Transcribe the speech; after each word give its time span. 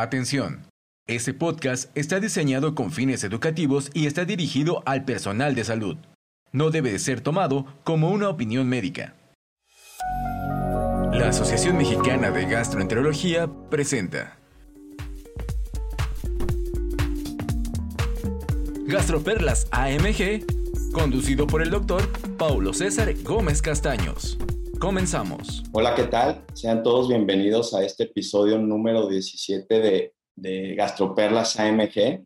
Atención. 0.00 0.66
Este 1.06 1.34
podcast 1.34 1.94
está 1.94 2.20
diseñado 2.20 2.74
con 2.74 2.90
fines 2.90 3.22
educativos 3.22 3.90
y 3.92 4.06
está 4.06 4.24
dirigido 4.24 4.82
al 4.86 5.04
personal 5.04 5.54
de 5.54 5.62
salud. 5.62 5.98
No 6.52 6.70
debe 6.70 6.90
de 6.90 6.98
ser 6.98 7.20
tomado 7.20 7.66
como 7.84 8.08
una 8.08 8.30
opinión 8.30 8.66
médica. 8.66 9.14
La 11.12 11.28
Asociación 11.28 11.76
Mexicana 11.76 12.30
de 12.30 12.46
Gastroenterología 12.46 13.46
presenta 13.68 14.38
Gastroperlas 18.86 19.68
AMG, 19.70 20.92
conducido 20.94 21.46
por 21.46 21.60
el 21.60 21.68
doctor 21.68 22.10
Paulo 22.38 22.72
César 22.72 23.12
Gómez 23.22 23.60
Castaños. 23.60 24.38
Comenzamos. 24.80 25.62
Hola, 25.72 25.94
¿qué 25.94 26.04
tal? 26.04 26.42
Sean 26.54 26.82
todos 26.82 27.06
bienvenidos 27.06 27.74
a 27.74 27.84
este 27.84 28.04
episodio 28.04 28.56
número 28.56 29.08
17 29.08 30.14
de, 30.34 30.74
Gastroperlas 30.74 31.60
AMG. 31.60 31.98
Eh, 31.98 32.24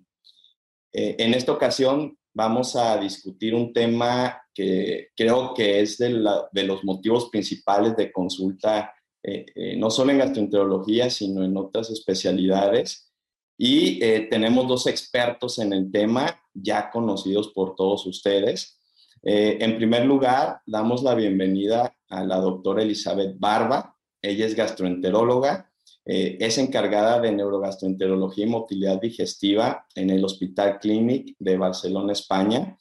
en 0.92 1.34
esta 1.34 1.50
ocasión 1.50 2.16
vamos 2.32 2.77
a 2.77 2.96
discutir 2.98 3.56
un 3.56 3.72
tema 3.72 4.40
que 4.54 5.08
creo 5.16 5.52
que 5.52 5.80
es 5.80 5.98
de, 5.98 6.10
los 6.10 6.84
motivos 6.84 7.28
principales 7.28 7.96
de 7.96 8.12
consulta, 8.12 8.94
eh, 9.20 9.46
eh, 9.52 9.77
no 9.77 9.91
solo 9.91 10.12
en 10.12 10.18
gastroenterología, 10.18 11.10
sino 11.10 11.44
en 11.44 11.56
otras 11.56 11.91
especialidades. 11.91 13.12
Y 13.58 13.98
tenemos 14.30 14.68
dos 14.68 14.86
expertos 14.86 15.58
en 15.58 15.72
el 15.72 15.91
tema, 15.91 16.41
ya 16.55 16.88
conocidos 16.91 17.48
por 17.48 17.74
todos 17.74 18.06
ustedes. 18.06 18.78
En 19.27 19.77
primer 19.77 20.05
lugar, 20.05 20.60
damos 20.66 21.02
la 21.02 21.14
bienvenida 21.14 21.96
a 22.09 22.24
la 22.24 22.37
doctora 22.37 22.83
Elizabeth 22.83 23.37
Barba. 23.38 23.97
Ella 24.20 24.47
es 24.47 24.55
gastroenteróloga, 24.55 25.70
eh, 26.06 26.37
es 26.38 26.59
encargada 26.59 27.20
de 27.20 27.33
neurogastroenterología 27.33 28.45
y 28.45 28.50
motilidad 28.50 29.00
digestiva 29.00 29.87
en 29.95 30.10
el 30.10 30.24
Hospital 30.24 30.78
Clinic 30.78 31.34
de 31.38 31.56
Barcelona, 31.56 32.12
España. 32.12 32.77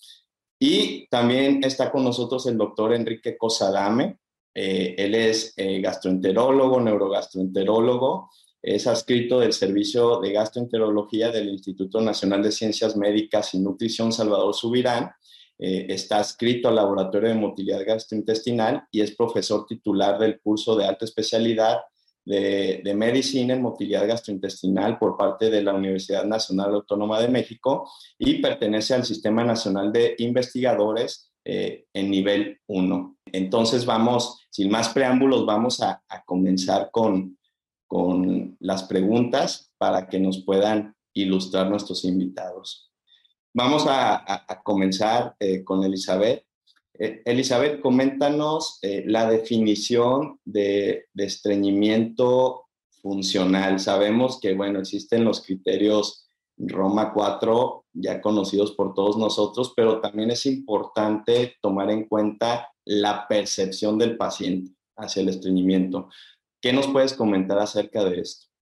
Y 0.59 1.07
también 1.07 1.63
está 1.63 1.91
con 1.91 2.03
nosotros 2.03 2.45
el 2.47 2.57
doctor 2.57 2.93
Enrique 2.93 3.37
Cosadame. 3.37 4.17
Eh, 4.53 4.95
él 4.97 5.15
es 5.15 5.53
eh, 5.57 5.81
gastroenterólogo, 5.81 6.79
neurogastroenterólogo, 6.79 8.29
es 8.61 8.87
adscrito 8.87 9.39
del 9.39 9.51
Servicio 9.51 10.19
de 10.21 10.31
Gastroenterología 10.31 11.31
del 11.31 11.49
Instituto 11.49 11.99
Nacional 11.99 12.43
de 12.43 12.51
Ciencias 12.51 12.95
Médicas 12.95 13.53
y 13.55 13.59
Nutrición 13.59 14.13
Salvador 14.13 14.53
Subirán 14.53 15.11
eh, 15.59 15.85
está 15.89 16.17
adscrito 16.17 16.67
al 16.67 16.75
Laboratorio 16.75 17.29
de 17.29 17.35
Motilidad 17.35 17.85
Gastrointestinal 17.85 18.83
y 18.91 19.01
es 19.01 19.15
profesor 19.15 19.65
titular 19.67 20.17
del 20.17 20.39
curso 20.41 20.75
de 20.75 20.85
alta 20.85 21.05
especialidad 21.05 21.77
de, 22.25 22.93
Medicina 22.95 23.53
en 23.53 23.61
Motilidad 23.61 24.07
Gastrointestinal 24.07 24.97
por 24.97 25.17
parte 25.17 25.49
de 25.49 25.61
la 25.61 25.73
Universidad 25.73 26.25
Nacional 26.25 26.73
Autónoma 26.73 27.19
de 27.19 27.27
México 27.27 27.89
y 28.17 28.41
pertenece 28.41 28.93
al 28.93 29.05
Sistema 29.05 29.43
Nacional 29.43 29.91
de 29.91 30.15
Investigadores 30.19 31.31
eh, 31.45 31.85
en 31.93 32.09
nivel 32.09 32.59
1. 32.67 33.17
Entonces 33.31 33.85
vamos, 33.85 34.47
sin 34.49 34.69
más 34.69 34.89
preámbulos, 34.89 35.45
vamos 35.45 35.81
a, 35.81 36.01
comenzar 36.25 36.89
con, 36.91 37.37
con 37.87 38.55
las 38.59 38.83
preguntas 38.83 39.71
para 39.77 40.07
que 40.07 40.19
nos 40.19 40.43
puedan 40.43 40.95
ilustrar 41.13 41.69
nuestros 41.69 42.05
invitados. 42.05 42.92
Vamos 43.55 43.85
a, 43.87 44.47
comenzar 44.63 45.35
eh, 45.39 45.63
con 45.63 45.83
Elizabeth. 45.83 46.43
Eh, 46.95 47.21
Elizabeth, 47.23 47.81
coméntanos 47.81 48.79
eh, 48.81 49.03
la 49.05 49.29
definición 49.29 50.39
de, 50.43 51.05
estreñimiento 51.15 52.65
funcional. 53.01 53.79
Sabemos 53.79 54.39
que, 54.39 54.55
bueno, 54.55 54.79
existen 54.79 55.23
los 55.23 55.45
criterios 55.45 56.27
Roma 56.57 57.13
4 57.13 57.85
ya 57.93 58.21
conocidos 58.21 58.71
por 58.71 58.95
todos 58.95 59.17
nosotros, 59.17 59.73
pero 59.75 60.01
también 60.01 60.31
es 60.31 60.47
importante 60.47 61.57
tomar 61.61 61.91
en 61.91 62.07
cuenta 62.07 62.71
la 62.85 63.27
percepción 63.27 63.99
del 63.99 64.17
paciente 64.17 64.71
hacia 64.97 65.21
el 65.21 65.29
estreñimiento. 65.29 66.09
¿Qué 66.59 66.73
nos 66.73 66.87
puedes 66.87 67.13
comentar 67.13 67.59
acerca 67.59 68.03
de 68.03 68.21
esto? 68.21 68.52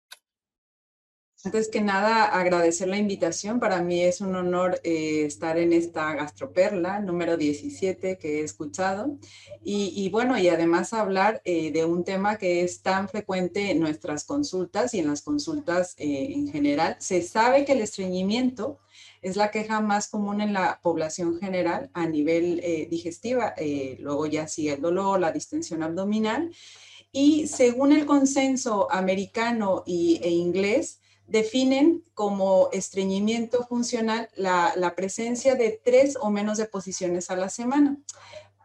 Antes 1.44 1.70
que 1.70 1.82
nada, 1.82 2.26
agradecer 2.26 2.88
la 2.88 3.00
invitación. 3.00 3.60
Para 3.60 3.82
mí 3.82 4.04
es 4.04 4.22
un 4.22 4.36
honor 4.36 4.80
eh, 4.84 5.24
estar 5.26 5.58
en 5.58 5.74
esta 5.74 6.14
gastroperla 6.14 7.00
número 7.00 7.36
17 7.36 8.20
que 8.20 8.40
he 8.40 8.44
escuchado. 8.44 9.18
Y, 9.64 10.08
bueno, 10.10 10.38
y 10.38 10.50
además 10.50 10.94
hablar 10.94 11.42
eh, 11.44 11.72
de 11.72 11.84
un 11.84 12.04
tema 12.04 12.38
que 12.38 12.62
es 12.62 12.84
tan 12.84 13.10
frecuente 13.10 13.72
en 13.72 13.80
nuestras 13.80 14.24
consultas 14.24 14.94
y 14.94 15.00
en 15.00 15.08
las 15.08 15.24
consultas 15.24 15.96
eh, 15.98 16.32
en 16.32 16.48
general. 16.52 16.96
Se 17.00 17.24
sabe 17.24 17.66
que 17.66 17.72
el 17.72 17.82
estreñimiento 17.82 18.80
es 19.24 19.36
la 19.36 19.50
queja 19.50 19.82
más 19.82 20.10
común 20.10 20.42
en 20.42 20.54
la 20.54 20.80
población 20.84 21.40
general 21.40 21.90
a 21.94 22.06
nivel 22.06 22.62
digestiva. 22.90 23.56
luego 24.00 24.28
ya 24.28 24.48
sigue 24.48 24.74
el 24.74 24.82
dolor, 24.82 25.20
la 25.20 25.32
distensión 25.32 25.82
abdominal. 25.82 26.52
Y 27.12 27.48
según 27.48 27.94
el 27.94 28.06
consenso 28.06 28.92
americano 28.92 29.84
y, 29.86 30.20
e 30.24 30.30
inglés, 30.30 31.01
definen 31.32 32.04
como 32.14 32.70
estreñimiento 32.74 33.66
funcional 33.66 34.30
la, 34.36 34.94
presencia 34.96 35.56
de 35.56 35.80
tres 35.84 36.18
o 36.20 36.30
menos 36.30 36.58
deposiciones 36.58 37.32
a 37.32 37.38
la 37.38 37.50
semana. 37.50 37.98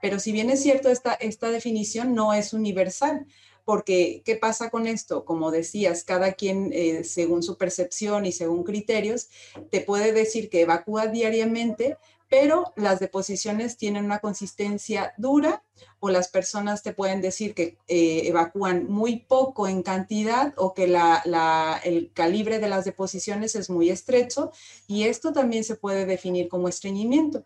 Pero 0.03 0.19
si 0.19 0.32
bien 0.32 0.50
es 0.50 0.62
cierto, 0.62 0.88
esta, 0.88 1.15
esta 1.15 1.50
definición 1.50 2.15
no 2.15 2.34
es 2.34 2.53
universal, 2.53 3.27
porque 3.65 4.22
¿qué 4.25 4.37
pasa 4.37 4.69
con 4.71 4.87
esto? 4.87 5.25
Como 5.25 5.50
decías, 5.50 6.04
cada 6.04 6.32
quien, 6.32 6.71
eh, 6.72 7.04
según 7.04 7.43
su 7.43 7.56
percepción 7.56 8.27
y 8.27 8.32
según 8.32 8.65
criterios, 8.65 9.28
te 9.71 9.81
puede 9.81 10.12
decir 10.12 10.50
que 10.50 10.62
evacúa 10.62 11.06
diariamente, 11.06 11.97
pero 12.29 12.73
las 12.77 12.99
deposiciones 12.99 13.77
tienen 13.77 14.05
una 14.05 14.19
consistencia 14.19 15.15
dura 15.17 15.63
o 16.01 16.11
las 16.11 16.29
personas 16.29 16.83
te 16.83 16.93
pueden 16.93 17.21
decir 17.21 17.55
que 17.55 17.79
eh, 17.87 18.23
evacúan 18.25 18.87
muy 18.89 19.21
poco 19.21 19.69
en 19.69 19.83
cantidad 19.83 20.53
o 20.57 20.75
que 20.75 20.85
el 20.85 22.13
calibre 22.13 22.59
de 22.59 22.69
las 22.69 22.85
deposiciones 22.85 23.55
es 23.55 23.71
muy 23.71 23.91
estrecho 23.91 24.51
y 24.87 25.05
esto 25.05 25.33
también 25.33 25.65
se 25.65 25.77
puede 25.77 26.07
definir 26.07 26.49
como 26.49 26.69
estreñimiento. 26.69 27.45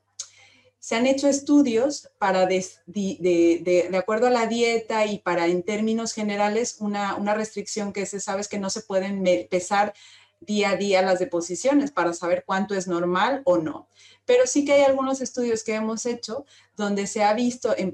Se 0.78 0.96
han 0.96 1.06
hecho 1.06 1.28
estudios 1.28 2.08
para, 2.18 2.46
de, 2.46 3.90
acuerdo 3.98 4.28
a 4.28 4.30
la 4.30 4.46
dieta 4.46 5.04
y 5.04 5.18
para 5.18 5.46
en 5.46 5.62
términos 5.62 6.14
generales, 6.14 6.76
una, 6.80 7.16
una 7.16 7.34
restricción 7.34 7.92
que 7.92 8.06
se 8.06 8.18
sabe 8.18 8.40
es 8.40 8.48
que 8.48 8.58
no 8.58 8.70
se 8.70 8.80
pueden 8.80 9.22
pesar 9.50 9.92
día 10.40 10.70
a 10.70 10.76
día 10.76 11.02
las 11.02 11.18
deposiciones 11.18 11.90
para 11.92 12.12
saber 12.14 12.44
cuánto 12.46 12.74
es 12.74 12.88
normal 12.88 13.42
o 13.44 13.58
no. 13.58 13.88
Pero 14.24 14.46
sí 14.46 14.64
que 14.64 14.72
hay 14.72 14.82
algunos 14.82 15.20
estudios 15.20 15.62
que 15.62 15.74
hemos 15.74 16.06
hecho 16.06 16.46
donde 16.76 17.06
se 17.06 17.22
ha 17.22 17.34
visto 17.34 17.74
en, 17.76 17.92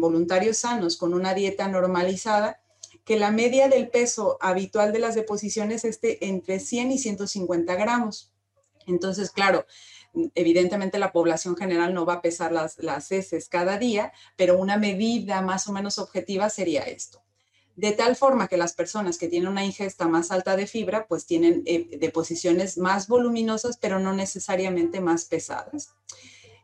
voluntarios 0.00 0.58
sanos 0.58 0.96
con 0.96 1.14
una 1.14 1.34
dieta 1.34 1.68
normalizada 1.68 2.60
que 3.04 3.18
la 3.18 3.30
media 3.30 3.68
del 3.68 3.88
peso 3.88 4.38
habitual 4.40 4.92
de 4.92 4.98
las 4.98 5.14
deposiciones 5.14 5.84
esté 5.84 6.26
entre 6.26 6.58
100 6.58 6.92
y 6.92 6.98
150 6.98 7.74
gramos. 7.76 8.32
Entonces, 8.86 9.30
claro, 9.30 9.66
evidentemente 10.34 10.98
la 10.98 11.12
población 11.12 11.56
general 11.56 11.92
no 11.94 12.06
va 12.06 12.14
a 12.14 12.22
pesar 12.22 12.52
las, 12.52 12.78
las 12.78 13.12
heces 13.12 13.48
cada 13.48 13.78
día, 13.78 14.12
pero 14.36 14.58
una 14.58 14.76
medida 14.76 15.42
más 15.42 15.68
o 15.68 15.72
menos 15.72 15.98
objetiva 15.98 16.48
sería 16.48 16.82
esto 16.82 17.25
de 17.76 17.92
tal 17.92 18.16
forma 18.16 18.48
que 18.48 18.56
las 18.56 18.72
personas 18.72 19.18
que 19.18 19.28
tienen 19.28 19.50
una 19.50 19.64
ingesta 19.64 20.08
más 20.08 20.30
alta 20.30 20.56
de 20.56 20.66
fibra, 20.66 21.06
pues 21.06 21.26
tienen 21.26 21.62
eh, 21.66 21.98
deposiciones 21.98 22.78
más 22.78 23.06
voluminosas, 23.06 23.76
pero 23.76 23.98
no 23.98 24.14
necesariamente 24.14 25.00
más 25.00 25.26
pesadas. 25.26 25.90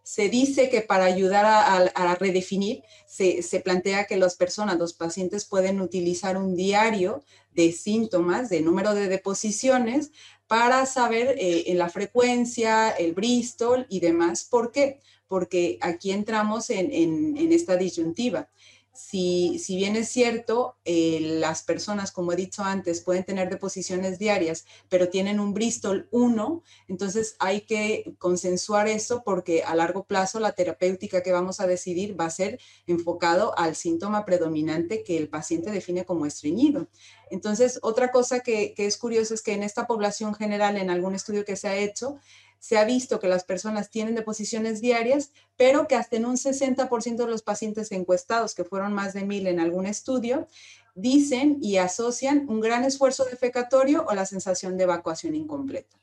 Se 0.02 0.30
dice 0.30 0.68
que 0.68 0.80
para 0.80 1.04
ayudar 1.04 1.44
a, 1.44 2.14
redefinir, 2.16 2.82
se, 3.06 3.42
plantea 3.62 4.06
que 4.06 4.16
las 4.16 4.34
personas, 4.34 4.78
los 4.78 4.94
pacientes 4.94 5.44
pueden 5.44 5.80
utilizar 5.80 6.36
un 6.36 6.56
diario 6.56 7.22
de 7.54 7.70
síntomas, 7.70 8.48
de 8.48 8.62
número 8.62 8.94
de 8.94 9.08
deposiciones, 9.08 10.10
para 10.48 10.86
saber 10.86 11.36
eh, 11.38 11.64
en 11.66 11.78
la 11.78 11.88
frecuencia, 11.88 12.90
el 12.90 13.12
Bristol 13.12 13.86
y 13.90 14.00
demás. 14.00 14.44
¿Por 14.44 14.72
qué? 14.72 14.98
Porque 15.28 15.78
aquí 15.80 16.10
entramos 16.10 16.70
en, 16.70 16.90
en 16.92 17.52
esta 17.52 17.76
disyuntiva 17.76 18.48
si, 18.94 19.58
bien 19.68 19.96
es 19.96 20.10
cierto, 20.10 20.76
eh, 20.84 21.18
las 21.40 21.62
personas, 21.62 22.12
como 22.12 22.32
he 22.32 22.36
dicho 22.36 22.62
antes, 22.62 23.00
pueden 23.00 23.24
tener 23.24 23.48
deposiciones 23.48 24.18
diarias, 24.18 24.66
pero 24.90 25.08
tienen 25.08 25.40
un 25.40 25.54
Bristol 25.54 26.08
1, 26.10 26.62
entonces 26.88 27.36
hay 27.38 27.62
que 27.62 28.14
consensuar 28.18 28.88
eso 28.88 29.22
porque 29.24 29.62
a 29.62 29.74
largo 29.74 30.04
plazo 30.04 30.40
la 30.40 30.52
terapéutica 30.52 31.22
que 31.22 31.32
vamos 31.32 31.60
a 31.60 31.66
decidir 31.66 32.20
va 32.20 32.26
a 32.26 32.30
ser 32.30 32.60
enfocado 32.86 33.58
al 33.58 33.76
síntoma 33.76 34.26
predominante 34.26 35.02
que 35.02 35.16
el 35.16 35.28
paciente 35.28 35.70
define 35.70 36.04
como 36.04 36.26
estreñido. 36.26 36.88
Entonces, 37.30 37.78
otra 37.80 38.10
cosa 38.10 38.40
que, 38.40 38.74
que 38.74 38.84
es 38.84 38.98
curioso 38.98 39.32
es 39.32 39.40
que 39.40 39.54
en 39.54 39.62
esta 39.62 39.86
población 39.86 40.34
general, 40.34 40.76
en 40.76 40.90
algún 40.90 41.14
estudio 41.14 41.46
que 41.46 41.56
se 41.56 41.68
ha 41.68 41.76
hecho, 41.76 42.18
se 42.62 42.78
ha 42.78 42.84
visto 42.84 43.18
que 43.18 43.26
las 43.26 43.42
personas 43.42 43.90
tienen 43.90 44.14
deposiciones 44.14 44.80
diarias, 44.80 45.32
pero 45.56 45.88
que 45.88 45.96
hasta 45.96 46.14
en 46.14 46.26
un 46.26 46.36
60% 46.36 47.16
de 47.16 47.26
los 47.26 47.42
pacientes 47.42 47.90
encuestados, 47.90 48.54
que 48.54 48.62
fueron 48.62 48.92
más 48.92 49.14
de 49.14 49.24
mil 49.24 49.48
en 49.48 49.58
algún 49.58 49.84
estudio, 49.84 50.46
dicen 50.94 51.58
y 51.60 51.78
asocian 51.78 52.48
un 52.48 52.60
gran 52.60 52.84
esfuerzo 52.84 53.24
defecatorio 53.24 54.06
o 54.08 54.14
la 54.14 54.26
sensación 54.26 54.76
de 54.76 54.84
evacuación 54.84 55.34
incompleta. 55.34 55.98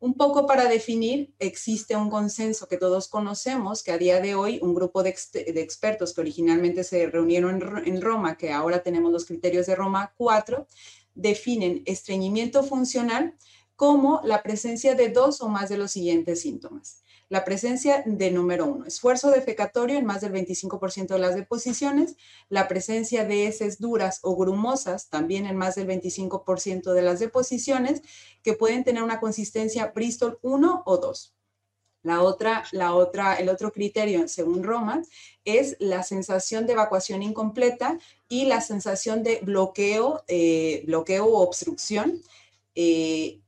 Un 0.00 0.12
poco 0.12 0.46
para 0.46 0.66
definir, 0.68 1.32
existe 1.38 1.96
un 1.96 2.10
consenso 2.10 2.68
que 2.68 2.76
todos 2.76 3.08
conocemos, 3.08 3.82
que 3.82 3.92
a 3.92 3.98
día 3.98 4.20
de 4.20 4.34
hoy 4.34 4.58
un 4.60 4.74
grupo 4.74 5.02
de, 5.02 5.08
expertos 5.08 6.12
que 6.12 6.20
originalmente 6.20 6.84
se 6.84 7.06
reunieron 7.06 7.82
en, 7.86 8.02
Roma, 8.02 8.36
que 8.36 8.52
ahora 8.52 8.82
tenemos 8.82 9.10
los 9.12 9.24
criterios 9.24 9.64
de 9.64 9.76
Roma 9.76 10.12
4, 10.18 10.66
definen 11.14 11.82
estreñimiento 11.86 12.62
funcional 12.62 13.34
como 13.80 14.20
la 14.24 14.42
presencia 14.42 14.94
de 14.94 15.08
dos 15.08 15.40
o 15.40 15.48
más 15.48 15.70
de 15.70 15.78
los 15.78 15.92
siguientes 15.92 16.42
síntomas 16.42 17.00
la 17.30 17.46
presencia 17.46 18.02
de 18.04 18.30
número 18.30 18.66
uno, 18.66 18.84
esfuerzo 18.84 19.30
defecatorio 19.30 19.96
en 19.96 20.04
más 20.04 20.20
del 20.20 20.32
25% 20.32 21.14
de 21.14 21.18
las 21.20 21.36
deposiciones, 21.36 22.16
la 22.48 22.66
presencia 22.66 23.24
de 23.24 23.46
heces 23.46 23.78
duras 23.78 24.18
o 24.22 24.36
grumosas 24.36 25.08
también 25.08 25.46
en 25.46 25.56
más 25.56 25.76
del 25.76 25.86
25% 25.86 26.92
de 26.92 27.02
las 27.02 27.20
deposiciones, 27.20 28.02
que 28.42 28.54
pueden 28.54 28.82
tener 28.82 29.04
una 29.04 29.20
consistencia 29.20 29.92
Bristol 29.94 30.40
1 30.42 30.82
o 30.84 30.98
2. 30.98 31.34
La 32.02 32.20
otra, 32.22 32.64
la 32.72 32.94
otra, 32.94 33.36
el 33.36 33.48
otro 33.48 33.70
criterio, 33.72 34.26
según 34.26 34.64
Roma, 34.64 35.00
es 35.44 35.76
la 35.78 36.02
sensación 36.02 36.66
de 36.66 36.72
evacuación 36.72 37.22
incompleta 37.22 37.96
y 38.28 38.46
la 38.46 38.60
sensación 38.60 39.22
de 39.22 39.38
bloqueo, 39.40 40.24
eh, 40.26 40.82
bloqueo 40.84 41.26
o 41.26 41.42
obstrucción. 41.42 42.20
Eh, 42.74 43.40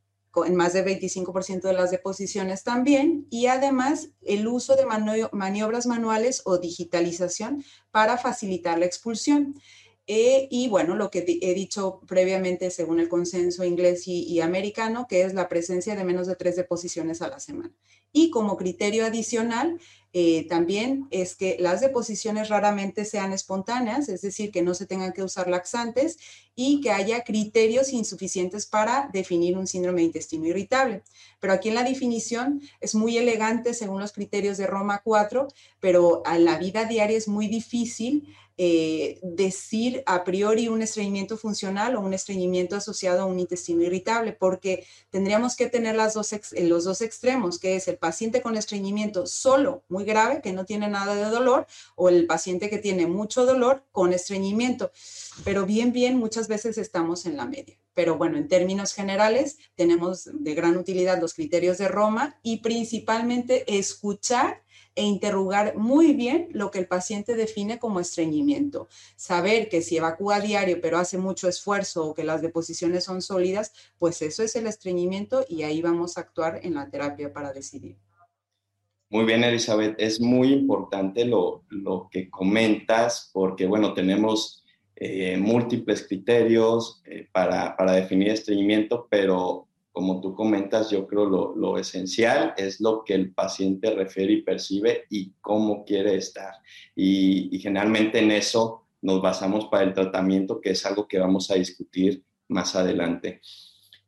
en 0.47 0.55
más 0.57 0.73
del 0.73 0.85
25% 0.85 1.63
de 1.63 1.73
las 1.73 1.91
deposiciones 1.91 2.65
también, 2.65 3.27
y 3.31 3.47
además 3.47 4.11
el 4.23 4.47
uso 4.49 4.75
de 4.77 4.87
maniobras 5.33 5.87
manuales 5.87 6.43
o 6.45 6.59
digitalización 6.59 7.65
para 7.91 8.17
facilitar 8.17 8.79
la 8.79 8.87
expulsión. 8.87 9.55
Eh, 10.07 10.49
y 10.51 10.69
bueno, 10.69 10.97
lo 10.97 11.11
que 11.11 11.25
he 11.41 11.55
dicho 11.55 12.01
previamente 12.07 12.71
según 12.71 12.99
el 12.99 13.09
consenso 13.09 13.65
inglés 13.65 14.09
y, 14.09 14.41
americano, 14.41 15.07
que 15.09 15.23
es 15.23 15.35
la 15.35 15.49
presencia 15.49 15.95
de 15.95 16.05
menos 16.05 16.27
de 16.27 16.35
tres 16.35 16.57
deposiciones 16.57 17.23
a 17.23 17.29
la 17.29 17.39
semana. 17.39 17.73
Y 18.13 18.31
como 18.31 18.57
criterio 18.57 19.07
adicional, 19.07 19.81
eh, 20.15 20.47
también 20.47 21.07
es 21.11 21.35
que 21.35 21.57
las 21.59 21.81
deposiciones 21.81 22.51
raramente 22.51 23.07
sean 23.07 23.33
espontáneas, 23.33 24.11
es 24.11 24.21
decir, 24.21 24.51
que 24.51 24.63
no 24.63 24.75
se 24.75 24.87
tengan 24.87 25.13
que 25.13 25.23
usar 25.23 25.49
laxantes 25.49 26.19
y 26.55 26.83
que 26.83 26.91
haya 26.91 27.25
criterios 27.25 27.93
insuficientes 27.93 28.67
para 28.67 29.09
definir 29.13 29.57
un 29.57 29.67
síndrome 29.67 30.03
de 30.03 30.07
intestino 30.07 30.47
irritable. 30.47 31.03
Pero 31.43 31.55
aquí 31.55 31.71
en 31.71 31.75
la 31.75 31.83
definición 31.83 32.63
es 32.81 32.95
muy 32.95 33.19
elegante 33.19 33.75
según 33.75 34.01
los 34.01 34.13
criterios 34.13 34.59
de 34.59 34.69
Roma 34.69 35.03
4, 35.03 35.49
pero 35.81 36.23
en 36.25 36.45
la 36.45 36.57
vida 36.57 36.85
diaria 36.85 37.17
es 37.17 37.27
muy 37.27 37.49
difícil 37.49 38.33
eh, 38.57 39.19
decir 39.25 40.05
a 40.07 40.23
priori 40.23 40.69
un 40.69 40.83
estreñimiento 40.83 41.37
funcional 41.37 41.97
o 41.97 42.01
un 42.01 42.15
estreñimiento 42.15 42.77
asociado 42.77 43.23
a 43.23 43.25
un 43.25 43.41
intestino 43.41 43.83
irritable, 43.83 44.35
porque 44.35 44.87
tendríamos 45.11 45.57
que 45.57 45.69
tener 45.69 45.97
las 45.97 46.15
dos 46.15 46.31
los 46.61 46.85
dos 46.85 47.01
extremos, 47.01 47.59
que 47.59 47.75
es 47.75 47.89
el 47.89 47.99
paciente 47.99 48.41
con 48.41 48.57
estreñimiento 48.57 49.27
solo 49.27 49.83
muy 49.89 50.05
grave, 50.05 50.43
que 50.43 50.53
no 50.53 50.65
tiene 50.65 50.89
nada 50.89 51.17
de 51.17 51.25
dolor, 51.25 51.67
o 51.97 52.09
el 52.09 52.25
paciente 52.29 52.71
que 52.71 52.79
tiene 52.79 53.09
mucho 53.09 53.45
dolor 53.47 53.85
con 53.91 54.13
estreñimiento. 54.13 54.93
Pero 55.43 55.67
bien, 55.67 55.93
bien, 55.93 56.19
muchas 56.19 56.47
veces 56.47 56.79
estamos 56.79 57.27
en 57.27 57.37
la 57.37 57.47
media. 57.47 57.82
Pero 57.95 58.17
bueno, 58.17 58.39
en 58.39 58.49
términos 58.49 58.95
generales, 58.95 59.59
tenemos 59.75 60.31
de 60.33 60.55
gran 60.55 60.77
utilidad 60.77 61.21
los 61.21 61.35
criterios 61.35 61.79
de 61.79 61.89
Roma 61.89 62.39
y 62.43 62.59
principalmente 62.59 63.65
escuchar 63.79 64.63
e 64.95 65.05
interrogar 65.05 65.77
muy 65.77 66.13
bien 66.13 66.49
lo 66.53 66.71
que 66.71 66.79
el 66.79 66.87
paciente 66.87 67.35
define 67.35 67.79
como 67.79 68.01
estreñimiento. 68.01 68.89
Saber 69.17 69.69
que 69.69 69.83
si 69.83 69.97
evacúa 69.97 70.41
diario 70.41 70.81
pero 70.81 70.99
hace 70.99 71.19
mucho 71.19 71.49
esfuerzo 71.49 72.07
o 72.07 72.15
que 72.15 72.25
las 72.25 72.43
deposiciones 72.43 73.05
son 73.05 73.23
sólidas, 73.23 73.73
pues 73.99 74.21
eso 74.23 74.43
es 74.43 74.55
el 74.57 74.67
estreñimiento 74.67 75.45
y 75.49 75.63
ahí 75.63 75.81
vamos 75.81 76.17
a 76.17 76.23
actuar 76.23 76.61
en 76.63 76.75
la 76.75 76.91
terapia 76.91 77.33
para 77.33 77.53
decidir. 77.53 77.97
Muy 79.13 79.27
bien, 79.27 79.45
Elizabeth. 79.45 79.95
Es 79.99 80.21
muy 80.21 80.55
importante 80.55 81.27
lo, 81.27 81.65
que 82.11 82.31
comentas 82.31 83.31
porque, 83.35 83.67
bueno, 83.67 83.93
tenemos 83.93 84.62
eh, 85.05 85.37
múltiples 85.37 86.07
criterios 86.07 87.03
eh, 87.07 87.27
para, 87.33 87.77
para 87.77 87.93
definir 87.93 88.29
estreñimiento, 88.29 89.09
pero 89.11 89.67
como 89.91 90.21
tú 90.21 90.35
comentas, 90.35 90.91
yo 90.91 91.09
creo 91.09 91.27
lo, 91.27 91.57
lo 91.57 91.77
esencial 91.77 92.55
es 92.57 92.81
lo 92.81 93.03
que 93.03 93.15
el 93.15 93.33
paciente 93.33 93.91
refiere 93.91 94.35
y 94.35 94.43
percibe 94.43 95.05
y 95.11 95.33
cómo 95.41 95.85
quiere 95.85 96.15
estar. 96.15 96.55
Y, 96.95 97.59
generalmente 97.59 98.21
en 98.21 98.31
eso 98.31 98.87
nos 99.03 99.21
basamos 99.21 99.67
para 99.67 99.83
el 99.83 99.93
tratamiento, 99.93 100.61
que 100.61 100.71
es 100.71 100.87
algo 100.87 101.09
que 101.09 101.19
vamos 101.19 101.51
a 101.51 101.57
discutir 101.57 102.23
más 102.47 102.77
adelante. 102.77 103.41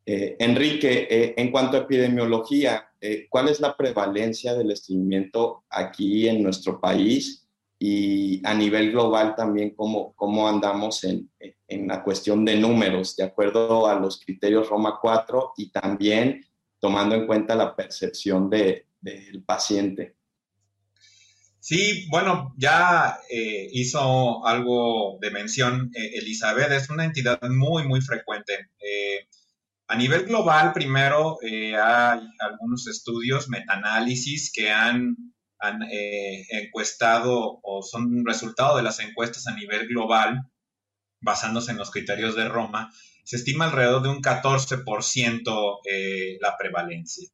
Eh, 0.06 0.36
Enrique, 0.38 1.08
eh, 1.10 1.34
en 1.36 1.50
cuanto 1.50 1.76
a 1.76 1.80
epidemiología, 1.80 2.88
eh, 3.00 3.26
¿cuál 3.28 3.48
es 3.48 3.60
la 3.60 3.76
prevalencia 3.76 4.54
del 4.54 4.70
estreñimiento 4.70 5.64
aquí 5.68 6.28
en 6.28 6.42
nuestro 6.42 6.80
país? 6.80 7.43
Y 7.78 8.40
a 8.46 8.54
nivel 8.54 8.92
global 8.92 9.34
también 9.34 9.74
cómo, 9.74 10.14
cómo 10.14 10.48
andamos 10.48 11.04
en, 11.04 11.30
en, 11.68 11.88
la 11.88 12.02
cuestión 12.02 12.44
de 12.44 12.56
números, 12.56 13.16
de 13.16 13.24
acuerdo 13.24 13.86
a 13.86 13.98
los 13.98 14.20
criterios 14.20 14.68
Roma 14.68 14.98
4 15.00 15.52
y 15.56 15.70
también 15.70 16.44
tomando 16.78 17.14
en 17.14 17.26
cuenta 17.26 17.56
la 17.56 17.74
percepción 17.74 18.50
del 18.50 18.84
de, 19.00 19.42
paciente. 19.46 20.16
Sí, 21.58 22.06
bueno, 22.10 22.52
ya 22.58 23.18
eh, 23.30 23.70
hizo 23.72 24.46
algo 24.46 25.16
de 25.18 25.30
mención 25.30 25.90
eh, 25.94 26.18
Elizabeth, 26.18 26.70
es 26.72 26.90
una 26.90 27.06
entidad 27.06 27.40
muy, 27.48 27.88
muy 27.88 28.02
frecuente. 28.02 28.68
Eh, 28.78 29.26
a 29.88 29.96
nivel 29.96 30.26
global, 30.26 30.74
primero, 30.74 31.38
hay 31.42 32.20
algunos 32.38 32.86
estudios, 32.86 33.48
metaanálisis, 33.48 34.52
que 34.52 34.70
han 34.70 35.16
han 35.58 35.82
eh, 35.82 36.46
encuestado 36.50 37.60
o 37.62 37.82
son 37.82 38.24
resultado 38.24 38.76
de 38.76 38.82
las 38.82 39.00
encuestas 39.00 39.46
a 39.46 39.54
nivel 39.54 39.88
global, 39.88 40.50
basándose 41.20 41.70
en 41.72 41.78
los 41.78 41.90
criterios 41.90 42.36
de 42.36 42.48
Roma, 42.48 42.92
se 43.24 43.36
estima 43.36 43.66
alrededor 43.66 44.02
de 44.02 44.10
un 44.10 44.22
14% 44.22 45.78
eh, 45.90 46.38
la 46.40 46.56
prevalencia. 46.58 47.28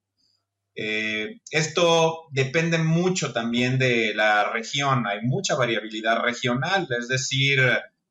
Eh, 0.77 1.41
esto 1.51 2.29
depende 2.31 2.79
mucho 2.79 3.33
también 3.33 3.79
de 3.79 4.15
la 4.15 4.51
región, 4.51 5.07
hay 5.07 5.21
mucha 5.23 5.57
variabilidad 5.57 6.23
regional, 6.23 6.87
es 6.97 7.09
decir, 7.09 7.61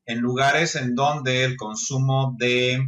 en 0.06 0.20
lugares 0.20 0.76
en 0.76 0.94
donde 0.94 1.46
el 1.46 1.56
consumo 1.56 2.36
de 2.38 2.82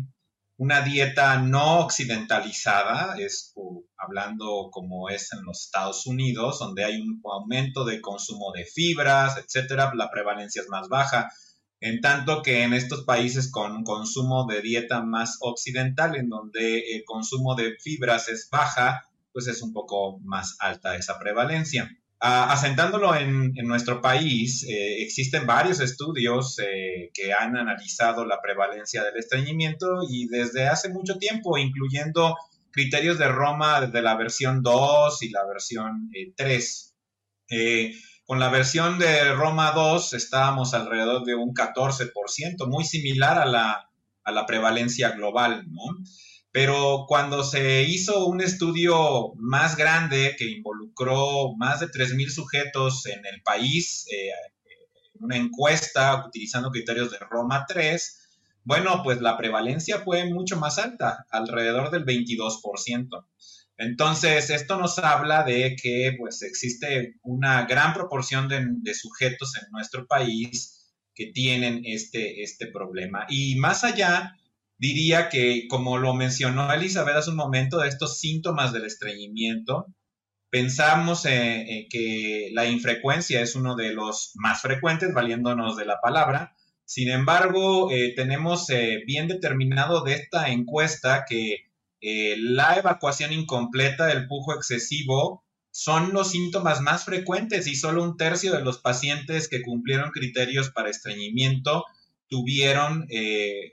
una 0.61 0.81
dieta 0.81 1.39
no 1.39 1.79
occidentalizada, 1.79 3.15
es 3.17 3.51
hablando 3.97 4.69
como 4.71 5.09
es 5.09 5.33
en 5.33 5.43
los 5.43 5.65
Estados 5.65 6.05
Unidos, 6.05 6.59
donde 6.59 6.83
hay 6.83 7.01
un 7.01 7.19
aumento 7.23 7.83
de 7.83 7.99
consumo 7.99 8.51
de 8.53 8.65
fibras, 8.65 9.37
etcétera, 9.37 9.91
la 9.95 10.11
prevalencia 10.11 10.61
es 10.61 10.69
más 10.69 10.87
baja. 10.87 11.31
En 11.79 11.99
tanto 11.99 12.43
que 12.43 12.61
en 12.61 12.73
estos 12.73 13.05
países 13.05 13.49
con 13.49 13.71
un 13.71 13.83
consumo 13.83 14.45
de 14.45 14.61
dieta 14.61 15.01
más 15.01 15.39
occidental, 15.39 16.15
en 16.15 16.29
donde 16.29 16.95
el 16.95 17.05
consumo 17.05 17.55
de 17.55 17.77
fibras 17.81 18.29
es 18.29 18.47
baja, 18.51 19.09
pues 19.33 19.47
es 19.47 19.63
un 19.63 19.73
poco 19.73 20.19
más 20.19 20.57
alta 20.59 20.95
esa 20.95 21.17
prevalencia. 21.17 21.89
Asentándolo 22.23 23.15
en, 23.15 23.51
nuestro 23.63 23.99
país, 23.99 24.63
eh, 24.69 25.01
existen 25.01 25.47
varios 25.47 25.79
estudios 25.79 26.59
eh, 26.59 27.09
que 27.15 27.33
han 27.33 27.57
analizado 27.57 28.25
la 28.25 28.39
prevalencia 28.39 29.03
del 29.03 29.17
estreñimiento 29.17 30.03
y 30.07 30.27
desde 30.27 30.67
hace 30.67 30.89
mucho 30.89 31.17
tiempo, 31.17 31.57
incluyendo 31.57 32.37
criterios 32.69 33.17
de 33.17 33.27
Roma 33.27 33.81
desde 33.81 34.03
la 34.03 34.15
versión 34.15 34.61
2 34.61 35.23
y 35.23 35.29
la 35.29 35.47
versión 35.47 36.11
3. 36.35 36.95
Eh, 37.49 37.95
con 38.23 38.39
la 38.39 38.49
versión 38.49 38.99
de 38.99 39.33
Roma 39.33 39.71
2 39.71 40.13
estábamos 40.13 40.75
alrededor 40.75 41.25
de 41.25 41.33
un 41.33 41.55
14%, 41.55 42.67
muy 42.67 42.83
similar 42.83 43.39
a 43.39 43.47
la, 43.47 43.89
a 44.23 44.31
la 44.31 44.45
prevalencia 44.45 45.09
global, 45.09 45.65
¿no? 45.71 45.81
Pero 46.51 47.05
cuando 47.07 47.43
se 47.43 47.83
hizo 47.83 48.25
un 48.25 48.41
estudio 48.41 49.33
más 49.35 49.77
grande 49.77 50.35
que 50.37 50.49
involucró 50.49 51.55
más 51.55 51.79
de 51.79 51.87
3.000 51.87 52.29
sujetos 52.29 53.05
en 53.05 53.25
el 53.25 53.41
país, 53.41 54.05
eh, 54.11 54.31
una 55.19 55.37
encuesta 55.37 56.25
utilizando 56.27 56.71
criterios 56.71 57.11
de 57.11 57.19
Roma 57.19 57.65
3, 57.67 58.17
bueno, 58.63 59.01
pues 59.03 59.21
la 59.21 59.37
prevalencia 59.37 59.99
fue 59.99 60.25
mucho 60.25 60.57
más 60.57 60.77
alta, 60.77 61.25
alrededor 61.31 61.89
del 61.89 62.05
22%. 62.05 63.25
Entonces, 63.77 64.49
esto 64.49 64.77
nos 64.77 64.99
habla 64.99 65.43
de 65.43 65.75
que 65.81 66.15
pues 66.19 66.41
existe 66.43 67.15
una 67.23 67.65
gran 67.65 67.93
proporción 67.93 68.47
de, 68.47 68.63
de 68.67 68.93
sujetos 68.93 69.55
en 69.55 69.71
nuestro 69.71 70.05
país 70.05 70.93
que 71.15 71.31
tienen 71.33 71.81
este, 71.85 72.43
este 72.43 72.67
problema. 72.67 73.25
Y 73.29 73.55
más 73.55 73.83
allá, 73.83 74.37
diría 74.81 75.29
que, 75.29 75.67
como 75.69 75.99
lo 75.99 76.15
mencionó 76.15 76.73
Elizabeth 76.73 77.15
hace 77.15 77.29
un 77.29 77.35
momento, 77.35 77.77
de 77.77 77.87
estos 77.87 78.19
síntomas 78.19 78.73
del 78.73 78.85
estreñimiento, 78.85 79.85
pensamos 80.49 81.21
que 81.21 82.49
la 82.51 82.65
infrecuencia 82.65 83.41
es 83.41 83.55
uno 83.55 83.75
de 83.75 83.93
los 83.93 84.31
más 84.35 84.63
frecuentes, 84.63 85.13
valiéndonos 85.13 85.77
de 85.77 85.85
la 85.85 86.01
palabra. 86.01 86.55
Sin 86.83 87.11
embargo, 87.11 87.91
eh, 87.91 88.13
tenemos 88.15 88.71
eh, 88.71 89.03
bien 89.05 89.27
determinado 89.27 90.03
de 90.03 90.15
esta 90.15 90.49
encuesta 90.49 91.25
que 91.29 91.67
eh, 92.01 92.35
la 92.39 92.75
evacuación 92.75 93.31
incompleta, 93.31 94.11
el 94.11 94.27
pujo 94.27 94.55
excesivo, 94.55 95.45
son 95.69 96.11
los 96.11 96.31
síntomas 96.31 96.81
más 96.81 97.05
frecuentes 97.05 97.67
y 97.67 97.75
solo 97.75 98.03
un 98.03 98.17
tercio 98.17 98.51
de 98.51 98.63
los 98.63 98.79
pacientes 98.79 99.47
que 99.47 99.61
cumplieron 99.61 100.09
criterios 100.09 100.71
para 100.71 100.89
estreñimiento 100.89 101.85
tuvieron 102.31 103.05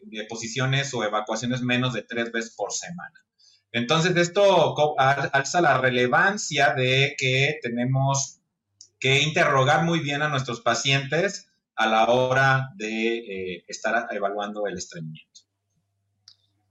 deposiciones 0.02 0.92
o 0.92 1.04
evacuaciones 1.04 1.62
menos 1.62 1.94
de 1.94 2.02
tres 2.02 2.30
veces 2.32 2.54
por 2.56 2.72
semana. 2.72 3.24
Entonces, 3.72 4.16
esto 4.16 4.74
alza 4.98 5.60
la 5.60 5.78
relevancia 5.78 6.74
de 6.74 7.14
que 7.16 7.58
tenemos 7.62 8.40
que 8.98 9.22
interrogar 9.22 9.84
muy 9.84 10.00
bien 10.00 10.22
a 10.22 10.28
nuestros 10.28 10.60
pacientes 10.60 11.48
a 11.76 11.86
la 11.86 12.06
hora 12.06 12.70
de 12.74 13.18
eh, 13.18 13.64
estar 13.68 14.08
evaluando 14.10 14.66
el 14.66 14.76
estreñimiento. 14.76 15.42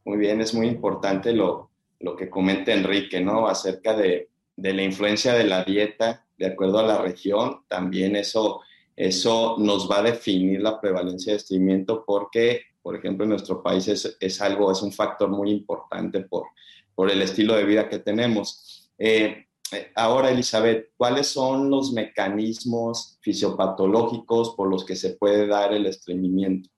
Muy 0.03 0.17
bien, 0.17 0.41
es 0.41 0.53
muy 0.53 0.67
importante 0.67 1.33
lo, 1.33 1.71
que 2.17 2.29
comenta 2.29 2.73
Enrique, 2.73 3.21
¿no? 3.21 3.47
Acerca 3.47 3.95
de, 3.95 4.29
la 4.57 4.81
influencia 4.81 5.33
de 5.33 5.45
la 5.45 5.63
dieta 5.63 6.25
de 6.37 6.47
acuerdo 6.47 6.79
a 6.79 6.83
la 6.83 6.97
región. 6.97 7.63
También 7.69 8.15
eso, 8.17 8.61
eso 8.97 9.57
nos 9.59 9.89
va 9.89 9.99
a 9.99 10.03
definir 10.03 10.59
la 10.59 10.81
prevalencia 10.81 11.31
de 11.31 11.37
estreñimiento 11.37 12.03
porque, 12.03 12.61
por 12.81 12.95
ejemplo, 12.95 13.25
en 13.25 13.29
nuestro 13.29 13.61
país 13.61 13.87
es, 13.87 14.41
algo, 14.41 14.71
es 14.71 14.81
un 14.81 14.91
factor 14.91 15.29
muy 15.29 15.51
importante 15.51 16.21
por, 16.21 16.47
por 16.95 17.11
el 17.11 17.21
estilo 17.21 17.55
de 17.55 17.63
vida 17.63 17.87
que 17.87 17.99
tenemos. 17.99 18.89
Eh, 18.97 19.45
eh, 19.71 19.91
ahora, 19.95 20.31
Elizabeth, 20.31 20.93
¿cuáles 20.97 21.27
son 21.27 21.69
los 21.69 21.93
mecanismos 21.93 23.19
fisiopatológicos 23.21 24.55
por 24.55 24.67
los 24.67 24.83
que 24.83 24.95
se 24.95 25.11
puede 25.11 25.45
dar 25.45 25.73
el 25.73 25.85
estreñimiento? 25.85 26.71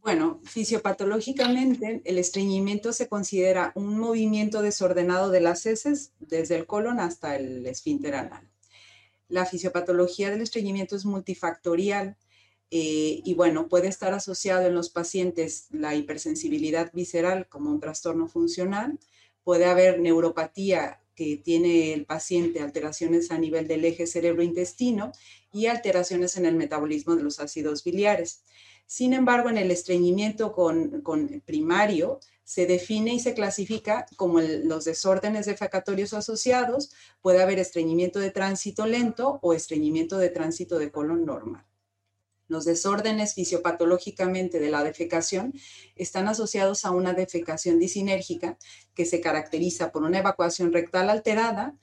Bueno, 0.00 0.40
fisiopatológicamente 0.44 2.00
el 2.06 2.16
estreñimiento 2.16 2.94
se 2.94 3.06
considera 3.06 3.72
un 3.74 3.98
movimiento 3.98 4.62
desordenado 4.62 5.28
de 5.28 5.42
las 5.42 5.66
heces 5.66 6.14
desde 6.20 6.56
el 6.56 6.64
colon 6.64 7.00
hasta 7.00 7.36
el 7.36 7.66
esfínter 7.66 8.14
anal. 8.14 8.49
La 9.30 9.46
fisiopatología 9.46 10.30
del 10.30 10.42
estreñimiento 10.42 10.96
es 10.96 11.06
multifactorial 11.06 12.16
eh, 12.70 13.22
y 13.24 13.34
bueno, 13.34 13.68
puede 13.68 13.88
estar 13.88 14.12
asociado 14.12 14.66
en 14.66 14.74
los 14.74 14.90
pacientes 14.90 15.66
la 15.70 15.94
hipersensibilidad 15.94 16.90
visceral 16.92 17.48
como 17.48 17.70
un 17.70 17.80
trastorno 17.80 18.28
funcional, 18.28 18.98
puede 19.42 19.64
haber 19.64 20.00
neuropatía 20.00 21.00
que 21.14 21.36
tiene 21.36 21.92
el 21.92 22.06
paciente, 22.06 22.60
alteraciones 22.60 23.30
a 23.30 23.38
nivel 23.38 23.68
del 23.68 23.84
eje 23.84 24.06
cerebro-intestino 24.06 25.12
y 25.52 25.66
alteraciones 25.66 26.36
en 26.36 26.46
el 26.46 26.54
metabolismo 26.54 27.16
de 27.16 27.22
los 27.22 27.40
ácidos 27.40 27.84
biliares. 27.84 28.42
Sin 28.86 29.12
embargo, 29.12 29.50
en 29.50 29.58
el 29.58 29.70
estreñimiento 29.70 30.52
con, 30.52 31.02
primario 31.44 32.20
se 32.50 32.66
define 32.66 33.14
y 33.14 33.20
se 33.20 33.32
clasifica 33.32 34.06
como 34.16 34.40
los 34.40 34.84
desórdenes 34.84 35.46
defecatorios 35.46 36.12
asociados. 36.14 36.90
Puede 37.22 37.40
haber 37.40 37.60
estreñimiento 37.60 38.18
de 38.18 38.32
tránsito 38.32 38.86
lento 38.86 39.38
o 39.40 39.54
estreñimiento 39.54 40.18
de 40.18 40.30
tránsito 40.30 40.80
de 40.80 40.90
colon 40.90 41.24
normal. 41.24 41.64
Los 42.48 42.64
desórdenes 42.64 43.34
fisiopatológicamente 43.34 44.58
de 44.58 44.68
la 44.68 44.82
defecación 44.82 45.54
están 45.94 46.26
asociados 46.26 46.84
a 46.84 46.90
una 46.90 47.12
defecación 47.12 47.78
disinérgica 47.78 48.58
que 48.96 49.06
se 49.06 49.20
caracteriza 49.20 49.92
por 49.92 50.02
una 50.02 50.18
evacuación 50.18 50.72
rectal 50.72 51.08
alterada, 51.08 51.76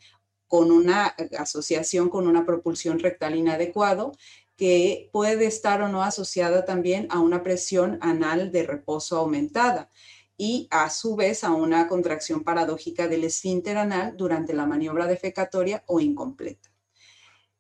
con 0.50 0.72
una 0.72 1.16
asociación 1.40 2.10
con 2.10 2.28
una 2.28 2.46
propulsión 2.46 3.00
rectal 3.00 3.38
inadecuado, 3.38 4.12
que 4.58 5.10
puede 5.14 5.46
estar 5.46 5.82
o 5.82 5.88
no 5.88 6.04
asociada 6.04 6.66
también 6.66 7.08
a 7.10 7.20
una 7.20 7.42
presión 7.42 8.00
anal 8.02 8.52
de 8.52 8.64
reposo 8.64 9.16
aumentada 9.16 9.90
y 10.38 10.68
a 10.70 10.90
su 10.90 11.16
vez 11.16 11.44
a 11.44 11.52
una 11.52 11.88
contracción 11.88 12.44
paradójica 12.44 13.08
del 13.08 13.24
esfínter 13.24 13.78
anal 13.78 14.16
durante 14.16 14.54
la 14.54 14.66
maniobra 14.66 15.08
defecatoria 15.08 15.84
o 15.88 16.00
incompleta. 16.00 16.70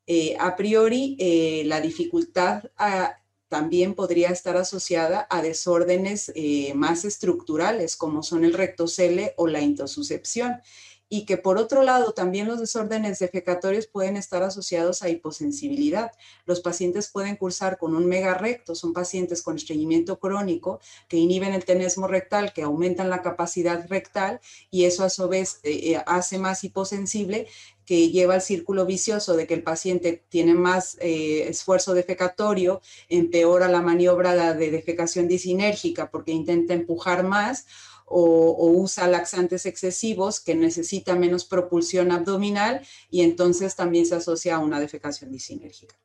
Eh, 0.05 0.38
a 0.39 0.55
priori, 0.55 1.17
eh, 1.19 1.63
la 1.65 1.81
dificultad 1.81 2.72
ah, 2.77 3.17
también 3.50 3.96
podría 3.96 4.29
estar 4.29 4.55
asociada 4.55 5.27
a 5.29 5.41
desórdenes 5.41 6.31
eh, 6.36 6.74
más 6.75 7.03
estructurales, 7.03 7.96
como 7.96 8.24
son 8.24 8.46
el 8.46 8.53
rectocele 8.53 9.34
o 9.38 9.48
la 9.48 9.62
intosuscepción 9.62 10.62
y 11.09 11.25
que 11.25 11.37
por 11.37 11.57
otro 11.57 11.83
lado 11.83 12.11
también 12.11 12.47
los 12.47 12.59
desórdenes 12.59 13.19
defecatorios 13.19 13.87
pueden 13.87 14.17
estar 14.17 14.43
asociados 14.43 15.03
a 15.03 15.09
hiposensibilidad. 15.09 16.11
Los 16.45 16.59
pacientes 16.59 17.09
pueden 17.09 17.37
cursar 17.37 17.77
con 17.77 17.95
un 17.95 18.07
megarrecto, 18.07 18.75
son 18.75 18.93
pacientes 18.93 19.41
con 19.41 19.55
estreñimiento 19.55 20.19
crónico 20.19 20.79
que 21.07 21.17
inhiben 21.17 21.53
el 21.53 21.65
tenesmo 21.65 22.07
rectal, 22.07 22.51
que 22.53 22.63
aumentan 22.63 23.09
la 23.09 23.21
capacidad 23.21 23.87
rectal 23.87 24.41
y 24.69 24.85
eso 24.85 25.03
a 25.03 25.09
su 25.09 25.27
vez 25.29 25.59
eh, 25.63 25.93
eh, 25.93 26.03
hace 26.05 26.37
más 26.37 26.63
hiposensible 26.63 27.47
que 27.85 28.09
lleva 28.09 28.33
al 28.33 28.41
círculo 28.41 28.85
vicioso 28.85 29.37
de 29.37 29.47
que 29.47 29.53
el 29.53 29.63
paciente 29.63 30.21
tiene 30.27 30.53
más 30.53 30.97
eh, 30.99 31.47
esfuerzo 31.47 31.93
defecatorio, 31.93 32.81
empeora 33.07 33.69
la 33.69 33.81
maniobra 33.81 34.53
de 34.53 34.71
defecación 34.71 35.29
disinérgica 35.29 36.11
porque 36.11 36.33
intenta 36.33 36.73
empujar 36.73 37.23
más 37.23 37.65
o, 38.07 38.71
usa 38.71 39.07
laxantes 39.07 39.65
excesivos 39.65 40.39
que 40.39 40.55
necesita 40.55 41.15
menos 41.15 41.45
propulsión 41.45 42.11
abdominal 42.11 42.81
y 43.09 43.21
entonces 43.21 43.75
también 43.75 44.05
se 44.05 44.15
asocia 44.15 44.55
a 44.55 44.59
una 44.59 44.79
defecación 44.79 45.31
disinérgica. 45.31 45.95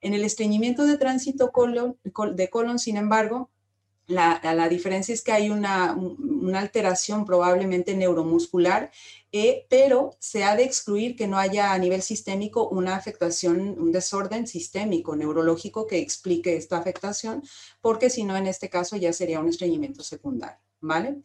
En 0.00 0.14
el 0.14 0.24
estreñimiento 0.24 0.86
de 0.86 0.96
tránsito 0.96 1.52
de 2.32 2.50
colon, 2.50 2.78
sin 2.78 2.96
embargo, 2.96 3.50
la, 4.06 4.68
diferencia 4.68 5.12
es 5.14 5.22
que 5.22 5.32
hay 5.32 5.50
una, 5.50 5.96
alteración 6.54 7.24
probablemente 7.24 7.94
neuromuscular, 7.94 8.90
eh, 9.30 9.66
pero 9.68 10.16
se 10.18 10.42
ha 10.42 10.56
de 10.56 10.64
excluir 10.64 11.14
que 11.16 11.28
no 11.28 11.38
haya 11.38 11.72
a 11.72 11.78
nivel 11.78 12.02
sistémico 12.02 12.68
una 12.68 12.96
afectación, 12.96 13.60
un 13.78 13.92
desorden 13.92 14.46
sistémico, 14.46 15.14
neurológico 15.14 15.86
que 15.86 15.98
explique 15.98 16.56
esta 16.56 16.78
afectación, 16.78 17.42
porque 17.80 18.10
si 18.10 18.24
no, 18.24 18.36
en 18.36 18.46
este 18.46 18.68
caso 18.68 18.96
ya 18.96 19.12
sería 19.12 19.38
un 19.40 19.48
estreñimiento 19.48 20.02
secundario. 20.02 20.69
¿Vale? 20.80 21.22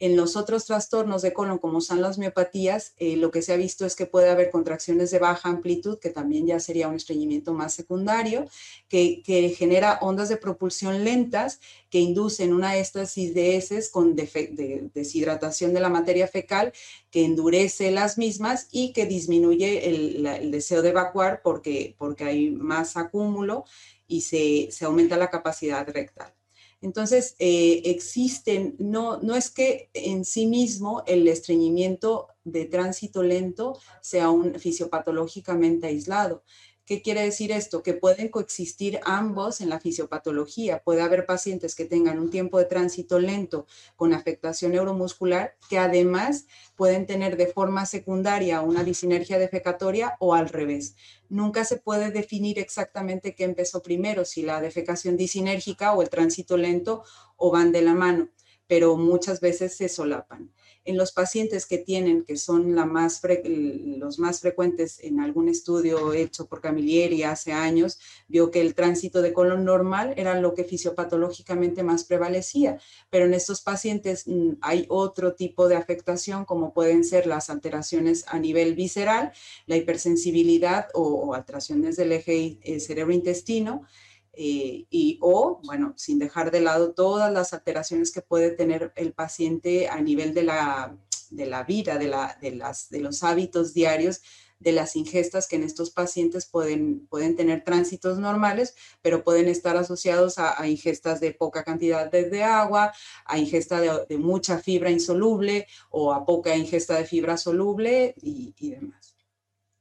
En 0.00 0.16
los 0.16 0.36
otros 0.36 0.64
trastornos 0.64 1.22
de 1.22 1.32
colon, 1.32 1.58
como 1.58 1.80
son 1.80 2.00
las 2.00 2.18
miopatías, 2.18 2.94
eh, 2.98 3.16
lo 3.16 3.32
que 3.32 3.42
se 3.42 3.52
ha 3.52 3.56
visto 3.56 3.84
es 3.84 3.96
que 3.96 4.06
puede 4.06 4.30
haber 4.30 4.50
contracciones 4.50 5.10
de 5.10 5.18
baja 5.18 5.48
amplitud, 5.48 5.98
que 5.98 6.10
también 6.10 6.46
ya 6.46 6.60
sería 6.60 6.86
un 6.86 6.94
estreñimiento 6.94 7.52
más 7.52 7.74
secundario, 7.74 8.46
que, 8.88 9.22
genera 9.58 9.98
ondas 10.00 10.28
de 10.28 10.36
propulsión 10.36 11.02
lentas 11.02 11.58
que 11.90 11.98
inducen 11.98 12.52
una 12.52 12.76
éstasis 12.76 13.34
de 13.34 13.56
heces 13.56 13.88
con 13.88 14.14
deshidratación 14.14 15.74
de 15.74 15.80
la 15.80 15.88
materia 15.88 16.28
fecal, 16.28 16.72
que 17.10 17.24
endurece 17.24 17.90
las 17.90 18.18
mismas 18.18 18.68
y 18.70 18.92
que 18.92 19.06
disminuye 19.06 19.88
el, 19.88 20.50
deseo 20.52 20.82
de 20.82 20.90
evacuar 20.90 21.40
porque, 21.42 21.96
porque 21.98 22.22
hay 22.24 22.50
más 22.50 22.96
acúmulo 22.96 23.64
y 24.06 24.20
se 24.20 24.84
aumenta 24.84 25.16
la 25.16 25.28
capacidad 25.28 25.88
rectal. 25.88 26.37
Entonces, 26.80 27.34
eh, 27.38 27.82
existen, 27.86 28.76
no, 28.78 29.18
no 29.20 29.34
es 29.34 29.50
que 29.50 29.90
en 29.94 30.24
sí 30.24 30.46
mismo 30.46 31.02
el 31.06 31.26
estreñimiento 31.26 32.28
de 32.44 32.66
tránsito 32.66 33.22
lento 33.22 33.78
sea 34.00 34.30
un 34.30 34.54
fisiopatológicamente 34.60 35.88
aislado. 35.88 36.44
¿Qué 36.88 37.02
quiere 37.02 37.20
decir 37.20 37.52
esto? 37.52 37.82
Que 37.82 37.92
pueden 37.92 38.30
coexistir 38.30 38.98
ambos 39.04 39.60
en 39.60 39.68
la 39.68 39.78
fisiopatología. 39.78 40.82
Puede 40.82 41.02
haber 41.02 41.26
pacientes 41.26 41.74
que 41.74 41.84
tengan 41.84 42.18
un 42.18 42.30
tiempo 42.30 42.58
de 42.58 42.64
tránsito 42.64 43.18
lento 43.18 43.66
con 43.94 44.14
afectación 44.14 44.72
neuromuscular 44.72 45.54
que 45.68 45.76
además 45.76 46.46
pueden 46.76 47.04
tener 47.04 47.36
de 47.36 47.48
forma 47.48 47.84
secundaria 47.84 48.62
una 48.62 48.84
disinergia 48.84 49.38
defecatoria 49.38 50.16
o 50.18 50.32
al 50.32 50.48
revés. 50.48 50.96
Nunca 51.28 51.66
se 51.66 51.76
puede 51.76 52.10
definir 52.10 52.58
exactamente 52.58 53.34
qué 53.34 53.44
empezó 53.44 53.82
primero, 53.82 54.24
si 54.24 54.40
la 54.40 54.62
defecación 54.62 55.18
disinérgica 55.18 55.92
o 55.92 56.00
el 56.00 56.08
tránsito 56.08 56.56
lento 56.56 57.04
o 57.36 57.50
van 57.50 57.70
de 57.70 57.82
la 57.82 57.92
mano, 57.92 58.30
pero 58.66 58.96
muchas 58.96 59.40
veces 59.40 59.76
se 59.76 59.90
solapan 59.90 60.50
en 60.88 60.96
los 60.96 61.12
pacientes 61.12 61.66
que 61.66 61.76
tienen, 61.76 62.24
que 62.24 62.38
son 62.38 62.74
los 62.74 64.18
más 64.18 64.40
frecuentes 64.40 64.98
en 65.02 65.20
algún 65.20 65.50
estudio 65.50 66.14
hecho 66.14 66.46
por 66.46 66.62
Camilleri 66.62 67.24
hace 67.24 67.52
años, 67.52 67.98
vio 68.26 68.50
que 68.50 68.62
el 68.62 68.74
tránsito 68.74 69.20
de 69.20 69.34
colon 69.34 69.66
normal 69.66 70.14
era 70.16 70.40
lo 70.40 70.54
que 70.54 70.64
fisiopatológicamente 70.64 71.82
más 71.82 72.04
prevalecía, 72.04 72.78
pero 73.10 73.26
en 73.26 73.34
estos 73.34 73.60
pacientes 73.60 74.26
mm, 74.26 74.52
hay 74.62 74.86
otro 74.88 75.34
tipo 75.34 75.68
de 75.68 75.76
afectación 75.76 76.46
como 76.46 76.72
pueden 76.72 77.04
ser 77.04 77.26
las 77.26 77.50
alteraciones 77.50 78.24
a 78.26 78.38
nivel 78.38 78.74
visceral, 78.74 79.32
la 79.66 79.76
hipersensibilidad 79.76 80.88
o, 80.94 81.34
alteraciones 81.34 81.96
del 81.96 82.12
eje 82.12 82.58
eh, 82.62 82.80
cerebro-intestino, 82.80 83.82
eh, 84.40 84.86
y 84.88 85.18
o, 85.20 85.60
bueno, 85.64 85.94
sin 85.96 86.20
dejar 86.20 86.52
de 86.52 86.60
lado 86.60 86.92
todas 86.94 87.32
las 87.32 87.52
alteraciones 87.52 88.12
que 88.12 88.22
puede 88.22 88.52
tener 88.52 88.92
el 88.94 89.12
paciente 89.12 89.88
a 89.88 90.00
nivel 90.00 90.32
de 90.32 90.44
la, 90.44 90.96
de 91.30 91.46
la 91.46 91.64
vida, 91.64 91.98
de, 91.98 92.06
la, 92.06 92.38
de, 92.40 92.52
las, 92.52 92.88
de 92.88 93.00
los 93.00 93.24
hábitos 93.24 93.74
diarios, 93.74 94.22
de 94.60 94.70
las 94.70 94.94
ingestas 94.94 95.48
que 95.48 95.56
en 95.56 95.64
estos 95.64 95.90
pacientes 95.90 96.46
pueden, 96.46 97.04
pueden 97.08 97.34
tener 97.34 97.64
tránsitos 97.64 98.20
normales, 98.20 98.76
pero 99.02 99.24
pueden 99.24 99.48
estar 99.48 99.76
asociados 99.76 100.38
a, 100.38 100.68
ingestas 100.68 101.18
de 101.18 101.32
poca 101.32 101.64
cantidad 101.64 102.08
de, 102.08 102.44
agua, 102.44 102.92
a 103.24 103.38
ingesta 103.38 103.80
de, 103.80 104.18
mucha 104.18 104.58
fibra 104.58 104.92
insoluble 104.92 105.66
o 105.90 106.12
a 106.12 106.24
poca 106.24 106.56
ingesta 106.56 106.94
de 106.94 107.06
fibra 107.06 107.36
soluble 107.36 108.14
y, 108.22 108.54
y 108.56 108.70
demás. 108.70 109.16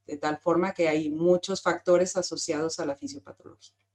De 0.07 0.17
tal 0.17 0.39
forma 0.39 0.73
que 0.73 0.89
hay 0.89 1.11
muchos 1.11 1.61
factores 1.61 2.17
asociados 2.17 2.79
a 2.79 2.87
la 2.87 2.95
fisiopatología. 2.95 3.86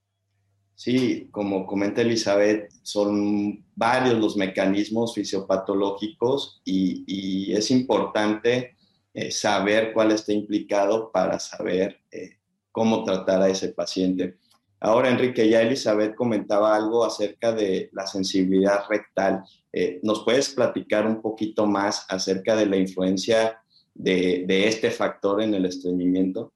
Sí, 0.83 1.29
como 1.31 1.65
comenta 1.65 2.01
Elizabeth, 2.01 2.69
son 2.83 3.65
varios 3.77 4.19
los 4.19 4.37
mecanismos 4.37 5.15
fisiopatológicos 5.15 6.61
y, 6.65 7.53
es 7.53 7.71
importante 7.71 8.75
eh, 9.15 9.31
saber 9.31 9.93
cuál 9.93 10.11
está 10.11 10.33
implicado 10.33 11.13
para 11.13 11.39
saber 11.39 12.01
eh, 12.11 12.39
cómo 12.73 13.05
tratar 13.05 13.43
a 13.43 13.49
ese 13.49 13.69
paciente. 13.69 14.39
Ahora, 14.81 15.11
Enrique, 15.11 15.49
ya 15.49 15.63
Elizabeth 15.63 16.17
comentaba 16.17 16.75
algo 16.75 17.05
acerca 17.05 17.53
de 17.53 17.89
la 17.93 18.05
sensibilidad 18.09 18.83
rectal. 18.91 19.45
Eh, 19.73 20.01
¿Nos 20.03 20.25
puedes 20.25 20.49
platicar 20.49 21.07
un 21.07 21.23
poquito 21.23 21.65
más 21.65 22.07
acerca 22.09 22.57
de 22.57 22.67
la 22.67 22.77
influencia 22.77 23.63
de, 23.95 24.47
de 24.49 24.67
este 24.67 24.91
factor 24.91 25.43
en 25.43 25.55
el 25.55 25.65
estreñimiento? 25.65 26.53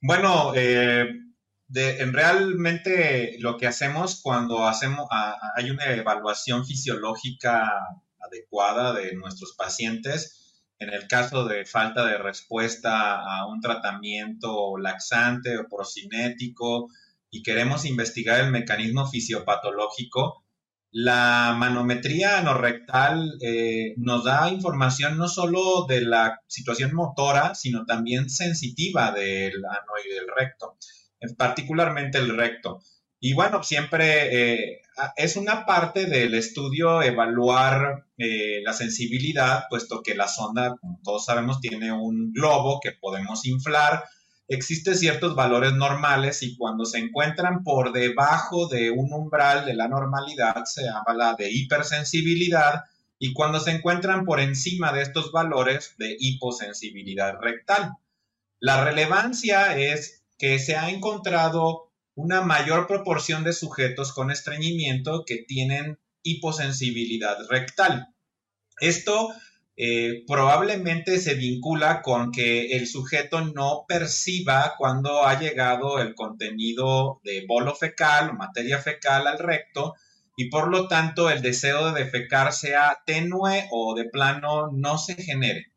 Bueno, 0.00 0.52
en 1.74 2.12
realmente 2.12 3.36
lo 3.38 3.56
que 3.56 3.66
hacemos 3.66 4.20
cuando 4.22 4.66
hacemos, 4.66 5.06
hay 5.56 5.70
una 5.70 5.90
evaluación 5.92 6.66
fisiológica 6.66 7.70
adecuada 8.20 8.92
de 8.92 9.14
nuestros 9.14 9.54
pacientes, 9.56 10.62
en 10.78 10.90
el 10.90 11.06
caso 11.06 11.44
de 11.46 11.64
falta 11.64 12.04
de 12.06 12.18
respuesta 12.18 13.20
a 13.20 13.46
un 13.46 13.60
tratamiento 13.60 14.76
laxante 14.76 15.56
o 15.58 15.68
procinético 15.68 16.88
y 17.30 17.42
queremos 17.42 17.84
investigar 17.86 18.40
el 18.40 18.50
mecanismo 18.50 19.06
fisiopatológico, 19.06 20.44
la 20.90 21.54
manometría 21.56 22.38
anorrectal 22.38 23.38
eh, 23.40 23.94
nos 23.96 24.24
da 24.24 24.50
información 24.50 25.16
no 25.16 25.26
solo 25.26 25.86
de 25.88 26.02
la 26.02 26.40
situación 26.48 26.94
motora, 26.94 27.54
sino 27.54 27.86
también 27.86 28.28
sensitiva 28.28 29.12
del 29.12 29.64
ano 29.64 29.92
y 30.04 30.14
del 30.14 30.26
recto 30.36 30.76
particularmente 31.36 32.18
el 32.18 32.36
recto. 32.36 32.80
Y 33.24 33.34
bueno, 33.34 33.62
siempre 33.62 34.62
eh, 34.62 34.80
es 35.16 35.36
una 35.36 35.64
parte 35.64 36.06
del 36.06 36.34
estudio 36.34 37.02
evaluar 37.02 38.06
eh, 38.18 38.60
la 38.64 38.72
sensibilidad, 38.72 39.64
puesto 39.70 40.02
que 40.02 40.16
la 40.16 40.26
sonda, 40.26 40.76
como 40.80 40.98
todos 41.04 41.24
sabemos, 41.26 41.60
tiene 41.60 41.92
un 41.92 42.32
globo 42.32 42.80
que 42.82 42.90
podemos 42.90 43.46
inflar. 43.46 44.04
Existen 44.48 44.96
ciertos 44.96 45.36
valores 45.36 45.72
normales 45.72 46.42
y 46.42 46.56
cuando 46.56 46.84
se 46.84 46.98
encuentran 46.98 47.62
por 47.62 47.92
debajo 47.92 48.66
de 48.66 48.90
un 48.90 49.12
umbral 49.12 49.64
de 49.66 49.74
la 49.74 49.86
normalidad 49.86 50.64
se 50.64 50.82
habla 50.88 51.36
de 51.38 51.48
hipersensibilidad 51.50 52.82
y 53.20 53.32
cuando 53.34 53.60
se 53.60 53.70
encuentran 53.70 54.24
por 54.24 54.40
encima 54.40 54.92
de 54.92 55.02
estos 55.02 55.30
valores 55.30 55.94
de 55.96 56.16
hiposensibilidad 56.18 57.36
rectal. 57.40 57.92
La 58.58 58.84
relevancia 58.84 59.76
es 59.76 60.21
que 60.42 60.58
se 60.58 60.74
ha 60.74 60.90
encontrado 60.90 61.92
una 62.16 62.40
mayor 62.40 62.88
proporción 62.88 63.44
de 63.44 63.52
sujetos 63.52 64.12
con 64.12 64.32
estreñimiento 64.32 65.22
que 65.24 65.44
tienen 65.46 66.00
hiposensibilidad 66.24 67.36
rectal. 67.48 68.08
Esto 68.80 69.28
eh, 69.76 70.24
probablemente 70.26 71.20
se 71.20 71.34
vincula 71.34 72.02
con 72.02 72.32
que 72.32 72.72
el 72.72 72.88
sujeto 72.88 73.42
no 73.42 73.84
perciba 73.86 74.74
cuando 74.76 75.24
ha 75.24 75.38
llegado 75.38 76.00
el 76.00 76.16
contenido 76.16 77.20
de 77.22 77.44
bolo 77.46 77.76
fecal 77.76 78.30
o 78.30 78.34
materia 78.34 78.78
fecal 78.78 79.28
al 79.28 79.38
recto 79.38 79.94
y 80.36 80.50
por 80.50 80.66
lo 80.66 80.88
tanto 80.88 81.30
el 81.30 81.40
deseo 81.40 81.92
de 81.92 82.02
defecar 82.02 82.52
sea 82.52 83.00
tenue 83.06 83.68
o 83.70 83.94
de 83.94 84.06
plano 84.06 84.72
no 84.72 84.98
se 84.98 85.14
genere. 85.14 85.71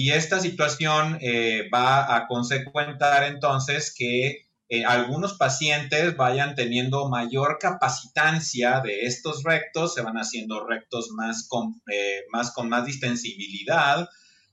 Y 0.00 0.12
esta 0.12 0.38
situación 0.38 1.18
eh, 1.20 1.68
va 1.74 2.14
a 2.14 2.28
consecuentar 2.28 3.24
entonces 3.24 3.92
que 3.92 4.46
eh, 4.68 4.84
algunos 4.84 5.36
pacientes 5.36 6.16
vayan 6.16 6.54
teniendo 6.54 7.08
mayor 7.08 7.58
capacitancia 7.60 8.80
de 8.80 9.00
estos 9.00 9.42
rectos, 9.42 9.94
se 9.94 10.02
van 10.02 10.14
haciendo 10.14 10.64
rectos 10.64 11.08
más 11.16 11.48
con, 11.48 11.82
eh, 11.92 12.20
más, 12.30 12.52
con 12.52 12.68
más 12.68 12.86
distensibilidad 12.86 14.08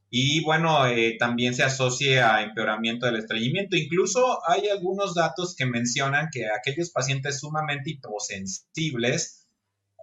y 0.10 0.44
bueno, 0.44 0.80
también 1.20 1.54
se 1.54 1.62
asocia 1.62 2.34
a 2.34 2.42
empeoramiento 2.42 3.06
del 3.06 3.18
estreñimiento. 3.18 3.76
Incluso 3.76 4.40
hay 4.50 4.70
algunos 4.70 5.14
datos 5.14 5.56
que 5.56 5.68
mencionan 5.68 6.30
que 6.32 6.48
aquellos 6.48 6.90
pacientes 6.90 7.40
sumamente 7.40 7.92
hiposensibles 7.92 9.45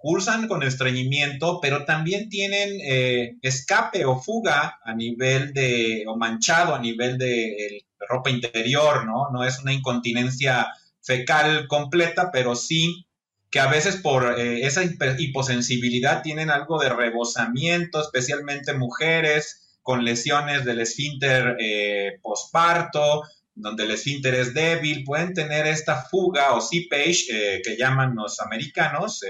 cursan 0.03 0.49
con 0.49 0.63
estreñimiento, 0.63 1.61
pero 1.61 1.85
también 1.85 2.27
tienen 2.27 2.77
eh, 2.83 3.37
escape 3.41 4.03
o 4.03 4.19
fuga 4.19 4.77
a 4.83 4.93
nivel 4.93 5.53
de, 5.53 6.03
o 6.09 6.17
manchado 6.17 6.75
a 6.75 6.81
nivel 6.81 7.17
de 7.17 7.85
ropa 8.09 8.29
interior, 8.29 9.05
¿no? 9.05 9.29
No 9.31 9.45
es 9.45 9.59
una 9.59 9.71
incontinencia 9.71 10.67
fecal 11.01 11.67
completa, 11.69 12.31
pero 12.33 12.53
sí 12.53 13.05
que 13.49 13.61
a 13.61 13.67
veces 13.67 13.95
por 13.95 14.37
eh, 14.37 14.65
esa 14.65 14.83
hiposensibilidad 14.83 16.21
tienen 16.21 16.49
algo 16.49 16.81
de 16.81 16.89
rebosamiento, 16.89 18.01
especialmente 18.01 18.73
mujeres 18.73 19.77
con 19.83 20.03
lesiones 20.03 20.65
del 20.65 20.81
esfínter 20.81 21.55
eh, 21.61 22.19
posparto, 22.21 23.23
donde 23.55 23.85
el 23.85 23.91
esfínter 23.91 24.33
es 24.33 24.53
débil, 24.53 25.05
pueden 25.05 25.33
tener 25.33 25.65
esta 25.65 26.03
fuga 26.11 26.55
o 26.55 26.59
seepage 26.59 27.61
que 27.63 27.77
llaman 27.77 28.15
los 28.15 28.41
americanos, 28.41 29.21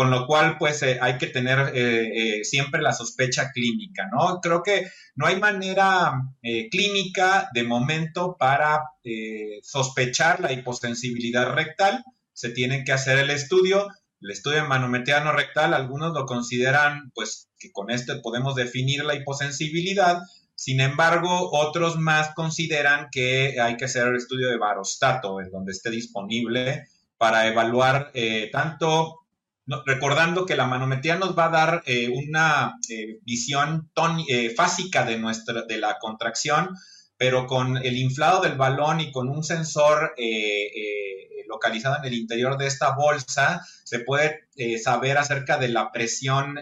con 0.00 0.10
lo 0.10 0.26
cual 0.26 0.56
pues 0.56 0.82
eh, 0.82 0.98
hay 0.98 1.18
que 1.18 1.26
tener 1.26 1.72
eh, 1.74 2.38
eh, 2.38 2.44
siempre 2.44 2.80
la 2.80 2.94
sospecha 2.94 3.52
clínica, 3.52 4.08
¿no? 4.10 4.40
Creo 4.40 4.62
que 4.62 4.90
no 5.14 5.26
hay 5.26 5.38
manera 5.38 6.22
clínica 6.70 7.50
de 7.52 7.64
momento 7.64 8.34
para 8.38 8.80
sospechar 9.62 10.40
la 10.40 10.52
hiposensibilidad 10.52 11.52
rectal, 11.52 12.02
se 12.32 12.48
tiene 12.48 12.82
que 12.82 12.92
hacer 12.92 13.18
el 13.18 13.28
estudio, 13.28 13.88
el 14.22 14.30
estudio 14.30 14.62
de 14.62 14.68
manometría 14.68 15.20
no 15.20 15.32
rectal, 15.32 15.74
algunos 15.74 16.14
lo 16.14 16.24
consideran 16.24 17.12
pues 17.14 17.50
que 17.58 17.70
con 17.70 17.90
esto 17.90 18.22
podemos 18.22 18.54
definir 18.54 19.04
la 19.04 19.16
hiposensibilidad, 19.16 20.22
sin 20.54 20.80
embargo, 20.80 21.50
otros 21.52 21.98
más 21.98 22.34
consideran 22.34 23.08
que 23.12 23.60
hay 23.60 23.76
que 23.76 23.84
hacer 23.84 24.06
el 24.06 24.16
estudio 24.16 24.48
de 24.48 24.56
barostato, 24.56 25.42
en 25.42 25.50
donde 25.50 25.72
esté 25.72 25.90
disponible 25.90 26.86
para 27.18 27.48
evaluar 27.48 28.12
tanto 28.50 29.19
recordando 29.86 30.46
que 30.46 30.56
la 30.56 30.66
manometría 30.66 31.16
nos 31.16 31.36
va 31.36 31.46
a 31.46 31.50
dar 31.50 31.82
eh, 31.86 32.08
una 32.08 32.78
eh, 32.88 33.18
visión 33.22 33.90
eh, 34.28 34.50
fásica 34.50 35.04
de, 35.04 35.18
nuestra, 35.18 35.62
de 35.62 35.78
la 35.78 35.98
contracción, 35.98 36.76
pero 37.16 37.46
con 37.46 37.76
el 37.76 37.96
inflado 37.96 38.40
del 38.40 38.56
balón 38.56 39.00
y 39.00 39.12
con 39.12 39.28
un 39.28 39.44
sensor 39.44 40.14
localizado 41.46 41.96
en 41.98 42.04
el 42.06 42.14
interior 42.14 42.56
de 42.56 42.66
esta 42.66 42.94
bolsa, 42.94 43.66
se 43.84 43.98
puede 43.98 44.48
saber 44.82 45.18
acerca 45.18 45.58
de 45.58 45.68
la 45.68 45.92
presión 45.92 46.56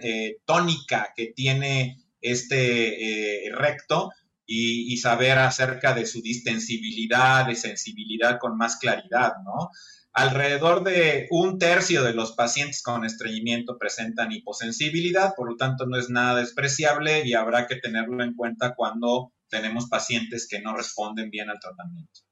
tónica 0.47 1.13
que 1.15 1.27
tiene 1.27 2.03
este 2.21 3.53
recto 3.55 4.11
y, 4.47 4.93
y, 4.93 4.97
saber 4.97 5.39
acerca 5.39 5.95
de 5.95 6.07
su 6.07 6.23
distensibilidad, 6.23 7.47
de 7.47 7.55
sensibilidad 7.55 8.41
con 8.41 8.57
más 8.57 8.79
claridad, 8.79 9.35
¿no? 9.45 9.71
Alrededor 10.19 10.83
de 10.83 11.29
un 11.31 11.61
tercio 11.61 12.03
de 12.03 12.13
los 12.13 12.33
pacientes 12.33 12.83
con 12.83 13.05
estreñimiento 13.05 13.79
presentan 13.79 14.33
hiposensibilidad, 14.33 15.33
por 15.37 15.49
lo 15.49 15.57
tanto 15.57 15.87
no 15.87 15.97
es 15.97 16.11
nada 16.11 16.41
despreciable 16.41 17.25
y 17.25 17.35
habrá 17.35 17.69
que 17.69 17.77
tenerlo 17.77 18.25
en 18.25 18.35
cuenta 18.35 18.75
cuando 18.75 19.33
tenemos 19.49 19.89
pacientes 19.89 20.49
que 20.51 20.61
no 20.61 20.77
responden 20.77 21.31
bien 21.31 21.51
al 21.51 21.61
tratamiento. 21.61 22.23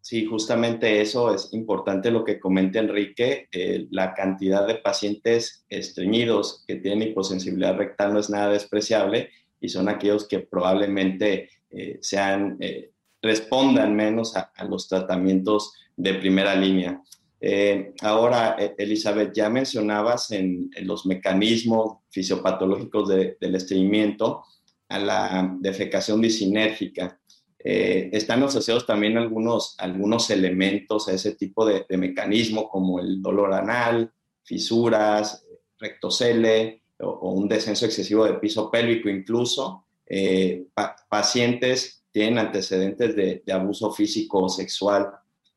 Sí, 0.00 0.24
justamente 0.24 1.00
eso 1.00 1.34
es 1.34 1.52
importante 1.52 2.12
lo 2.12 2.24
que 2.24 2.38
comenta 2.38 2.78
Enrique. 2.78 3.48
Eh, 3.50 3.88
la 3.90 4.14
cantidad 4.14 4.64
de 4.64 4.76
pacientes 4.76 5.64
estreñidos 5.68 6.62
que 6.64 6.76
tienen 6.76 7.08
hiposensibilidad 7.08 7.76
rectal 7.76 8.12
no 8.12 8.20
es 8.20 8.30
nada 8.30 8.50
despreciable 8.50 9.30
y 9.60 9.68
son 9.68 9.88
aquellos 9.88 10.28
que 10.28 10.38
probablemente 10.38 11.48
eh, 11.70 11.98
sean, 12.02 12.56
eh, 12.60 12.92
respondan 13.20 13.96
menos 13.96 14.36
a, 14.36 14.52
a 14.54 14.64
los 14.64 14.86
tratamientos 14.86 15.72
de 15.96 16.14
primera 16.14 16.54
línea. 16.54 17.02
Eh, 17.40 17.92
ahora, 18.00 18.56
e, 18.58 18.74
Elizabeth, 18.78 19.32
ya 19.34 19.50
mencionabas 19.50 20.30
en, 20.30 20.70
los 20.82 21.06
mecanismos 21.06 21.98
fisiopatológicos 22.10 23.08
del 23.08 23.54
estreñimiento 23.54 24.44
a 24.88 24.98
la 24.98 25.56
defecación 25.60 26.20
disinérgica. 26.20 27.20
Eh, 27.58 28.10
están 28.12 28.42
asociados 28.42 28.86
también 28.86 29.16
algunos, 29.16 29.74
algunos 29.78 30.28
elementos 30.30 31.08
a 31.08 31.12
ese 31.12 31.34
tipo 31.34 31.64
de, 31.66 31.84
mecanismo, 31.96 32.68
como 32.68 33.00
el 33.00 33.22
dolor 33.22 33.54
anal, 33.54 34.12
fisuras, 34.42 35.46
rectocele 35.78 36.82
o, 37.00 37.30
un 37.32 37.48
descenso 37.48 37.86
excesivo 37.86 38.26
de 38.26 38.34
piso 38.34 38.70
pélvico, 38.70 39.08
incluso 39.08 39.86
eh, 40.06 40.66
pacientes 41.08 42.04
tienen 42.12 42.38
antecedentes 42.38 43.16
de, 43.16 43.42
abuso 43.52 43.90
físico 43.92 44.44
o 44.44 44.48
sexual. 44.48 45.10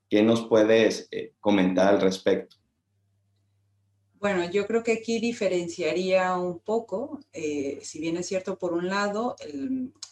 ¿Qué 0.10 0.24
nos 0.24 0.48
puedes 0.48 1.08
eh, 1.12 1.34
comentar 1.40 1.88
al 1.88 2.02
respecto? 2.02 2.58
Bueno, 4.20 4.50
yo 4.50 4.66
creo 4.66 4.84
que 4.84 4.94
aquí 4.94 5.20
diferenciaría 5.20 6.36
un 6.38 6.60
poco, 6.60 7.20
eh, 7.34 7.80
si 7.84 8.00
bien 8.00 8.18
es 8.18 8.26
cierto, 8.26 8.58
por 8.58 8.74
un 8.74 8.88
lado, 8.88 9.36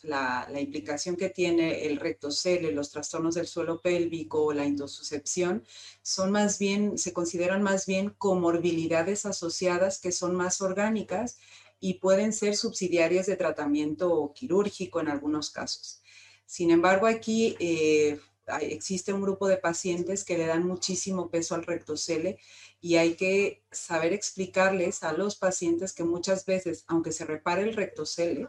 la, 0.04 0.48
implicación 0.60 1.16
que 1.16 1.30
tiene 1.30 1.86
el 1.88 2.00
rectocele, 2.00 2.72
los 2.72 2.92
trastornos 2.92 3.34
del 3.34 3.48
suelo 3.48 3.82
pélvico 3.82 4.46
o 4.46 4.54
la 4.54 4.66
intosucepción, 4.66 5.64
son 6.04 6.32
más 6.32 6.60
bien, 6.60 7.00
se 7.00 7.14
consideran 7.14 7.64
más 7.64 7.88
bien 7.88 8.12
comorbilidades 8.12 9.26
asociadas 9.26 10.00
que 10.00 10.12
son 10.12 10.36
más 10.36 10.62
orgánicas 10.62 11.38
y 11.80 11.96
pueden 11.96 12.32
ser 12.32 12.56
subsidiarias 12.56 13.26
de 13.26 13.38
tratamiento 13.38 14.32
quirúrgico 14.36 15.00
en 15.00 15.08
algunos 15.08 15.50
casos. 15.50 16.04
Sin 16.46 16.70
embargo, 16.70 17.08
aquí 17.08 17.56
eh, 17.60 18.20
existe 18.62 19.14
un 19.14 19.22
grupo 19.22 19.48
de 19.48 19.58
pacientes 19.58 20.24
que 20.24 20.38
le 20.38 20.46
dan 20.46 20.66
muchísimo 20.66 21.30
peso 21.30 21.56
al 21.56 21.66
rectocele 21.66 22.38
y 22.82 22.98
hay 22.98 23.16
que 23.16 23.64
saber 23.72 24.14
explicarles 24.14 25.04
a 25.04 25.14
los 25.14 25.36
pacientes 25.36 25.94
que 25.94 26.04
muchas 26.04 26.46
veces, 26.46 26.84
aunque 26.88 27.12
se 27.12 27.26
repare 27.26 27.64
el 27.64 27.76
rectocele, 27.76 28.48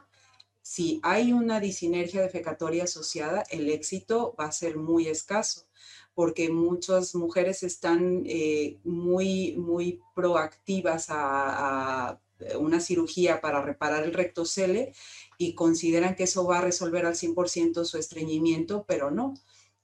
si 0.63 1.01
hay 1.05 1.33
una 1.33 1.61
disinergia 1.61 2.23
defecatoria 2.23 2.85
asociada, 2.85 3.45
el 3.51 3.71
éxito 3.71 4.35
va 4.39 4.47
a 4.47 4.53
ser 4.53 4.77
muy 4.77 5.07
escaso, 5.07 5.67
porque 6.13 6.51
muchas 6.51 7.15
mujeres 7.15 7.63
están 7.63 8.25
eh, 8.27 8.79
muy, 8.83 9.55
muy 9.57 10.01
proactivas 10.15 11.09
a, 11.09 12.09
a 12.09 12.21
una 12.59 12.81
cirugía 12.81 13.41
para 13.41 13.63
reparar 13.63 14.05
el 14.05 14.13
rectocele 14.13 14.93
y 15.39 15.55
consideran 15.55 16.17
que 16.17 16.25
eso 16.25 16.45
va 16.45 16.59
a 16.59 16.63
resolver 16.63 17.07
al 17.07 17.15
100% 17.15 17.85
su 17.85 17.99
estreñimiento, 17.99 18.85
pero 18.87 19.11
no. 19.11 19.35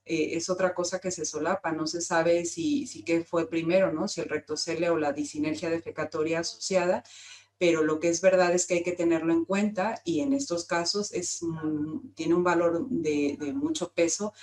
Eh, 0.05 0.35
es 0.35 0.49
otra 0.49 0.73
cosa 0.73 0.99
que 0.99 1.11
se 1.11 1.25
solapa, 1.25 1.71
no 1.71 1.87
se 1.87 2.01
sabe 2.01 2.45
si, 2.45 2.87
si 2.87 3.03
qué 3.03 3.23
fue 3.23 3.49
primero, 3.49 3.91
¿no? 3.91 4.07
Si 4.07 4.21
el 4.21 4.29
rectocele 4.29 4.89
o 4.89 4.97
la 4.97 5.13
disinergia 5.13 5.69
defecatoria 5.69 6.39
asociada, 6.39 7.03
pero 7.57 7.83
lo 7.83 7.99
que 8.01 8.09
es 8.09 8.19
verdad 8.19 8.53
es 8.53 8.65
que 8.65 8.73
hay 8.73 8.83
que 8.83 8.91
tenerlo 8.91 9.31
en 9.31 9.45
cuenta 9.45 10.01
y 10.03 10.19
en 10.19 10.33
estos 10.33 10.65
casos 10.65 11.13
es, 11.13 11.39
tiene 12.15 12.33
un 12.33 12.43
valor 12.43 12.89
de, 12.89 13.37
mucho 13.55 13.93
peso 13.93 14.33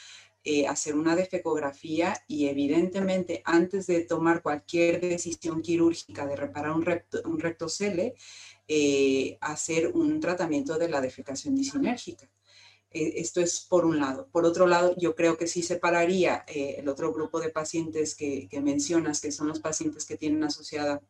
eh, 0.42 0.66
hacer 0.66 0.94
una 0.94 1.14
defecografía 1.14 2.16
y 2.26 2.48
evidentemente 2.48 3.42
antes 3.44 3.86
de 3.86 4.00
tomar 4.06 4.40
cualquier 4.40 5.02
decisión 5.02 5.60
quirúrgica 5.60 6.26
de 6.26 6.34
reparar 6.34 6.72
un, 6.72 6.82
recto, 6.82 7.20
un 7.26 7.38
rectocele, 7.38 8.14
eh, 8.66 9.36
hacer 9.42 9.88
un 9.88 10.18
tratamiento 10.18 10.78
de 10.78 10.88
la 10.88 11.02
defecación 11.02 11.54
disinérgica. 11.54 12.26
Eh, 12.90 13.14
esto 13.16 13.40
es 13.40 13.60
por 13.60 13.84
un 13.84 14.00
lado. 14.00 14.28
Por 14.32 14.44
otro 14.44 14.66
lado, 14.66 14.94
yo 14.96 15.14
creo 15.14 15.36
que 15.36 15.46
sí 15.46 15.62
separaría 15.62 16.44
eh, 16.48 16.76
el 16.78 16.88
otro 16.88 17.12
grupo 17.12 17.40
de 17.40 17.50
pacientes 17.50 18.14
que, 18.14 18.48
que, 18.48 18.60
mencionas, 18.60 19.20
que 19.20 19.32
son 19.32 19.48
los 19.48 19.60
pacientes 19.60 20.04
que 20.04 20.16
tienen 20.16 20.42
asociada 20.44 21.00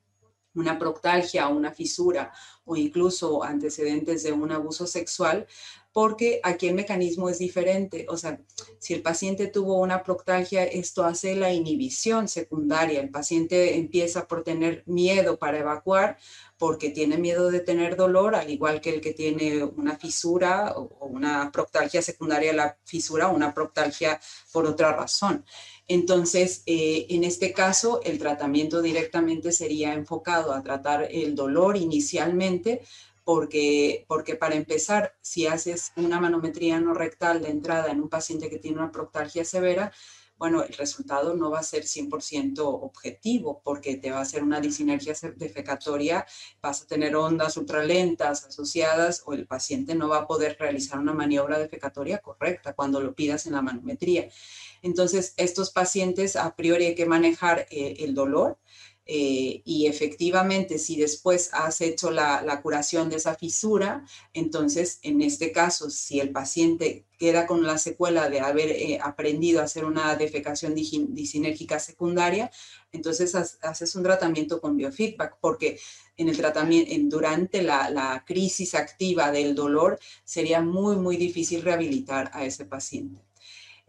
una 0.55 0.79
proctalgia, 0.79 1.49
una 1.49 1.73
fisura 1.73 2.33
o 2.65 2.77
incluso 2.77 3.43
antecedentes 3.43 4.23
de 4.23 4.33
un 4.33 4.53
abuso 4.53 4.87
sexual, 4.87 5.47
porque 5.93 6.41
aquí 6.45 6.69
el 6.69 6.75
mecanismo 6.75 7.29
es 7.29 7.39
diferente. 7.39 8.07
O 8.09 8.17
sea, 8.17 8.41
si 8.79 8.95
el 8.95 9.03
paciente 9.03 9.49
tuvo 9.49 9.81
una 9.81 10.05
proctalgia, 10.05 10.65
esto 10.65 11.05
hace 11.05 11.35
la 11.35 11.53
inhibición 11.53 12.29
secundaria. 12.29 13.01
El 13.01 13.11
paciente 13.11 13.77
empieza 13.77 14.29
por 14.29 14.45
tener 14.45 14.85
miedo 14.87 15.39
para 15.39 15.59
evacuar 15.59 16.19
porque 16.59 16.91
tiene 16.91 17.17
miedo 17.17 17.51
de 17.51 17.61
tener 17.61 17.97
dolor, 17.97 18.35
al 18.35 18.51
igual 18.51 18.81
que 18.81 18.91
el 18.91 19.01
que 19.01 19.15
tiene 19.15 19.65
una 19.65 19.97
fisura 19.97 20.75
o 20.77 21.07
una 21.07 21.51
proctalgia 21.51 22.03
secundaria 22.03 22.51
a 22.51 22.55
la 22.55 22.79
fisura 22.85 23.29
o 23.29 23.35
una 23.35 23.55
proctalgia 23.55 24.21
por 24.53 24.67
otra 24.67 24.93
razón. 24.93 25.45
Entonces, 25.91 26.63
eh, 26.67 27.07
en 27.09 27.25
este 27.25 27.53
caso, 27.53 28.01
el 28.05 28.21
tratamiento 28.21 28.81
directamente 28.81 29.51
sería 29.51 29.93
enfocado 29.93 30.53
a 30.53 30.63
tratar 30.63 31.09
el 31.11 31.35
dolor 31.35 31.77
inicialmente, 31.77 32.83
porque, 33.25 34.05
porque 34.07 34.37
para 34.37 34.55
empezar, 34.55 35.17
si 35.21 35.49
haces 35.49 35.91
una 35.97 36.21
manometría 36.21 36.79
no 36.79 36.95
rectal 36.95 37.43
de 37.43 37.49
entrada 37.49 37.91
en 37.91 38.01
un 38.01 38.09
paciente 38.09 38.49
que 38.49 38.61
tiene 38.61 38.77
una 38.77 38.93
proctalgia 38.93 39.45
severa, 39.45 39.93
bueno, 40.41 40.65
el 40.65 40.73
resultado 40.73 41.35
no 41.35 41.51
va 41.51 41.59
a 41.59 41.63
ser 41.63 41.83
100% 41.83 42.61
objetivo 42.61 43.61
porque 43.63 43.97
te 43.97 44.11
va 44.11 44.21
a 44.21 44.23
hacer 44.23 44.43
una 44.43 44.59
disinergia 44.59 45.13
defecatoria, 45.37 46.25
vas 46.63 46.81
a 46.81 46.87
tener 46.87 47.15
ondas 47.15 47.59
ultralentas 47.59 48.47
asociadas 48.47 49.23
o 49.27 49.35
el 49.35 49.47
paciente 49.47 49.95
no 49.95 50.09
va 50.09 50.21
a 50.21 50.27
poder 50.27 50.57
realizar 50.59 50.99
una 50.99 51.13
maniobra 51.13 51.59
defecatoria 51.59 52.19
correcta 52.19 52.73
cuando 52.73 53.03
lo 53.03 53.15
pidas 53.15 53.45
en 53.45 53.53
la 53.53 53.61
manometría. 53.61 54.31
Entonces, 54.81 55.35
estos 55.37 55.73
pacientes 55.73 56.37
a 56.37 56.57
priori 56.57 56.87
hay 56.87 56.95
que 56.95 57.05
manejar 57.05 57.67
eh, 57.71 57.97
el 57.99 58.15
dolor, 58.15 58.57
eh, 59.07 59.63
y 59.65 59.87
efectivamente, 59.87 60.79
si 60.79 60.97
después 60.97 61.51
has 61.53 61.81
hecho 61.81 62.11
la, 62.11 62.61
curación 62.63 63.09
de 63.09 63.17
esa 63.17 63.35
fisura, 63.35 64.05
entonces 64.35 65.01
en 65.03 65.21
este 65.23 65.51
caso, 65.53 65.91
si 65.91 66.21
el 66.21 66.31
paciente 66.31 67.07
queda 67.19 67.47
con 67.47 67.67
la 67.67 67.79
secuela 67.79 68.31
de 68.31 68.41
haber 68.41 68.71
eh, 68.71 68.99
aprendido 69.03 69.61
a 69.61 69.65
hacer 69.65 69.85
una 69.85 70.15
defecación 70.15 70.75
disinérgica 70.75 71.81
secundaria, 71.81 72.51
entonces 72.93 73.35
haces 73.35 73.95
un 73.97 74.03
tratamiento 74.03 74.61
con 74.61 74.77
biofeedback, 74.77 75.39
porque 75.41 75.81
en 76.17 76.29
el 76.29 76.37
tratamiento, 76.37 77.17
durante 77.17 77.63
la, 77.63 77.91
la 77.91 78.25
crisis 78.27 78.75
activa 78.75 79.33
del 79.33 79.55
dolor, 79.55 79.99
sería 80.25 80.61
muy, 80.61 80.97
muy 80.97 81.17
difícil 81.17 81.63
rehabilitar 81.63 82.31
a 82.35 82.45
ese 82.45 82.65
paciente. 82.65 83.21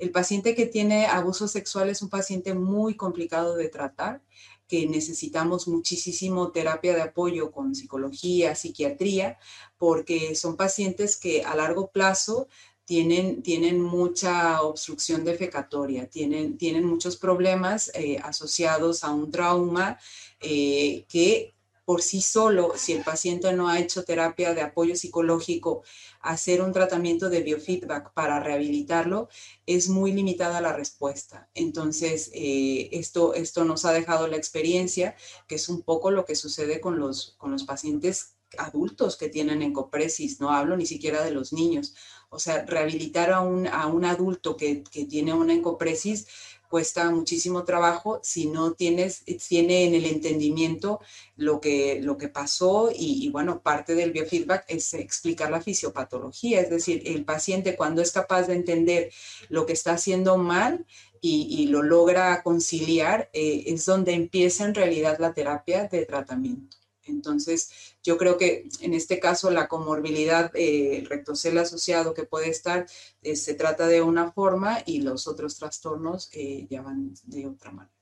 El 0.02 0.10
paciente 0.10 0.56
que 0.56 0.66
tiene 0.66 1.06
abuso 1.06 1.48
sexual 1.48 1.92
es 1.92 2.02
un 2.02 2.10
paciente 2.10 2.56
muy 2.56 2.96
complicado 2.96 3.56
de 3.56 3.70
tratar 3.70 4.24
que 4.72 4.88
necesitamos 4.88 5.68
muchísimo 5.68 6.54
terapia 6.54 6.96
de 6.96 7.02
apoyo 7.02 7.52
con 7.52 7.76
psicología, 7.76 8.56
psiquiatría, 8.56 9.38
porque 9.78 10.34
son 10.34 10.56
pacientes 10.56 11.18
que 11.18 11.44
a 11.44 11.54
largo 11.56 11.92
plazo 11.92 12.48
tienen, 12.86 13.44
tienen 13.44 13.82
mucha 13.82 14.62
obstrucción 14.62 15.26
defecatoria, 15.26 16.10
tienen, 16.10 16.58
tienen 16.58 16.86
muchos 16.86 17.18
problemas 17.18 17.92
eh, 17.96 18.18
asociados 18.24 19.04
a 19.04 19.12
un 19.12 19.30
trauma 19.30 20.00
eh, 20.40 21.04
que 21.10 21.54
por 21.84 22.02
sí 22.02 22.22
solo, 22.22 22.72
si 22.78 22.94
el 22.94 23.04
paciente 23.04 23.52
no 23.52 23.68
ha 23.68 23.78
hecho 23.78 24.06
terapia 24.06 24.54
de 24.54 24.62
apoyo 24.62 24.96
psicológico, 24.96 25.84
hacer 26.22 26.62
un 26.62 26.74
tratamiento 26.74 27.30
de 27.30 27.42
biofeedback 27.42 28.14
para 28.14 28.40
rehabilitarlo, 28.40 29.30
es 29.66 29.90
muy 29.90 30.12
limitada 30.12 30.62
la 30.62 30.74
respuesta. 30.74 31.50
Entonces, 31.54 32.32
eh, 32.34 32.90
esto, 32.92 33.34
esto 33.34 33.66
nos 33.66 33.86
ha 33.86 33.92
dejado 33.92 34.28
la 34.28 34.38
experiencia, 34.38 35.16
que 35.48 35.56
es 35.56 35.70
un 35.70 35.82
poco 35.82 36.12
lo 36.12 36.26
que 36.26 36.36
sucede 36.36 36.80
con 36.82 37.00
los, 37.00 37.36
con 37.38 37.52
los 37.52 37.64
pacientes 37.64 38.36
adultos 38.58 39.18
que 39.18 39.30
tienen 39.30 39.62
encopresis, 39.62 40.42
no 40.42 40.52
hablo 40.52 40.76
ni 40.76 40.86
siquiera 40.86 41.24
de 41.24 41.32
los 41.32 41.54
niños. 41.54 41.96
O 42.30 42.40
sea, 42.40 42.66
rehabilitar 42.66 43.32
a 43.32 43.42
un, 43.42 43.68
a 43.68 43.88
un 43.88 44.06
adulto 44.06 44.58
que, 44.58 44.84
que 44.84 45.06
tiene 45.06 45.34
una 45.34 45.54
encopresis 45.54 46.28
cuesta 46.72 47.12
muchísimo 47.12 47.66
trabajo 47.66 48.20
si 48.24 48.48
no 48.48 48.74
tienes, 48.74 49.24
tiene 49.48 49.84
en 49.84 49.94
el 49.94 50.06
entendimiento 50.06 51.02
lo 51.36 51.62
que, 51.62 52.00
lo 52.02 52.18
que 52.18 52.30
pasó 52.30 52.90
y, 52.92 53.30
bueno, 53.30 53.62
parte 53.62 53.94
del 53.94 54.12
biofeedback 54.12 54.66
es 54.70 54.94
explicar 54.96 55.52
la 55.52 55.62
fisiopatología, 55.62 56.62
es 56.62 56.70
decir, 56.70 57.04
el 57.06 57.26
paciente 57.26 57.76
cuando 57.76 58.02
es 58.02 58.12
capaz 58.12 58.48
de 58.48 58.54
entender 58.54 59.12
lo 59.50 59.66
que 59.66 59.74
está 59.74 59.92
haciendo 59.94 60.38
mal 60.38 60.86
y, 61.20 61.68
lo 61.68 61.84
logra 61.84 62.42
conciliar, 62.42 63.30
eh, 63.34 63.66
es 63.68 63.86
donde 63.86 64.14
empieza 64.14 64.66
en 64.66 64.74
realidad 64.74 65.18
la 65.20 65.34
terapia 65.34 65.88
de 65.88 66.06
tratamiento. 66.06 66.81
Entonces, 67.06 67.96
yo 68.04 68.18
creo 68.18 68.38
que 68.38 68.68
en 68.82 68.94
este 68.94 69.20
caso 69.20 69.50
la 69.52 69.68
comorbilidad, 69.68 70.52
eh, 70.56 70.98
el 70.98 71.06
rectocel 71.06 71.58
asociado 71.58 72.14
que 72.14 72.24
puede 72.24 72.50
estar, 72.50 72.86
eh, 73.22 73.36
se 73.36 73.54
trata 73.54 73.88
de 73.88 74.02
una 74.02 74.32
forma 74.32 74.80
y 74.86 75.02
los 75.02 75.28
otros 75.28 75.58
trastornos 75.58 76.30
eh, 76.34 76.68
ya 76.70 76.82
van 76.82 77.14
de 77.26 77.48
otra 77.48 77.72
manera. 77.72 77.96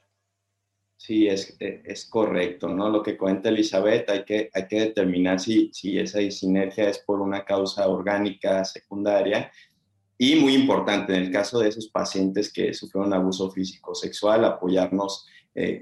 Sí, 0.98 1.28
es, 1.28 1.56
es, 1.60 2.06
correcto, 2.06 2.68
¿no? 2.68 2.90
Lo 2.90 3.02
que 3.02 3.18
cuenta 3.18 3.48
Elizabeth, 3.48 4.10
hay 4.10 4.26
que, 4.26 4.50
hay 4.54 4.68
que 4.68 4.82
determinar 4.82 5.40
si, 5.40 5.72
si 5.74 5.98
esa 5.98 6.20
sinergia 6.30 6.90
es 6.90 7.00
por 7.00 7.22
una 7.22 7.46
causa 7.46 7.88
orgánica 7.88 8.66
secundaria 8.66 9.50
y 10.18 10.36
muy 10.36 10.54
importante, 10.56 11.16
en 11.16 11.24
el 11.24 11.32
caso 11.32 11.60
de 11.60 11.70
esos 11.70 11.88
pacientes 11.88 12.52
que 12.52 12.74
sufrieron 12.74 13.14
abuso 13.14 13.50
físico 13.50 13.96
sexual, 13.96 14.44
apoyarnos 14.44 15.26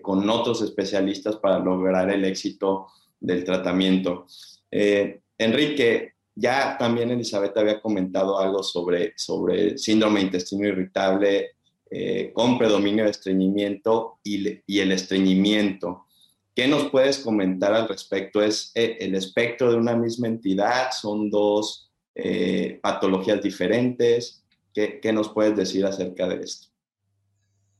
con 0.01 0.27
otros 0.29 0.61
especialistas 0.61 1.35
para 1.35 1.59
lograr 1.59 2.09
el 2.09 2.23
éxito 2.23 2.87
del 3.19 3.43
tratamiento. 3.43 4.25
Eh, 4.71 5.21
Enrique, 5.37 6.13
ya 6.35 6.77
también 6.77 7.11
Elizabeth 7.11 7.57
había 7.57 7.81
comentado 7.81 8.39
algo 8.39 8.63
sobre, 8.63 9.13
sobre 9.15 9.77
síndrome 9.77 10.19
de 10.19 10.25
intestino 10.27 10.67
irritable 10.67 11.51
eh, 11.89 12.31
con 12.33 12.57
predominio 12.57 13.05
de 13.05 13.11
estreñimiento 13.11 14.19
y, 14.23 14.79
el 14.79 14.91
estreñimiento. 14.91 16.05
¿Qué 16.55 16.67
nos 16.67 16.89
puedes 16.89 17.19
comentar 17.19 17.73
al 17.73 17.87
respecto? 17.87 18.41
¿Es 18.41 18.71
eh, 18.75 18.97
el 18.99 19.15
espectro 19.15 19.71
de 19.71 19.77
una 19.77 19.95
misma 19.95 20.27
entidad? 20.27 20.91
¿Son 20.91 21.29
dos 21.29 21.85
patologías 22.81 23.43
diferentes? 23.43 24.43
¿Qué, 24.73 24.99
qué 24.99 25.13
nos 25.13 25.29
puedes 25.29 25.55
decir 25.55 25.85
acerca 25.85 26.27
de 26.27 26.43
esto? 26.43 26.66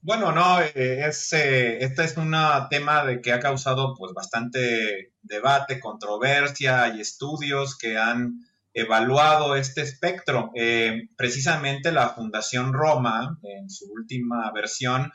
Bueno, 0.02 0.32
no, 0.32 0.62
eh, 0.62 1.08
es, 1.08 1.34
eh, 1.34 1.84
este 1.84 2.04
es 2.06 2.18
un 2.18 2.34
tema 2.70 3.04
de 3.04 3.20
que 3.20 3.34
ha 3.34 3.40
causado 3.40 3.96
pues 3.96 4.14
bastante 4.14 5.14
debate, 5.22 5.80
controversia 5.80 6.94
y 6.96 7.02
estudios 7.02 7.78
que 7.78 7.98
han 7.98 8.46
evaluado 8.74 9.56
este 9.56 9.82
espectro. 9.82 10.52
Eh, 10.56 11.10
precisamente 11.18 11.92
la 11.92 12.10
Fundación 12.10 12.74
Roma, 12.74 13.40
en 13.42 13.70
su 13.70 13.92
última 13.92 14.52
versión, 14.54 15.12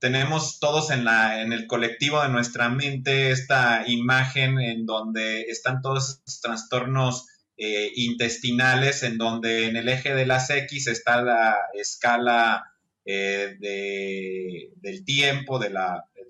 tenemos 0.00 0.58
todos 0.58 0.90
en, 0.90 1.04
la, 1.04 1.40
en 1.40 1.52
el 1.52 1.66
colectivo 1.66 2.20
de 2.20 2.28
nuestra 2.28 2.68
mente 2.68 3.30
esta 3.30 3.84
imagen 3.86 4.60
en 4.60 4.84
donde 4.84 5.42
están 5.42 5.80
todos 5.80 6.20
estos 6.26 6.40
trastornos 6.40 7.26
intestinales, 7.56 9.04
en 9.04 9.16
donde 9.16 9.68
en 9.68 9.76
el 9.76 9.88
eje 9.88 10.12
de 10.12 10.26
las 10.26 10.50
X 10.50 10.88
está 10.88 11.22
la 11.22 11.56
escala 11.72 12.73
eh, 13.04 13.56
de, 13.58 14.70
del 14.76 15.04
tiempo, 15.04 15.58
del 15.58 15.76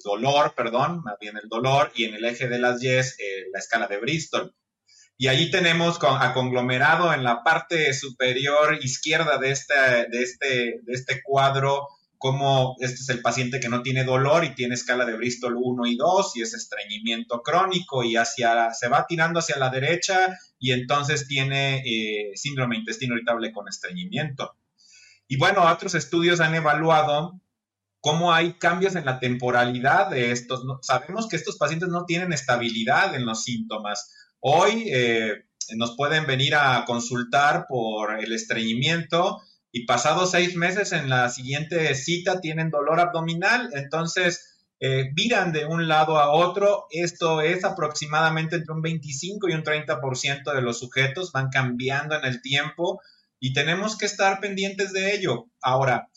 dolor, 0.03 0.55
perdón, 0.57 1.03
más 1.05 1.17
bien 1.21 1.37
el 1.37 1.49
dolor, 1.49 1.93
y 1.95 2.05
en 2.05 2.15
el 2.15 2.25
eje 2.25 2.49
de 2.49 2.59
las 2.59 2.83
Y 2.83 2.89
eh, 2.89 3.47
la 3.53 3.59
escala 3.59 3.87
de 3.87 3.99
Bristol. 3.99 4.55
Y 5.17 5.29
allí 5.29 5.51
tenemos 5.51 5.99
a 6.03 6.35
conglomerado 6.35 7.15
en 7.15 7.23
la 7.23 7.45
parte 7.45 7.95
superior 7.95 8.79
izquierda 8.83 9.39
de 9.39 9.53
este, 9.53 9.75
de 10.11 10.23
este, 10.23 10.81
de 10.83 10.93
este 10.93 11.23
cuadro 11.23 11.89
como 12.25 12.77
este 12.81 13.03
es 13.03 13.09
el 13.11 13.21
paciente 13.21 13.61
que 13.61 13.69
no 13.69 13.83
tiene 13.83 14.03
dolor 14.03 14.47
y 14.47 14.55
tiene 14.55 14.77
escala 14.77 15.05
de 15.05 15.15
Bristol 15.15 15.57
1 15.59 15.87
y 15.87 15.97
2 15.97 16.37
y 16.37 16.41
es 16.41 16.55
estreñimiento 16.55 17.43
crónico 17.43 18.03
y 18.03 18.17
hacia, 18.17 18.73
se 18.73 18.89
va 18.89 19.07
tirando 19.07 19.41
hacia 19.41 19.59
la 19.59 19.69
derecha 19.69 20.39
y 20.59 20.73
entonces 20.73 21.29
tiene 21.29 21.83
eh, 21.85 22.33
síndrome 22.35 22.77
intestino 22.77 23.15
irritable 23.15 23.53
con 23.53 23.69
estreñimiento. 23.69 24.57
Y 25.29 25.37
bueno, 25.37 25.63
otros 25.71 25.95
estudios 25.95 26.41
han 26.41 26.55
evaluado 26.55 27.41
cómo 28.01 28.33
hay 28.33 28.55
cambios 28.55 28.97
en 28.97 29.07
la 29.07 29.19
temporalidad 29.19 30.11
de 30.11 30.31
estos. 30.31 30.63
Sabemos 30.83 31.29
que 31.29 31.37
estos 31.37 31.57
pacientes 31.57 31.89
no 31.89 32.05
tienen 32.05 32.33
estabilidad 32.33 33.15
en 33.15 33.25
los 33.25 33.45
síntomas. 33.45 34.13
Hoy 34.41 34.91
eh, 34.93 35.47
nos 35.77 35.97
pueden 35.97 36.27
venir 36.27 36.55
a 36.55 36.85
consultar 36.85 37.67
por 37.67 38.21
el 38.21 38.33
estreñimiento 38.33 39.41
y 39.73 39.87
pasados 39.87 40.33
seis 40.33 40.55
meses 40.55 40.93
en 40.93 41.09
la 41.09 41.31
siguiente 41.31 41.95
cita 41.95 42.41
tienen 42.41 42.71
dolor 42.71 43.01
abdominal. 43.01 43.71
Entonces, 43.73 44.55
eh, 44.81 45.11
viran 45.15 45.53
de 45.53 45.65
un 45.65 45.89
lado 45.89 46.19
a 46.19 46.31
otro. 46.31 46.87
Esto 46.91 47.41
es 47.41 47.65
aproximadamente 47.65 48.57
entre 48.57 48.75
un 48.75 48.83
25 48.83 49.49
y 49.49 49.55
un 49.55 49.65
30% 49.65 50.53
de 50.55 50.61
los 50.61 50.79
sujetos 50.79 51.33
van 51.33 51.49
cambiando 51.49 52.15
en 52.17 52.27
el 52.27 52.43
tiempo 52.43 53.01
y 53.40 53.53
tenemos 53.53 53.97
que 53.97 54.07
estar 54.07 54.40
pendientes 54.40 54.92
de 54.92 55.14
ello. 55.14 55.47
Ahora, 55.62 56.09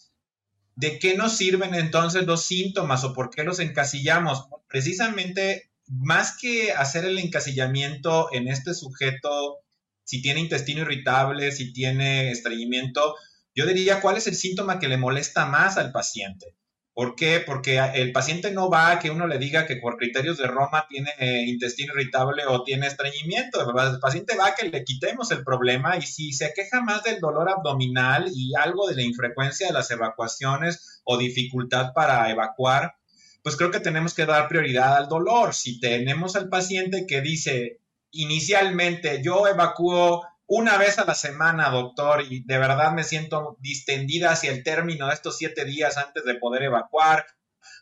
¿de 0.75 0.99
qué 0.99 1.15
nos 1.15 1.37
sirven 1.37 1.73
entonces 1.73 2.25
los 2.25 2.43
síntomas 2.43 3.03
o 3.03 3.13
por 3.13 3.29
qué 3.29 3.43
los 3.43 3.59
encasillamos? 3.59 4.47
Precisamente, 4.67 5.71
más 5.87 6.37
que 6.37 6.73
hacer 6.73 7.05
el 7.05 7.17
encasillamiento 7.17 8.29
en 8.33 8.47
este 8.47 8.73
sujeto, 8.73 9.59
si 10.03 10.21
tiene 10.21 10.41
intestino 10.41 10.81
irritable, 10.81 11.51
si 11.51 11.73
tiene 11.73 12.31
estreñimiento, 12.31 13.15
yo 13.55 13.65
diría 13.65 14.01
cuál 14.01 14.17
es 14.17 14.27
el 14.27 14.35
síntoma 14.35 14.79
que 14.79 14.87
le 14.87 14.97
molesta 14.97 15.45
más 15.45 15.77
al 15.77 15.91
paciente. 15.91 16.56
¿Por 16.97 17.13
qué? 17.13 17.43
Porque 17.45 17.77
el 17.93 18.11
paciente 18.11 18.49
no 18.49 18.71
va 18.71 18.89
a 18.89 18.97
que 18.97 19.11
uno 19.11 19.27
le 19.27 19.37
diga 19.37 19.67
que 19.67 19.75
por 19.75 19.97
criterios 19.97 20.39
de 20.39 20.47
Roma 20.47 20.87
tiene 20.89 21.11
eh, 21.19 21.43
intestino 21.45 21.93
irritable 21.93 22.47
o 22.47 22.63
tiene 22.63 22.87
estreñimiento. 22.87 23.61
El 23.61 23.99
paciente 23.99 24.35
va 24.35 24.47
a 24.47 24.55
que 24.55 24.67
le 24.67 24.83
quitemos 24.83 25.29
el 25.29 25.43
problema 25.43 25.95
y 25.97 26.01
si 26.01 26.33
se 26.33 26.51
queja 26.55 26.81
más 26.81 27.03
del 27.03 27.19
dolor 27.19 27.51
abdominal 27.51 28.31
y 28.33 28.55
algo 28.55 28.87
de 28.87 28.95
la 28.95 29.03
infrecuencia 29.03 29.67
de 29.67 29.73
las 29.73 29.91
evacuaciones 29.91 31.03
o 31.03 31.19
dificultad 31.19 31.93
para 31.93 32.31
evacuar, 32.31 32.95
pues 33.43 33.55
creo 33.57 33.69
que 33.69 33.79
tenemos 33.79 34.15
que 34.15 34.25
dar 34.25 34.47
prioridad 34.47 34.97
al 34.97 35.07
dolor. 35.07 35.53
Si 35.53 35.79
tenemos 35.79 36.35
al 36.35 36.49
paciente 36.49 37.05
que 37.05 37.21
dice 37.21 37.79
inicialmente 38.09 39.21
yo 39.23 39.45
evacúo 39.45 40.25
una 40.47 40.77
vez 40.77 40.97
a 40.97 41.05
la 41.05 41.13
semana, 41.13 41.69
doctor, 41.69 42.23
y 42.27 42.43
de 42.43 42.57
verdad 42.57 42.93
me 42.93 43.03
siento 43.03 43.57
distendida 43.59 44.31
hacia 44.31 44.51
el 44.51 44.63
término 44.63 45.07
de 45.07 45.13
estos 45.13 45.37
siete 45.37 45.65
días 45.65 45.97
antes 45.97 46.23
de 46.23 46.35
poder 46.35 46.63
evacuar. 46.63 47.25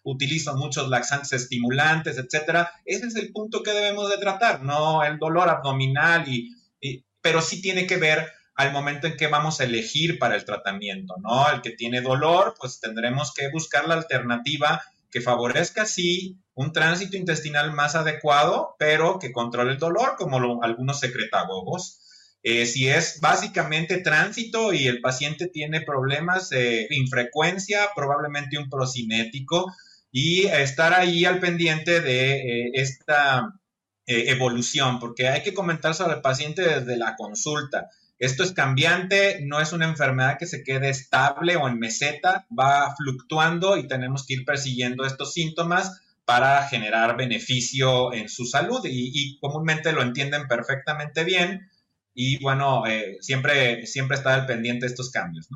Utilizo 0.04 0.56
muchos 0.56 0.90
laxantes 0.90 1.34
estimulantes, 1.34 2.18
etcétera. 2.18 2.72
Ese 2.86 3.08
es 3.08 3.16
el 3.16 3.32
punto 3.32 3.62
que 3.62 3.72
debemos 3.72 4.10
de 4.10 4.18
tratar, 4.18 4.64
no 4.64 5.04
el 5.04 5.20
dolor 5.20 5.48
abdominal, 5.50 6.28
y, 6.28 6.56
pero 7.22 7.42
sí 7.42 7.62
tiene 7.62 7.86
que 7.86 7.98
ver 7.98 8.32
al 8.56 8.72
momento 8.72 9.08
en 9.08 9.18
que 9.18 9.28
vamos 9.28 9.60
a 9.60 9.66
elegir 9.66 10.18
para 10.18 10.36
el 10.36 10.46
tratamiento, 10.46 11.16
¿no? 11.22 11.50
El 11.52 11.62
que 11.62 11.72
tiene 11.72 12.02
dolor, 12.02 12.56
pues 12.60 12.80
tendremos 12.80 13.34
que 13.34 13.50
buscar 13.52 13.88
la 13.88 13.96
alternativa 13.96 14.82
que 15.12 15.22
favorezca, 15.22 15.86
sí, 15.86 16.40
un 16.56 16.72
tránsito 16.72 17.18
intestinal 17.18 17.74
más 17.74 17.96
adecuado, 17.96 18.76
pero 18.80 19.20
que 19.20 19.32
controle 19.32 19.74
el 19.74 19.78
dolor, 19.78 20.16
como 20.18 20.62
algunos 20.64 21.00
secretagogos. 21.00 22.00
Eh, 22.48 22.68
si 22.68 22.88
es 22.88 23.20
básicamente 23.22 23.98
tránsito 23.98 24.72
y 24.72 24.86
el 24.86 25.02
paciente 25.02 25.48
tiene 25.48 25.82
problemas 25.82 26.50
de 26.50 26.86
infrecuencia, 26.92 27.90
probablemente 27.96 28.60
un 28.60 28.70
procinético, 28.70 29.74
y 30.12 30.46
estar 30.46 30.94
ahí 30.94 31.26
al 31.26 31.40
pendiente 31.40 32.02
de 32.02 32.36
eh, 32.36 32.72
esta 32.76 33.52
eh, 34.06 34.26
evolución, 34.28 35.00
porque 35.00 35.28
hay 35.28 35.42
que 35.42 35.56
comentar 35.56 35.96
sobre 35.96 36.14
el 36.14 36.22
paciente 36.22 36.62
desde 36.62 36.98
la 36.98 37.16
consulta. 37.16 37.90
Esto 38.20 38.44
es 38.44 38.52
cambiante, 38.52 39.40
no 39.42 39.60
es 39.60 39.74
una 39.74 39.86
enfermedad 39.86 40.38
que 40.38 40.46
se 40.46 40.64
quede 40.64 40.90
estable 40.90 41.56
o 41.56 41.68
en 41.68 41.80
meseta, 41.80 42.46
va 42.58 42.96
fluctuando 42.96 43.76
y 43.76 43.88
tenemos 43.88 44.24
que 44.24 44.36
ir 44.36 44.46
persiguiendo 44.46 45.04
estos 45.04 45.34
síntomas 45.34 46.00
para 46.26 46.68
generar 46.68 47.18
beneficio 47.18 48.14
en 48.14 48.30
su 48.30 48.46
salud 48.46 48.82
y 48.86 49.40
comúnmente 49.40 49.92
lo 49.94 50.04
entienden 50.04 50.48
perfectamente 50.48 51.24
bien 51.24 51.72
y 52.16 52.42
bueno, 52.42 52.88
eh, 52.88 53.18
siempre, 53.20 53.86
siempre 53.86 54.16
estar 54.16 54.40
al 54.40 54.46
pendiente 54.48 54.86
de 54.86 54.92
estos 54.92 55.12
cambios. 55.12 55.50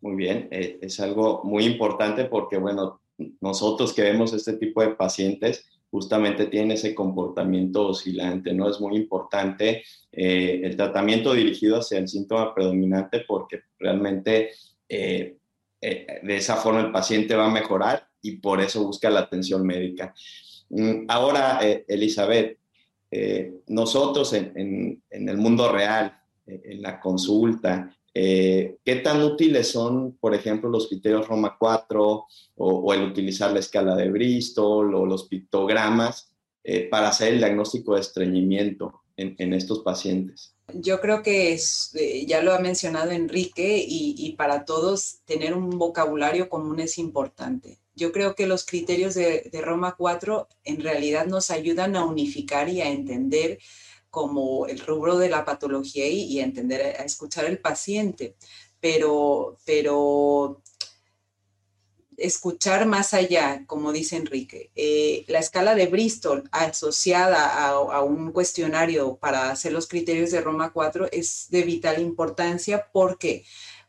Muy 0.00 0.16
bien, 0.16 0.48
eh, 0.50 0.78
es 0.80 0.98
algo 1.00 1.42
muy 1.44 1.66
importante 1.66 2.24
porque, 2.24 2.56
bueno, 2.56 3.02
nosotros 3.40 3.92
que 3.92 4.02
vemos 4.02 4.32
este 4.32 4.54
tipo 4.54 4.80
de 4.80 4.94
pacientes, 4.94 5.66
justamente 5.90 6.46
tienen 6.46 6.72
ese 6.72 6.94
comportamiento 6.94 7.88
oscilante, 7.88 8.54
¿no? 8.54 8.70
Es 8.70 8.80
muy 8.80 8.96
importante 8.96 9.82
eh, 10.12 10.60
el 10.64 10.76
tratamiento 10.76 11.34
dirigido 11.34 11.78
hacia 11.78 11.98
el 11.98 12.08
síntoma 12.08 12.54
predominante 12.54 13.24
porque 13.26 13.60
realmente 13.78 14.50
de 14.88 16.36
esa 16.36 16.56
forma 16.56 16.80
el 16.80 16.90
paciente 16.90 17.34
va 17.36 17.46
a 17.46 17.50
mejorar 17.50 18.08
y 18.22 18.36
por 18.36 18.60
eso 18.60 18.84
busca 18.84 19.10
la 19.10 19.20
atención 19.20 19.66
médica. 19.66 20.14
Mm, 20.70 21.04
ahora, 21.08 21.60
Elizabeth, 21.86 22.58
eh, 23.10 23.60
nosotros 23.68 24.32
en, 24.32 25.02
el 25.10 25.36
mundo 25.36 25.70
real, 25.72 26.20
eh, 26.46 26.60
en 26.64 26.82
la 26.82 27.00
consulta, 27.00 27.94
eh, 28.12 28.76
¿qué 28.84 28.96
tan 28.96 29.22
útiles 29.22 29.70
son, 29.70 30.16
por 30.18 30.34
ejemplo, 30.34 30.68
los 30.68 30.88
criterios 30.88 31.28
Roma 31.28 31.56
4 31.58 32.26
o, 32.56 32.94
el 32.94 33.02
utilizar 33.02 33.52
la 33.52 33.60
escala 33.60 33.94
de 33.94 34.10
Bristol 34.10 34.94
o 34.94 35.06
los 35.06 35.28
pictogramas 35.28 36.32
para 36.90 37.08
hacer 37.08 37.32
el 37.32 37.38
diagnóstico 37.38 37.94
de 37.94 38.02
estreñimiento 38.02 39.00
en, 39.16 39.54
estos 39.54 39.78
pacientes? 39.78 40.54
Yo 40.74 41.00
creo 41.00 41.22
que 41.22 41.58
ya 42.26 42.42
lo 42.42 42.52
ha 42.52 42.58
mencionado 42.58 43.10
Enrique 43.12 43.82
y 43.88 44.34
para 44.36 44.66
todos 44.66 45.20
tener 45.24 45.54
un 45.54 45.70
vocabulario 45.70 46.50
común 46.50 46.80
es 46.80 46.98
importante 46.98 47.78
yo 47.98 48.12
creo 48.12 48.34
que 48.34 48.46
los 48.46 48.64
criterios 48.64 49.14
de, 49.14 49.50
Roma 49.62 49.96
4 49.98 50.48
en 50.64 50.80
realidad 50.80 51.26
nos 51.26 51.50
ayudan 51.50 51.96
a 51.96 52.04
unificar 52.04 52.68
y 52.68 52.80
a 52.80 52.88
entender 52.88 53.58
como 54.08 54.66
el 54.66 54.78
rubro 54.78 55.18
de 55.18 55.28
la 55.28 55.44
patología 55.44 56.06
y, 56.06 56.40
a 56.40 56.44
entender, 56.44 56.80
a 56.80 57.04
escuchar 57.04 57.44
al 57.44 57.58
paciente, 57.58 58.36
pero, 58.80 59.58
pero 59.66 60.62
escuchar 62.16 62.86
más 62.86 63.14
allá, 63.14 63.64
como 63.66 63.92
dice 63.92 64.16
Enrique. 64.16 64.70
Eh, 64.76 65.24
la 65.28 65.40
escala 65.40 65.74
de 65.74 65.88
Bristol 65.88 66.48
asociada 66.52 67.48
a, 67.48 67.70
a, 67.70 68.02
un 68.02 68.32
cuestionario 68.32 69.16
para 69.16 69.50
hacer 69.50 69.72
los 69.72 69.88
criterios 69.88 70.30
de 70.30 70.40
Roma 70.40 70.72
4 70.72 71.08
es 71.10 71.46
de 71.50 71.62
vital 71.62 72.00
importancia 72.00 72.88
porque 72.92 73.44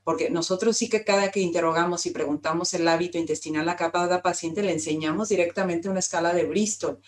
porque 0.10 0.32
nosotros 0.32 0.76
sí 0.76 0.90
que 0.90 1.04
cada 1.04 1.30
que 1.30 1.40
interrogamos 1.40 2.08
y 2.08 2.10
preguntamos 2.10 2.74
el 2.74 2.88
hábito 2.88 3.20
intestinal 3.20 3.70
a 3.70 3.76
cada 3.76 4.24
paciente 4.24 4.64
le 4.64 4.72
enseñamos 4.72 5.30
directamente 5.30 5.88
una 5.88 6.00
escala 6.00 6.34
de 6.34 6.46
Bristol, 6.46 7.00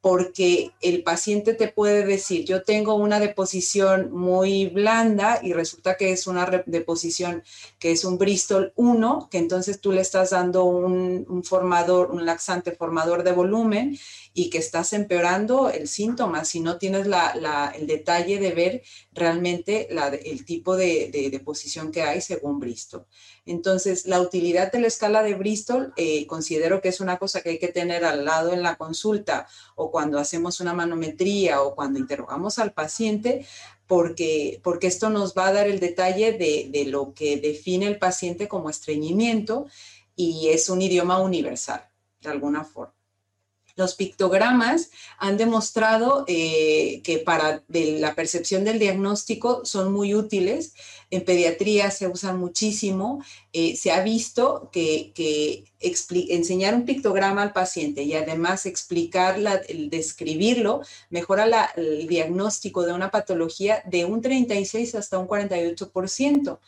porque 0.00 0.72
el 0.80 1.04
paciente 1.04 1.54
te 1.54 1.68
puede 1.68 2.04
decir, 2.04 2.44
yo 2.44 2.64
tengo 2.64 2.96
una 2.96 3.20
deposición 3.20 4.10
muy 4.10 4.66
blanda 4.66 5.38
y 5.44 5.52
resulta 5.52 5.96
que 5.96 6.10
es 6.10 6.26
una 6.26 6.64
deposición 6.66 7.44
que 7.78 7.92
es 7.92 8.04
un 8.04 8.18
Bristol 8.18 8.72
1, 8.74 9.28
que 9.30 9.38
entonces 9.38 9.80
tú 9.80 9.92
le 9.92 10.00
estás 10.00 10.30
dando 10.30 10.64
un, 10.64 11.24
un 11.28 11.44
formador, 11.44 12.10
un 12.10 12.26
laxante 12.26 12.72
formador 12.72 13.22
de 13.22 13.30
volumen 13.30 13.96
y 14.36 14.50
que 14.50 14.58
estás 14.58 14.92
empeorando 14.92 15.70
el 15.70 15.86
síntoma 15.86 16.44
si 16.44 16.58
no 16.58 16.76
tienes 16.76 17.06
el 17.06 17.86
detalle 17.86 18.40
de 18.40 18.50
ver 18.50 18.82
realmente 19.12 19.88
el 20.24 20.44
tipo 20.44 20.76
de, 20.76 21.08
de, 21.30 21.40
posición 21.40 21.92
que 21.92 22.02
hay 22.02 22.20
según 22.20 22.58
Bristol. 22.58 23.06
Entonces, 23.46 24.06
la 24.06 24.20
utilidad 24.20 24.72
de 24.72 24.80
la 24.80 24.88
escala 24.88 25.22
de 25.22 25.34
Bristol 25.34 25.92
eh, 25.96 26.26
considero 26.26 26.80
que 26.80 26.88
es 26.88 27.00
una 27.00 27.18
cosa 27.18 27.42
que 27.42 27.50
hay 27.50 27.58
que 27.60 27.68
tener 27.68 28.04
al 28.04 28.24
lado 28.24 28.52
en 28.52 28.64
la 28.64 28.74
consulta 28.74 29.46
o 29.76 29.92
cuando 29.92 30.18
hacemos 30.18 30.58
una 30.60 30.74
manometría 30.74 31.62
o 31.62 31.76
cuando 31.76 32.00
interrogamos 32.00 32.58
al 32.58 32.72
paciente, 32.72 33.46
porque, 33.86 34.60
porque 34.64 34.88
esto 34.88 35.10
nos 35.10 35.34
va 35.34 35.46
a 35.46 35.52
dar 35.52 35.68
el 35.68 35.78
detalle 35.78 36.32
de, 36.32 36.70
de 36.70 36.86
lo 36.86 37.14
que 37.14 37.36
define 37.36 37.86
el 37.86 38.00
paciente 38.00 38.48
como 38.48 38.68
estreñimiento 38.68 39.66
y 40.16 40.48
es 40.48 40.68
un 40.68 40.82
idioma 40.82 41.20
universal, 41.20 41.88
de 42.20 42.30
alguna 42.30 42.64
forma. 42.64 42.93
Los 43.76 43.96
pictogramas 43.96 44.90
han 45.18 45.36
demostrado 45.36 46.24
eh, 46.28 47.00
que 47.02 47.18
para 47.18 47.64
la 47.68 48.14
percepción 48.14 48.64
del 48.64 48.78
diagnóstico 48.78 49.64
son 49.64 49.92
muy 49.92 50.14
útiles. 50.14 50.74
En 51.10 51.24
pediatría 51.24 51.90
se 51.90 52.06
usan 52.06 52.38
muchísimo. 52.38 53.24
Eh, 53.52 53.74
se 53.76 53.90
ha 53.90 54.02
visto 54.02 54.70
que, 54.72 55.64
enseñar 55.80 56.74
un 56.74 56.84
pictograma 56.84 57.42
al 57.42 57.52
paciente 57.52 58.04
y 58.04 58.14
además 58.14 58.64
explicar, 58.64 59.38
el 59.68 59.90
describirlo, 59.90 60.82
mejora 61.10 61.72
el 61.76 62.06
diagnóstico 62.06 62.86
de 62.86 62.92
una 62.92 63.10
patología 63.10 63.82
de 63.86 64.04
un 64.04 64.22
36 64.22 64.94
hasta 64.94 65.18
un 65.18 65.26
48% 65.26 66.58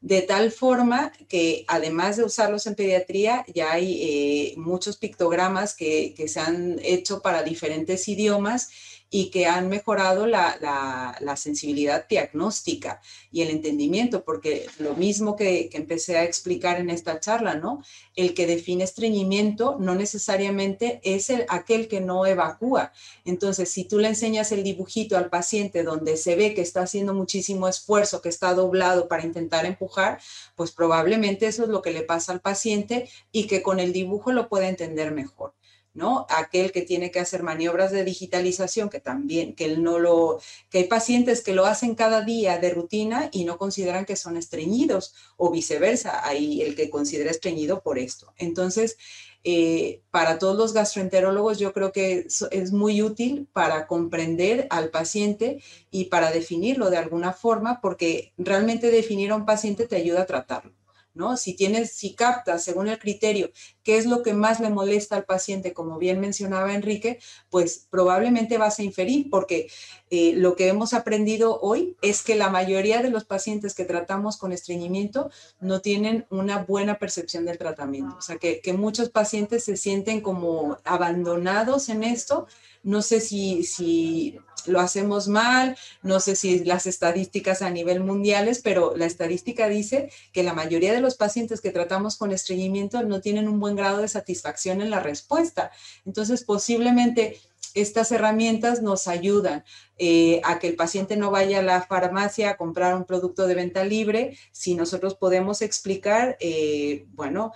de 0.00 0.22
tal 0.22 0.50
forma 0.52 1.12
que 1.28 1.64
además 1.68 2.16
de 2.16 2.24
usarlos 2.24 2.66
en 2.66 2.74
pediatría, 2.74 3.44
ya 3.54 3.72
hay 3.72 4.02
eh, 4.02 4.54
muchos 4.56 4.96
pictogramas 4.96 5.74
que, 5.74 6.14
que, 6.16 6.28
se 6.28 6.40
han 6.40 6.78
hecho 6.82 7.22
para 7.22 7.42
diferentes 7.42 8.06
idiomas 8.08 8.70
y 9.10 9.30
que 9.30 9.46
han 9.46 9.68
mejorado 9.68 10.26
la, 10.26 11.36
sensibilidad 11.36 12.08
diagnóstica 12.08 13.00
y 13.30 13.42
el 13.42 13.50
entendimiento, 13.50 14.24
porque 14.24 14.66
lo 14.78 14.94
mismo 14.94 15.36
que, 15.36 15.70
empecé 15.72 16.16
a 16.16 16.24
explicar 16.24 16.80
en 16.80 16.90
esta 16.90 17.20
charla, 17.20 17.54
¿no? 17.54 17.82
El 18.14 18.34
que 18.34 18.46
define 18.46 18.84
estreñimiento 18.84 19.76
no 19.78 19.94
necesariamente 19.94 21.00
es 21.04 21.30
el, 21.30 21.44
aquel 21.48 21.86
que 21.88 22.00
no 22.00 22.26
evacúa. 22.26 22.92
Entonces, 23.24 23.70
si 23.70 23.84
tú 23.84 23.98
le 23.98 24.08
enseñas 24.08 24.52
el 24.52 24.64
dibujito 24.64 25.16
al 25.16 25.28
paciente 25.28 25.82
donde 25.82 26.16
se 26.16 26.34
ve 26.34 26.54
que 26.54 26.62
está 26.62 26.82
haciendo 26.82 27.14
muchísimo 27.14 27.68
esfuerzo, 27.68 28.22
que 28.22 28.30
está 28.30 28.54
doblado 28.54 29.08
para 29.08 29.24
intentar 29.24 29.66
empujar, 29.66 30.18
pues 30.54 30.72
probablemente 30.72 31.46
eso 31.46 31.64
es 31.64 31.68
lo 31.68 31.82
que 31.82 31.92
le 31.92 32.02
pasa 32.02 32.32
al 32.32 32.40
paciente 32.40 33.08
y 33.32 33.46
que 33.46 33.62
con 33.62 33.78
el 33.78 33.92
dibujo 33.92 34.32
lo 34.32 34.48
puede 34.48 34.68
entender 34.68 35.12
mejor. 35.12 35.54
¿No? 35.96 36.26
Aquel 36.28 36.72
que 36.72 36.82
tiene 36.82 37.10
que 37.10 37.20
hacer 37.20 37.42
maniobras 37.42 37.90
de 37.90 38.04
digitalización, 38.04 38.90
que 38.90 39.00
también, 39.00 39.54
que 39.54 39.64
él 39.64 39.82
no 39.82 39.98
lo, 39.98 40.38
que 40.68 40.78
hay 40.78 40.84
pacientes 40.84 41.42
que 41.42 41.54
lo 41.54 41.64
hacen 41.64 41.94
cada 41.94 42.20
día 42.20 42.58
de 42.58 42.70
rutina 42.70 43.30
y 43.32 43.44
no 43.44 43.56
consideran 43.56 44.04
que 44.04 44.14
son 44.14 44.36
estreñidos 44.36 45.14
o 45.38 45.50
viceversa, 45.50 46.26
hay 46.26 46.60
el 46.60 46.76
que 46.76 46.90
considera 46.90 47.30
estreñido 47.30 47.82
por 47.82 47.98
esto. 47.98 48.34
Entonces, 48.36 48.98
eh, 49.42 50.02
para 50.10 50.38
todos 50.38 50.56
los 50.56 50.74
gastroenterólogos 50.74 51.58
yo 51.58 51.72
creo 51.72 51.92
que 51.92 52.26
es 52.50 52.72
muy 52.72 53.00
útil 53.00 53.48
para 53.52 53.86
comprender 53.86 54.66
al 54.70 54.90
paciente 54.90 55.62
y 55.90 56.06
para 56.06 56.30
definirlo 56.30 56.90
de 56.90 56.98
alguna 56.98 57.32
forma, 57.32 57.80
porque 57.80 58.34
realmente 58.36 58.90
definir 58.90 59.30
a 59.30 59.36
un 59.36 59.46
paciente 59.46 59.86
te 59.86 59.96
ayuda 59.96 60.22
a 60.22 60.26
tratarlo. 60.26 60.74
¿no? 61.14 61.36
Si 61.38 61.54
tienes, 61.54 61.92
si 61.92 62.14
captas 62.14 62.62
según 62.62 62.88
el 62.88 62.98
criterio 62.98 63.50
qué 63.86 63.98
es 63.98 64.06
lo 64.06 64.24
que 64.24 64.34
más 64.34 64.58
le 64.58 64.68
molesta 64.68 65.14
al 65.14 65.26
paciente, 65.26 65.72
como 65.72 65.96
bien 65.96 66.18
mencionaba 66.18 66.74
Enrique, 66.74 67.20
pues 67.50 67.86
probablemente 67.88 68.58
vas 68.58 68.80
a 68.80 68.82
inferir, 68.82 69.30
porque 69.30 69.68
eh, 70.10 70.32
lo 70.34 70.56
que 70.56 70.66
hemos 70.66 70.92
aprendido 70.92 71.60
hoy 71.60 71.96
es 72.02 72.22
que 72.24 72.34
la 72.34 72.50
mayoría 72.50 73.00
de 73.00 73.10
los 73.10 73.24
pacientes 73.24 73.76
que 73.76 73.84
tratamos 73.84 74.38
con 74.38 74.50
estreñimiento 74.50 75.30
no 75.60 75.80
tienen 75.82 76.26
una 76.30 76.64
buena 76.64 76.98
percepción 76.98 77.44
del 77.44 77.58
tratamiento. 77.58 78.16
O 78.18 78.22
sea, 78.22 78.38
que, 78.38 78.60
que 78.60 78.72
muchos 78.72 79.08
pacientes 79.10 79.62
se 79.62 79.76
sienten 79.76 80.20
como 80.20 80.78
abandonados 80.82 81.88
en 81.88 82.02
esto. 82.02 82.48
No 82.82 83.02
sé 83.02 83.20
si, 83.20 83.62
si 83.62 84.36
lo 84.66 84.80
hacemos 84.80 85.28
mal, 85.28 85.76
no 86.02 86.20
sé 86.20 86.36
si 86.36 86.64
las 86.64 86.86
estadísticas 86.86 87.62
a 87.62 87.70
nivel 87.70 88.00
mundiales, 88.00 88.60
pero 88.62 88.96
la 88.96 89.06
estadística 89.06 89.68
dice 89.68 90.10
que 90.32 90.42
la 90.42 90.54
mayoría 90.54 90.92
de 90.92 91.00
los 91.00 91.16
pacientes 91.16 91.60
que 91.60 91.70
tratamos 91.70 92.16
con 92.16 92.32
estreñimiento 92.32 93.02
no 93.02 93.20
tienen 93.20 93.48
un 93.48 93.60
buen 93.60 93.75
grado 93.76 93.98
de 94.00 94.08
satisfacción 94.08 94.80
en 94.80 94.90
la 94.90 95.00
respuesta. 95.00 95.70
Entonces, 96.04 96.44
posiblemente 96.44 97.38
estas 97.74 98.10
herramientas 98.10 98.82
nos 98.82 99.06
ayudan 99.06 99.62
eh, 99.98 100.40
a 100.44 100.58
que 100.58 100.68
el 100.68 100.76
paciente 100.76 101.16
no 101.16 101.30
vaya 101.30 101.58
a 101.58 101.62
la 101.62 101.82
farmacia 101.82 102.50
a 102.50 102.56
comprar 102.56 102.94
un 102.94 103.04
producto 103.04 103.46
de 103.46 103.54
venta 103.54 103.84
libre 103.84 104.36
si 104.50 104.74
nosotros 104.74 105.14
podemos 105.14 105.60
explicar, 105.60 106.36
eh, 106.40 107.06
bueno, 107.12 107.52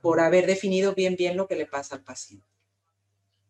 por 0.00 0.20
haber 0.20 0.46
definido 0.46 0.94
bien, 0.94 1.16
bien 1.16 1.36
lo 1.36 1.48
que 1.48 1.56
le 1.56 1.66
pasa 1.66 1.96
al 1.96 2.02
paciente. 2.02 2.46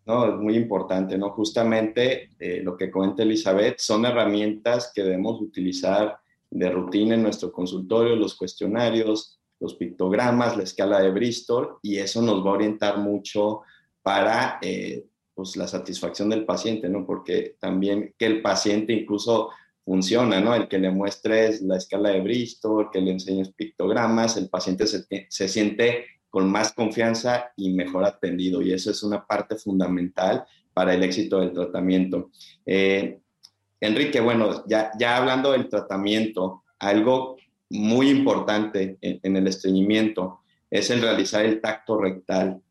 No, 0.07 0.27
es 0.27 0.41
muy 0.41 0.57
importante, 0.57 1.19
¿no? 1.19 1.31
Justamente 1.33 2.31
eh, 2.39 2.63
lo 2.63 2.79
que 2.79 2.91
comenta 2.91 3.23
Elizabeth 3.23 3.79
son 3.79 4.07
herramientas 4.07 4.91
que 4.95 5.03
debemos 5.03 5.39
utilizar 5.43 6.19
de 6.51 6.71
rutina 6.71 7.15
en 7.15 7.23
nuestro 7.23 7.53
consultorio, 7.53 8.17
los 8.17 8.35
cuestionarios, 8.35 9.38
los 9.61 9.75
pictogramas, 9.75 10.57
la 10.57 10.63
escala 10.63 11.01
de 11.01 11.11
Bristol, 11.11 11.79
y 11.83 11.99
eso 11.99 12.23
nos 12.23 12.45
va 12.45 12.51
a 12.51 12.55
orientar 12.55 12.99
mucho 12.99 13.63
para 14.03 14.59
eh, 14.63 15.05
pues, 15.35 15.57
la 15.57 15.67
satisfacción 15.67 16.29
del 16.31 16.45
paciente, 16.45 16.89
¿no? 16.89 17.07
Porque 17.07 17.57
también 17.59 18.15
que 18.19 18.27
el 18.27 18.43
paciente 18.43 18.93
incluso 18.93 19.51
funciona, 19.85 20.41
¿no? 20.41 20.55
El 20.55 20.69
que 20.69 20.79
le 20.79 20.91
muestres 20.91 21.63
la 21.63 21.77
escala 21.77 22.11
de 22.11 22.21
Bristol, 22.21 22.91
que 22.93 23.01
le 23.01 23.13
enseñes 23.13 23.53
pictogramas, 23.53 24.37
el 24.37 24.49
paciente 24.49 24.87
se, 24.87 25.07
se 25.29 25.49
siente 25.49 26.05
con 26.31 26.51
más 26.51 26.73
confianza 26.73 27.53
y 27.57 27.71
mejor 27.73 28.05
atendido. 28.05 28.61
Y 28.63 28.73
eso 28.73 28.91
es 28.91 29.03
una 29.03 29.27
parte 29.27 29.57
fundamental 29.57 30.45
para 30.75 30.95
el 30.95 31.03
éxito 31.03 31.41
del 31.41 31.53
tratamiento. 31.53 32.31
Eh, 32.67 33.21
Enrique, 33.81 34.21
bueno, 34.21 34.65
ya, 34.67 34.91
ya 34.99 35.17
hablando 35.17 35.53
del 35.53 35.69
tratamiento, 35.69 36.65
algo 36.79 37.37
muy 37.71 38.11
importante 38.11 38.99
en, 39.01 39.21
en, 39.23 39.37
el 39.37 39.47
estreñimiento 39.47 40.41
es 40.71 40.91
el 40.91 41.03
realizar 41.03 41.45
el 41.45 41.61
tacto 41.61 41.99
rectal. 41.99 42.63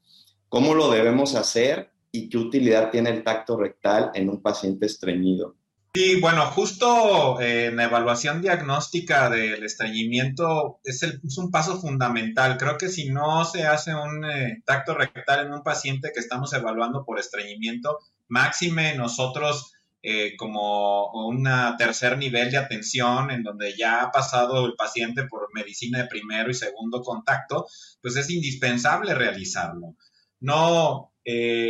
¿Cómo 0.50 0.74
lo 0.74 0.90
debemos 0.90 1.36
hacer 1.36 1.92
y 2.12 2.30
qué 2.30 2.38
utilidad 2.38 2.90
tiene 2.90 3.10
el 3.10 3.24
tacto 3.24 3.58
rectal 3.58 4.12
en 4.14 4.30
un 4.30 4.42
paciente 4.42 4.86
estreñido? 4.86 5.56
Sí, 5.98 6.20
bueno, 6.22 6.46
justo 6.52 7.42
eh, 7.42 7.66
en 7.66 7.78
la 7.78 7.86
evaluación 7.86 8.40
diagnóstica 8.40 9.32
del 9.32 9.64
estreñimiento 9.64 10.80
es, 10.84 11.02
un 11.40 11.50
paso 11.50 11.82
fundamental. 11.82 12.58
Creo 12.60 12.78
que 12.78 12.90
si 12.90 13.10
no 13.10 13.44
se 13.46 13.66
hace 13.66 13.96
un 13.96 14.24
eh, 14.24 14.62
tacto 14.64 14.94
rectal 14.94 15.48
en 15.48 15.54
un 15.54 15.64
paciente 15.64 16.12
que 16.14 16.20
estamos 16.20 16.54
evaluando 16.54 17.04
por 17.04 17.20
estreñimiento, 17.20 17.98
máxime 18.28 18.96
nosotros 18.96 19.74
eh, 20.02 20.36
como 20.38 21.12
un 21.28 21.48
tercer 21.78 22.18
nivel 22.18 22.52
de 22.52 22.58
atención 22.58 23.32
en 23.32 23.44
donde 23.44 23.76
ya 23.78 24.04
ha 24.04 24.12
pasado 24.12 24.66
el 24.66 24.76
paciente 24.76 25.24
por 25.24 25.54
medicina 25.54 26.00
de 26.00 26.08
primero 26.08 26.50
y 26.50 26.54
segundo 26.54 27.02
contacto, 27.02 27.68
pues 28.02 28.16
es 28.16 28.30
indispensable 28.30 29.14
realizarlo. 29.14 29.96
No, 30.40 31.14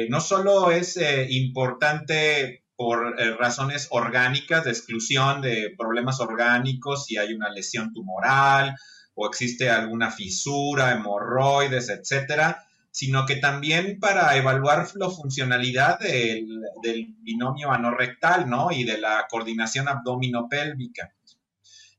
no 0.10 0.22
solo 0.22 0.72
es 0.72 1.00
importante 1.30 2.66
por 2.78 3.20
eh, 3.20 3.36
razones 3.36 3.88
orgánicas, 3.90 4.64
de 4.64 4.72
exclusión 4.72 5.42
de 5.42 5.74
problemas 5.78 6.20
orgánicos, 6.22 7.06
si 7.06 7.18
hay 7.18 7.34
una 7.34 7.50
lesión 7.50 7.92
tumoral 7.92 8.76
o 9.16 9.28
existe 9.28 9.70
alguna 9.70 10.12
fisura, 10.12 10.92
hemorroides, 10.92 11.90
etcétera, 11.90 12.67
sino 12.92 13.26
que 13.26 13.36
también 13.36 14.00
para 14.00 14.36
evaluar 14.38 14.88
la 14.96 15.10
funcionalidad 15.10 16.00
del, 16.00 17.16
binomio 17.22 17.72
anorrectal, 17.72 18.50
¿no? 18.50 18.72
Y 18.72 18.84
de 18.84 18.98
la 18.98 19.28
coordinación 19.30 19.88
abdominopélvica. 19.88 21.14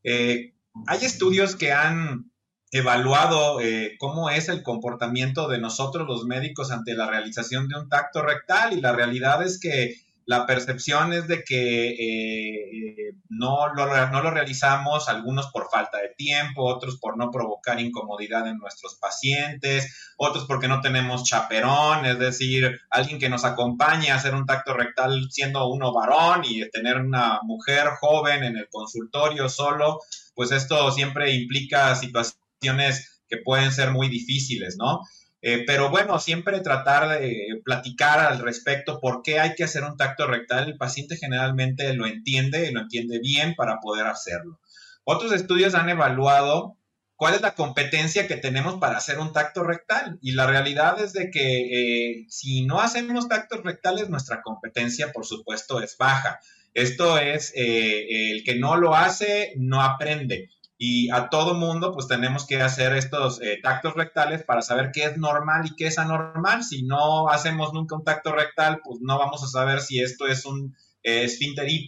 Eh, 0.02 0.54
hay 0.86 1.04
estudios 1.04 1.54
que 1.54 1.72
han 1.72 2.30
evaluado 2.70 3.60
eh, 3.60 3.96
cómo 3.98 4.30
es 4.30 4.48
el 4.48 4.62
comportamilo 4.62 5.48
de 5.48 5.58
nosotros 5.58 6.06
los 6.06 6.24
médicos 6.24 6.70
ante 6.70 6.94
la 6.94 7.08
realización 7.08 7.68
de 7.68 7.78
un 7.78 7.88
tacto 7.88 8.22
rectal 8.22 8.72
y 8.76 8.80
la 8.80 8.92
realidad 8.92 9.42
es 9.42 9.58
que 9.58 9.94
la 10.28 10.44
percepción 10.44 11.14
es 11.14 11.26
de 11.26 11.42
que 11.42 11.88
eh, 11.88 13.14
no, 13.30 13.72
lo, 13.74 13.86
no, 14.10 14.22
lo, 14.22 14.30
realizamos, 14.30 15.08
algunos 15.08 15.46
por 15.46 15.70
falta 15.70 15.96
de 15.96 16.10
tiempo, 16.18 16.66
otros 16.66 16.98
por 17.00 17.16
no 17.16 17.30
provocar 17.30 17.80
incomodidad 17.80 18.46
en 18.46 18.58
nuestros 18.58 18.96
pacientes, 18.96 20.12
otros 20.18 20.44
porque 20.44 20.68
no 20.68 20.82
tenemos 20.82 21.24
chaperón, 21.24 22.04
es 22.04 22.18
decir, 22.18 22.78
alguien 22.90 23.18
que 23.18 23.30
nos 23.30 23.46
acompañe 23.46 24.10
a 24.10 24.16
hacer 24.16 24.34
un 24.34 24.44
tacto 24.44 24.74
rectal 24.74 25.28
siendo 25.30 25.66
uno 25.66 25.94
varón 25.94 26.42
y 26.44 26.68
tener 26.68 26.98
una 26.98 27.40
mujer 27.42 27.86
joven 27.98 28.44
en 28.44 28.58
el 28.58 28.68
consultorio 28.70 29.48
solo, 29.48 30.00
pues 30.34 30.52
esto 30.52 30.92
siempre 30.92 31.32
implica 31.32 31.94
situaciones 31.94 33.22
que 33.26 33.38
pueden 33.38 33.72
ser 33.72 33.92
muy 33.92 34.10
difíciles, 34.10 34.76
¿no? 34.78 35.00
Eh, 35.40 35.64
pero 35.66 35.90
bueno, 35.90 36.18
siempre 36.18 36.60
tratar 36.60 37.20
de 37.20 37.60
platicar 37.64 38.18
al 38.18 38.40
respecto 38.40 39.00
por 39.00 39.22
qué 39.22 39.38
hay 39.38 39.54
que 39.54 39.64
hacer 39.64 39.84
un 39.84 39.96
tacto 39.96 40.26
rectal. 40.26 40.68
El 40.68 40.76
paciente 40.76 41.16
generalmente 41.16 41.92
lo 41.94 42.06
entiende, 42.06 42.70
lo 42.72 42.80
entiende 42.80 43.20
bien 43.20 43.54
para 43.54 43.78
poder 43.80 44.06
hacerlo. 44.06 44.60
Otros 45.04 45.32
estudios 45.32 45.74
han 45.74 45.88
evaluado 45.88 46.76
cuál 47.16 47.34
es 47.34 47.40
la 47.40 47.54
competencia 47.54 48.26
que 48.28 48.36
tenemos 48.36 48.78
para 48.80 48.96
hacer 48.98 49.18
un 49.18 49.32
tacto 49.32 49.62
rectal. 49.62 50.18
Y 50.20 50.32
la 50.32 50.46
realidad 50.46 51.00
es 51.00 51.12
de 51.12 51.30
que 51.30 52.20
eh, 52.20 52.26
si 52.28 52.66
no 52.66 52.80
hacemos 52.80 53.28
tactos 53.28 53.62
rectales, 53.62 54.08
nuestra 54.08 54.42
competencia, 54.42 55.12
por 55.12 55.24
supuesto, 55.24 55.80
es 55.80 55.96
baja. 55.96 56.40
Esto 56.74 57.18
es, 57.18 57.52
eh, 57.56 58.32
el 58.32 58.44
que 58.44 58.56
no 58.56 58.76
lo 58.76 58.94
hace, 58.94 59.52
no 59.56 59.82
aprende 59.82 60.50
y 60.80 61.10
a 61.10 61.28
todo 61.28 61.54
mundo 61.54 61.92
pues 61.92 62.06
tenemos 62.06 62.46
que 62.46 62.62
hacer 62.62 62.94
estos 62.94 63.42
eh, 63.42 63.58
tactos 63.60 63.94
rectales 63.94 64.44
para 64.44 64.62
saber 64.62 64.92
qué 64.92 65.04
es 65.04 65.18
normal 65.18 65.66
y 65.66 65.74
qué 65.74 65.88
es 65.88 65.98
anormal. 65.98 66.62
Si 66.62 66.84
no 66.84 67.28
hacemos 67.28 67.72
nunca 67.72 67.96
un 67.96 68.04
tacto 68.04 68.32
rectal, 68.32 68.80
pues 68.84 69.00
no 69.00 69.18
vamos 69.18 69.42
a 69.42 69.48
saber 69.48 69.80
si 69.80 70.00
esto 70.00 70.28
es 70.28 70.46
un 70.46 70.76
eh, 71.02 71.28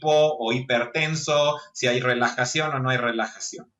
o 0.03 0.53
hipertenso, 0.53 1.57
si 1.73 1.87
hay 1.87 2.01
relajación 2.01 2.75
o 2.75 2.81
no 2.81 2.91
hay 2.91 2.97
relajación. 2.97 3.73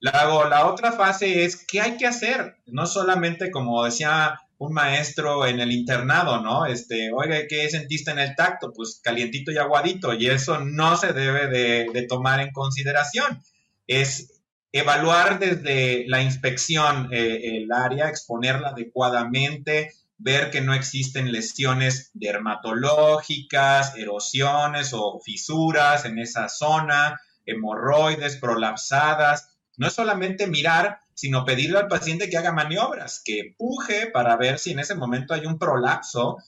Luego, 0.00 0.44
la 0.44 0.66
otra 0.66 0.92
fase 0.92 1.44
es 1.44 1.66
qué 1.66 1.80
hay 1.80 1.96
que 1.96 2.06
hacer, 2.06 2.56
no 2.66 2.86
solamente 2.86 3.50
como 3.50 3.84
decía 3.84 4.40
un 4.56 4.72
maestro 4.72 5.46
en 5.46 5.60
el 5.60 5.72
internado, 5.72 6.40
¿no? 6.40 6.66
Este, 6.66 7.10
oiga, 7.12 7.36
¿qué 7.48 7.68
sentiste 7.68 8.12
en 8.12 8.20
el 8.20 8.34
tacto? 8.34 8.72
Pues 8.72 9.00
calientito 9.02 9.50
y 9.52 9.58
aguadito, 9.58 10.14
y 10.14 10.28
eso 10.28 10.60
no 10.60 10.96
se 10.96 11.12
debe 11.12 11.48
de, 11.48 11.86
de 11.92 12.02
tomar 12.06 12.40
en 12.40 12.52
consideración. 12.52 13.42
Es 13.86 14.37
evaluar 14.72 15.38
desde 15.38 16.04
la 16.08 16.22
inspección 16.22 17.08
eh, 17.12 17.58
el 17.58 17.72
área, 17.72 18.08
exponerla 18.08 18.68
adecuadamente, 18.68 19.92
ver 20.18 20.50
que 20.50 20.60
no 20.60 20.74
existen 20.74 21.32
lesiones 21.32 22.10
dermatológicas, 22.12 23.96
erosiones 23.96 24.92
o 24.92 25.20
fisuras 25.24 26.04
en 26.04 26.18
esa 26.18 26.48
zona, 26.48 27.18
hemorroides 27.46 28.36
prolapsadas. 28.36 29.56
No 29.76 29.86
es 29.86 29.92
solamente 29.92 30.48
mirar, 30.48 31.00
sino 31.14 31.44
pedirle 31.44 31.78
al 31.78 31.88
paciente 31.88 32.28
que 32.28 32.36
haga 32.36 32.52
maniobras, 32.52 33.22
que 33.24 33.54
puje 33.56 34.10
para 34.12 34.36
ver 34.36 34.58
si 34.58 34.72
en 34.72 34.80
ese 34.80 34.96
momento 34.96 35.34
hay 35.34 35.46
un 35.46 35.58
prolapso 35.58 36.38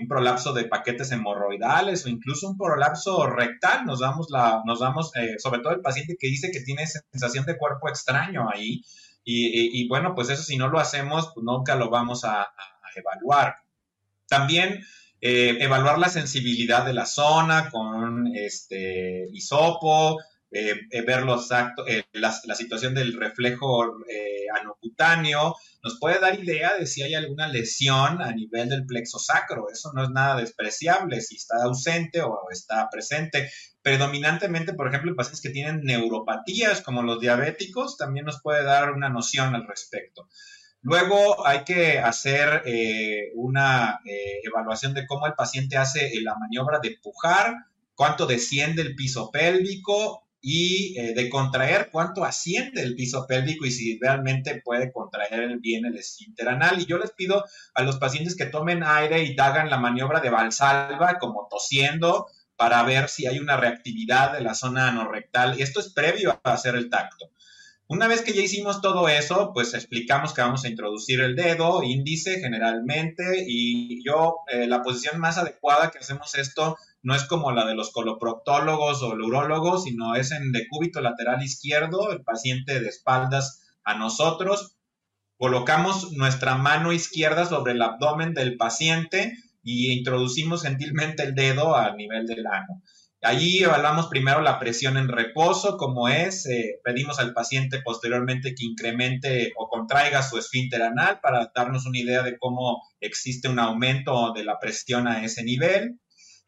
un 0.00 0.08
prolapso 0.08 0.52
de 0.52 0.64
paquetes 0.64 1.12
hemorroidales 1.12 2.04
o 2.04 2.08
incluso 2.08 2.48
un 2.48 2.56
prolapso 2.56 3.26
rectal. 3.26 3.84
Nos 3.84 4.00
damos, 4.00 4.30
la, 4.30 4.62
nos 4.64 4.80
damos 4.80 5.14
eh, 5.16 5.36
sobre 5.38 5.60
todo 5.60 5.72
el 5.72 5.80
paciente 5.80 6.16
que 6.18 6.28
dice 6.28 6.50
que 6.50 6.60
tiene 6.60 6.86
sensación 6.86 7.44
de 7.44 7.56
cuerpo 7.56 7.88
extraño 7.88 8.48
ahí. 8.52 8.82
Y, 9.30 9.86
bueno, 9.88 10.14
pues 10.14 10.30
eso 10.30 10.42
si 10.42 10.56
no 10.56 10.68
lo 10.68 10.78
hacemos, 10.78 11.32
pues 11.34 11.44
nunca 11.44 11.76
lo 11.76 11.90
vamos 11.90 12.24
a, 12.24 12.48
evaluar. 12.96 13.56
También 14.26 14.82
eh, 15.20 15.58
evaluar 15.60 15.98
la 15.98 16.08
sensibilidad 16.08 16.86
de 16.86 16.94
la 16.94 17.04
zona 17.04 17.68
con 17.70 18.26
este 18.34 19.28
hisopo, 19.30 20.18
eh, 20.50 21.02
ver 21.06 21.22
los 21.22 21.52
actos, 21.52 21.86
la, 22.12 22.34
la, 22.44 22.54
situación 22.54 22.94
del 22.94 23.14
reflejo 23.14 23.84
anocutáneo, 24.60 25.54
nos 25.82 25.98
puede 25.98 26.18
dar 26.20 26.38
idea 26.38 26.76
de 26.76 26.86
si 26.86 27.02
hay 27.02 27.14
alguna 27.14 27.48
lesión 27.48 28.20
a 28.20 28.32
nivel 28.32 28.68
del 28.68 28.86
plexo 28.86 29.18
sacro. 29.18 29.68
Eso 29.70 29.92
no 29.94 30.04
es 30.04 30.10
nada 30.10 30.36
despreciable, 30.36 31.20
si 31.20 31.36
está 31.36 31.62
ausente 31.62 32.22
o 32.22 32.48
está 32.50 32.88
presente. 32.90 33.50
Predominantemente, 33.82 34.74
por 34.74 34.88
ejemplo, 34.88 35.10
en 35.10 35.16
pacientes 35.16 35.40
que 35.40 35.50
tienen 35.50 35.82
neuropatías 35.82 36.82
como 36.82 37.02
los 37.02 37.20
diabéticos, 37.20 37.96
también 37.96 38.26
nos 38.26 38.42
puede 38.42 38.64
dar 38.64 38.92
una 38.92 39.08
noción 39.08 39.54
al 39.54 39.66
respecto. 39.66 40.28
Luego 40.82 41.46
hay 41.46 41.64
que 41.64 41.98
hacer 41.98 42.62
eh, 42.64 43.32
una 43.34 44.00
eh, 44.04 44.40
evaluación 44.44 44.94
de 44.94 45.06
cómo 45.06 45.26
el 45.26 45.34
paciente 45.34 45.76
hace 45.76 46.10
la 46.22 46.36
maniobra 46.36 46.78
de 46.80 46.96
pujar, 47.02 47.54
cuánto 47.94 48.26
desciende 48.26 48.82
el 48.82 48.94
piso 48.94 49.30
pélvico, 49.30 50.27
y 50.40 50.98
eh, 50.98 51.14
de 51.14 51.28
contraer 51.28 51.88
cuánto 51.90 52.24
asciende 52.24 52.82
el 52.82 52.94
piso 52.94 53.26
pélvico 53.26 53.66
y 53.66 53.72
si 53.72 53.98
realmente 53.98 54.62
puede 54.64 54.92
contraer 54.92 55.58
bien 55.58 55.84
el 55.84 55.96
esfínter 55.96 56.48
anal. 56.48 56.80
Y 56.80 56.86
yo 56.86 56.98
les 56.98 57.10
pido 57.12 57.44
a 57.74 57.82
los 57.82 57.98
pacientes 57.98 58.36
que 58.36 58.46
tomen 58.46 58.82
aire 58.82 59.24
y 59.24 59.36
hagan 59.38 59.70
la 59.70 59.78
maniobra 59.78 60.20
de 60.20 60.30
valsalva 60.30 61.18
como 61.18 61.48
tosiendo 61.50 62.26
para 62.56 62.82
ver 62.82 63.08
si 63.08 63.26
hay 63.26 63.38
una 63.38 63.56
reactividad 63.56 64.32
de 64.32 64.40
la 64.40 64.54
zona 64.54 64.88
anorrectal. 64.88 65.58
Y 65.58 65.62
esto 65.62 65.80
es 65.80 65.92
previo 65.92 66.40
a 66.42 66.52
hacer 66.52 66.74
el 66.74 66.90
tacto. 66.90 67.30
Una 67.90 68.06
vez 68.06 68.20
que 68.20 68.34
ya 68.34 68.42
hicimos 68.42 68.82
todo 68.82 69.08
eso, 69.08 69.52
pues 69.54 69.72
explicamos 69.72 70.34
que 70.34 70.42
vamos 70.42 70.62
a 70.64 70.68
introducir 70.68 71.20
el 71.20 71.34
dedo, 71.34 71.82
índice 71.82 72.38
generalmente, 72.38 73.44
y 73.46 74.04
yo, 74.04 74.40
eh, 74.48 74.66
la 74.66 74.82
posición 74.82 75.18
más 75.18 75.38
adecuada 75.38 75.90
que 75.90 75.98
hacemos 75.98 76.34
esto 76.34 76.76
no 77.02 77.14
es 77.14 77.24
como 77.24 77.52
la 77.52 77.66
de 77.66 77.74
los 77.74 77.92
coloproctólogos 77.92 79.02
o 79.02 79.08
urólogos, 79.10 79.84
sino 79.84 80.14
es 80.16 80.32
en 80.32 80.52
decúbito 80.52 81.00
lateral 81.00 81.42
izquierdo, 81.42 82.10
el 82.12 82.22
paciente 82.22 82.80
de 82.80 82.88
espaldas 82.88 83.62
a 83.84 83.94
nosotros. 83.94 84.76
Colocamos 85.36 86.12
nuestra 86.12 86.56
mano 86.56 86.92
izquierda 86.92 87.46
sobre 87.46 87.72
el 87.72 87.82
abdomen 87.82 88.34
del 88.34 88.56
paciente 88.56 89.34
y 89.62 89.92
introducimos 89.92 90.62
gentilmente 90.62 91.22
el 91.22 91.34
dedo 91.34 91.76
a 91.76 91.94
nivel 91.94 92.26
del 92.26 92.46
ano. 92.46 92.82
Allí 93.20 93.64
evaluamos 93.64 94.06
primero 94.06 94.42
la 94.42 94.60
presión 94.60 94.96
en 94.96 95.08
reposo, 95.08 95.76
como 95.76 96.08
es, 96.08 96.46
eh, 96.46 96.80
pedimos 96.84 97.18
al 97.18 97.32
paciente 97.32 97.80
posteriormente 97.82 98.54
que 98.54 98.64
incremente 98.64 99.52
o 99.56 99.68
contraiga 99.68 100.22
su 100.22 100.38
esfínter 100.38 100.82
anal 100.82 101.18
para 101.20 101.50
darnos 101.52 101.84
una 101.86 101.98
idea 101.98 102.22
de 102.22 102.38
cómo 102.38 102.80
existe 103.00 103.48
un 103.48 103.58
aumento 103.58 104.32
de 104.34 104.44
la 104.44 104.60
presión 104.60 105.08
a 105.08 105.24
ese 105.24 105.42
nivel. 105.42 105.98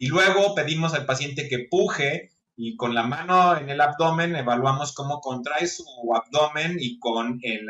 Y 0.01 0.09
luego 0.09 0.55
pedimos 0.55 0.94
al 0.94 1.05
paciente 1.05 1.46
que 1.46 1.66
puje 1.70 2.30
y 2.57 2.74
con 2.76 2.94
la 2.94 3.03
mano 3.03 3.55
en 3.59 3.68
el 3.68 3.82
abdomen 3.82 4.34
evaluamos 4.34 4.94
cómo 4.94 5.20
contrae 5.20 5.66
su 5.66 5.84
abdomen 6.14 6.78
y 6.80 6.98
con 6.98 7.38
el, 7.42 7.66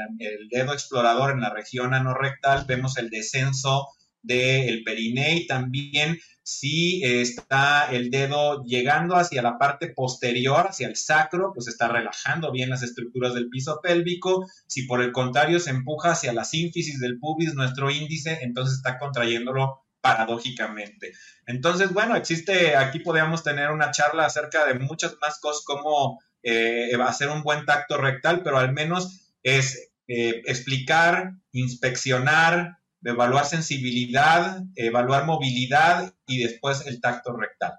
dedo 0.48 0.72
explorador 0.72 1.32
en 1.32 1.40
la 1.40 1.52
región 1.52 1.92
anorrectal 1.92 2.66
vemos 2.68 2.98
el 2.98 3.10
descenso 3.10 3.88
del 4.22 4.84
periné 4.84 5.38
y 5.38 5.46
también 5.48 6.20
si 6.44 7.02
está 7.02 7.90
el 7.90 8.10
dedo 8.10 8.62
llegando 8.64 9.16
hacia 9.16 9.42
la 9.42 9.58
parte 9.58 9.88
posterior, 9.88 10.68
hacia 10.68 10.86
el 10.86 10.94
sacro, 10.94 11.50
pues 11.52 11.66
está 11.66 11.88
relajando 11.88 12.52
bien 12.52 12.70
las 12.70 12.84
estructuras 12.84 13.34
del 13.34 13.48
piso 13.48 13.80
pélvico. 13.82 14.46
Si 14.68 14.84
por 14.84 15.02
el 15.02 15.10
contrario 15.10 15.58
se 15.58 15.70
empuja 15.70 16.12
hacia 16.12 16.32
la 16.32 16.44
sínfisis 16.44 17.00
del 17.00 17.18
pubis, 17.18 17.54
nuestro 17.54 17.90
índice, 17.90 18.38
entonces 18.42 18.76
está 18.76 19.00
contrayéndolo 19.00 19.80
paradójicamente. 20.00 21.12
Entonces, 21.46 21.92
bueno, 21.92 22.16
existe, 22.16 22.76
aquí 22.76 23.00
podríamos 23.00 23.42
tener 23.42 23.70
una 23.70 23.90
charla 23.90 24.26
acerca 24.26 24.66
de 24.66 24.74
muchas 24.74 25.16
más 25.20 25.38
cosas 25.40 25.64
como 25.64 26.20
eh, 26.42 26.90
hacer 27.02 27.28
un 27.28 27.42
buen 27.42 27.64
tacto 27.66 27.96
rectal, 27.96 28.42
pero 28.42 28.58
al 28.58 28.72
menos 28.72 29.32
es 29.42 29.92
eh, 30.08 30.42
explicar, 30.46 31.32
inspeccionar, 31.52 32.78
evaluar 33.04 33.46
sensibilidad, 33.46 34.62
evaluar 34.74 35.26
movilidad 35.26 36.14
y 36.26 36.42
después 36.42 36.86
el 36.86 37.00
tacto 37.00 37.36
rectal. 37.36 37.74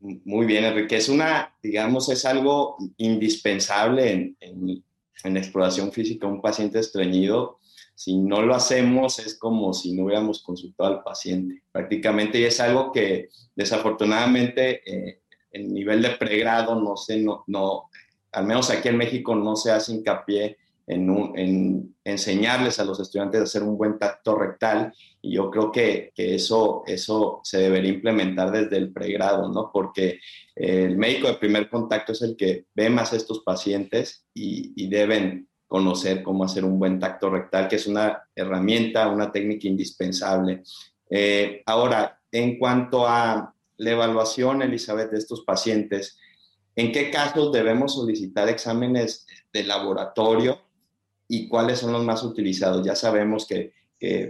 Muy 0.00 0.46
bien, 0.46 0.64
Enrique. 0.64 0.96
Es 0.96 1.08
una, 1.08 1.56
digamos, 1.62 2.08
es 2.08 2.24
algo 2.24 2.76
indispensable 2.96 4.10
en, 4.12 4.36
en, 4.40 4.84
en 5.22 5.36
exploración 5.36 5.92
física 5.92 6.26
un 6.26 6.42
paciente 6.42 6.80
estreñido 6.80 7.60
si 7.94 8.18
no 8.18 8.42
lo 8.42 8.54
hacemos 8.54 9.18
es 9.18 9.38
como 9.38 9.72
si 9.72 9.94
no 9.94 10.04
hubiéramos 10.04 10.42
consultado 10.42 10.94
al 10.94 11.02
paciente. 11.02 11.62
Prácticamente 11.70 12.38
y 12.38 12.44
es 12.44 12.60
algo 12.60 12.92
que 12.92 13.28
desafortunadamente 13.54 14.82
eh, 14.86 15.20
en 15.52 15.72
nivel 15.72 16.02
de 16.02 16.10
pregrado 16.10 16.80
no 16.80 16.96
sé, 16.96 17.18
no, 17.18 17.44
no, 17.46 17.90
al 18.32 18.46
menos 18.46 18.70
aquí 18.70 18.88
en 18.88 18.96
México 18.96 19.34
no 19.34 19.56
se 19.56 19.70
hace 19.70 19.92
hincapié 19.92 20.56
en, 20.86 21.08
en, 21.36 21.96
enseñarles 22.04 22.80
a 22.80 22.84
los 22.84 22.98
estudiantes 22.98 23.40
a 23.40 23.44
hacer 23.44 23.62
un 23.62 23.78
buen 23.78 23.98
tacto 23.98 24.34
rectal 24.36 24.92
y 25.20 25.34
yo 25.34 25.50
creo 25.50 25.70
que, 25.70 26.10
que, 26.14 26.34
eso, 26.34 26.82
eso 26.86 27.40
se 27.44 27.58
debería 27.58 27.92
implementar 27.92 28.50
desde 28.50 28.78
el 28.78 28.92
pregrado, 28.92 29.48
¿no? 29.48 29.70
Porque 29.72 30.18
el 30.56 30.96
médico 30.96 31.28
de 31.28 31.34
primer 31.34 31.70
contacto 31.70 32.12
es 32.12 32.22
el 32.22 32.36
que 32.36 32.66
ve 32.74 32.90
más 32.90 33.12
estos 33.12 33.44
pacientes 33.44 34.26
y 34.34 34.88
deben 34.88 35.48
conocer 35.72 36.22
cómo 36.22 36.44
hacer 36.44 36.66
un 36.66 36.78
buen 36.78 37.00
tacto 37.00 37.30
rectal, 37.30 37.66
que 37.66 37.76
es 37.76 37.86
una 37.86 38.28
herramienta, 38.36 39.08
una 39.08 39.32
técnica 39.32 39.66
indispensable. 39.66 40.64
Eh, 41.08 41.62
ahora, 41.64 42.20
en 42.30 42.58
cuanto 42.58 43.08
a 43.08 43.54
la 43.78 43.90
evaluación, 43.90 44.60
Elizabeth, 44.60 45.10
de 45.10 45.16
estos 45.16 45.44
pacientes, 45.44 46.18
¿en 46.76 46.92
qué 46.92 47.10
casos 47.10 47.52
debemos 47.52 47.94
solicitar 47.94 48.50
exámenes 48.50 49.26
de 49.50 49.64
laboratorio 49.64 50.60
y 51.26 51.48
cuáles 51.48 51.78
son 51.78 51.94
los 51.94 52.04
más 52.04 52.22
utilizados? 52.22 52.84
Ya 52.84 52.94
sabemos 52.94 53.46
que, 53.46 53.72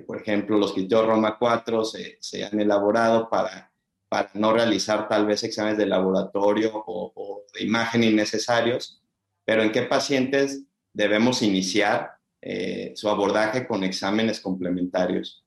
por 0.07 0.21
ejemplo, 0.21 0.57
los 0.59 0.73
criterios 0.73 1.09
Roma 1.09 1.39
4 1.41 1.85
se, 1.85 2.19
se 2.21 2.45
han 2.45 2.61
elaborado 2.61 3.29
para, 3.29 3.73
para 4.09 4.31
no 4.35 4.53
realizar 4.53 5.09
tal 5.09 5.27
vez 5.27 5.43
exámenes 5.43 5.77
de 5.77 5.87
laboratorio 5.87 6.71
o, 6.73 7.13
o 7.17 7.43
de 7.53 7.65
imagen 7.65 8.05
innecesarios, 8.05 9.03
pero 9.45 9.65
¿en 9.65 9.73
qué 9.73 9.83
pacientes 9.83 10.69
debemos 10.93 11.43
iniciar 11.43 12.13
eh, 12.41 12.93
su 12.97 13.09
abordaje 13.09 13.67
con 13.67 13.85
exámenes 13.85 14.41
complementarios? 14.41 15.45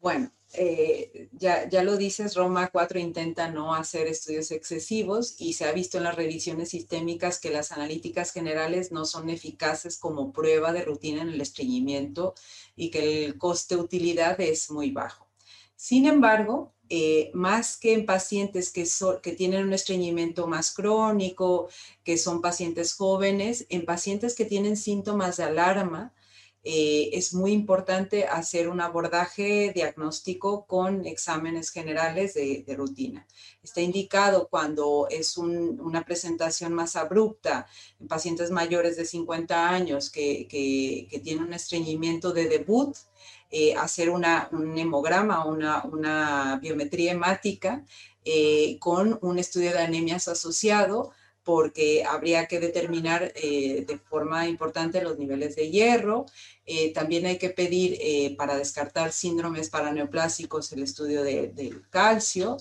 Bueno, 0.00 0.30
eh, 0.56 1.28
ya, 1.32 1.68
ya 1.68 1.82
lo 1.82 1.96
dices, 1.96 2.36
Roma 2.36 2.68
4 2.68 3.00
intenta 3.00 3.50
no 3.50 3.74
hacer 3.74 4.06
estudios 4.06 4.52
excesivos 4.52 5.34
y 5.40 5.54
se 5.54 5.64
ha 5.64 5.72
visto 5.72 5.98
en 5.98 6.04
las 6.04 6.14
revisiones 6.14 6.68
sistémicas 6.68 7.40
que 7.40 7.50
las 7.50 7.72
analíticas 7.72 8.32
generales 8.32 8.92
no 8.92 9.04
son 9.04 9.30
eficaces 9.30 9.98
como 9.98 10.32
prueba 10.32 10.72
de 10.72 10.84
rutina 10.84 11.22
en 11.22 11.30
el 11.30 11.40
estreñimiento 11.40 12.34
y 12.76 12.90
que 12.90 13.24
el 13.24 13.38
coste-utilidad 13.38 14.40
es 14.40 14.70
muy 14.70 14.92
bajo. 14.92 15.23
Sin 15.76 16.06
embargo, 16.06 16.74
eh, 16.90 17.30
más 17.34 17.76
que 17.78 17.94
en 17.94 18.04
pacientes 18.06 18.70
que, 18.70 19.32
tienen 19.32 19.66
un 19.66 19.72
estreñimiento 19.72 20.46
más 20.46 20.72
crónico, 20.72 21.68
que 22.04 22.18
son 22.18 22.42
pacientes 22.42 22.94
jóvenes, 22.94 23.66
en 23.70 23.84
pacientes 23.86 24.34
que 24.34 24.44
tienen 24.44 24.76
síntomas 24.76 25.38
de 25.38 25.44
alarma, 25.44 26.12
eh, 26.66 27.10
es 27.12 27.34
muy 27.34 27.52
importante 27.52 28.26
hacer 28.26 28.68
un 28.68 28.80
abordaje 28.80 29.70
diagnóstico 29.74 30.66
con 30.66 31.04
exámenes 31.06 31.70
generales 31.70 32.34
de, 32.34 32.64
rutina. 32.76 33.26
Está 33.62 33.82
indicado 33.82 34.48
cuando 34.48 35.06
es 35.10 35.36
una 35.36 36.04
presentación 36.04 36.72
más 36.72 36.96
abrupta 36.96 37.66
en 38.00 38.08
pacientes 38.08 38.50
mayores 38.50 38.96
de 38.96 39.04
50 39.04 39.68
años 39.68 40.10
que, 40.10 40.46
tienen 41.22 41.44
un 41.44 41.52
estreñimiento 41.54 42.32
de 42.32 42.48
debut, 42.48 42.96
eh, 43.56 43.76
hacer 43.76 44.10
una, 44.10 44.48
un 44.50 44.76
hemograma, 44.76 45.44
una, 45.44 45.84
una 45.84 46.58
biometría 46.60 47.12
hemática 47.12 47.84
eh, 48.24 48.78
con 48.80 49.16
un 49.22 49.38
estudio 49.38 49.70
de 49.70 49.78
anemias 49.78 50.26
asociado 50.26 51.12
porque 51.44 52.02
habría 52.04 52.46
que 52.46 52.58
determinar 52.58 53.32
eh, 53.36 53.84
de 53.86 53.96
forma 53.96 54.48
importante 54.48 55.00
los 55.02 55.20
niveles 55.20 55.54
de 55.54 55.70
hierro. 55.70 56.26
También 56.94 57.26
hay 57.26 57.38
que 57.38 57.50
pedir 57.50 58.36
para 58.36 58.56
descartar 58.56 59.12
síndromes 59.12 59.70
paraneoplásicos 59.70 60.72
el 60.72 60.82
estudio 60.82 61.22
del 61.22 61.84
calcio. 61.90 62.56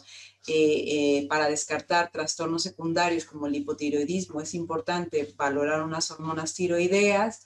Para 1.30 1.48
descartar 1.50 2.12
trastornos 2.12 2.64
secundarios 2.64 3.26
como 3.26 3.48
el 3.48 3.56
hipotiroidismo 3.56 4.41
es 4.41 4.54
importante 4.54 5.34
valorar 5.38 5.84
unas 5.84 6.12
hormonas 6.12 6.54
tiroideas. 6.54 7.46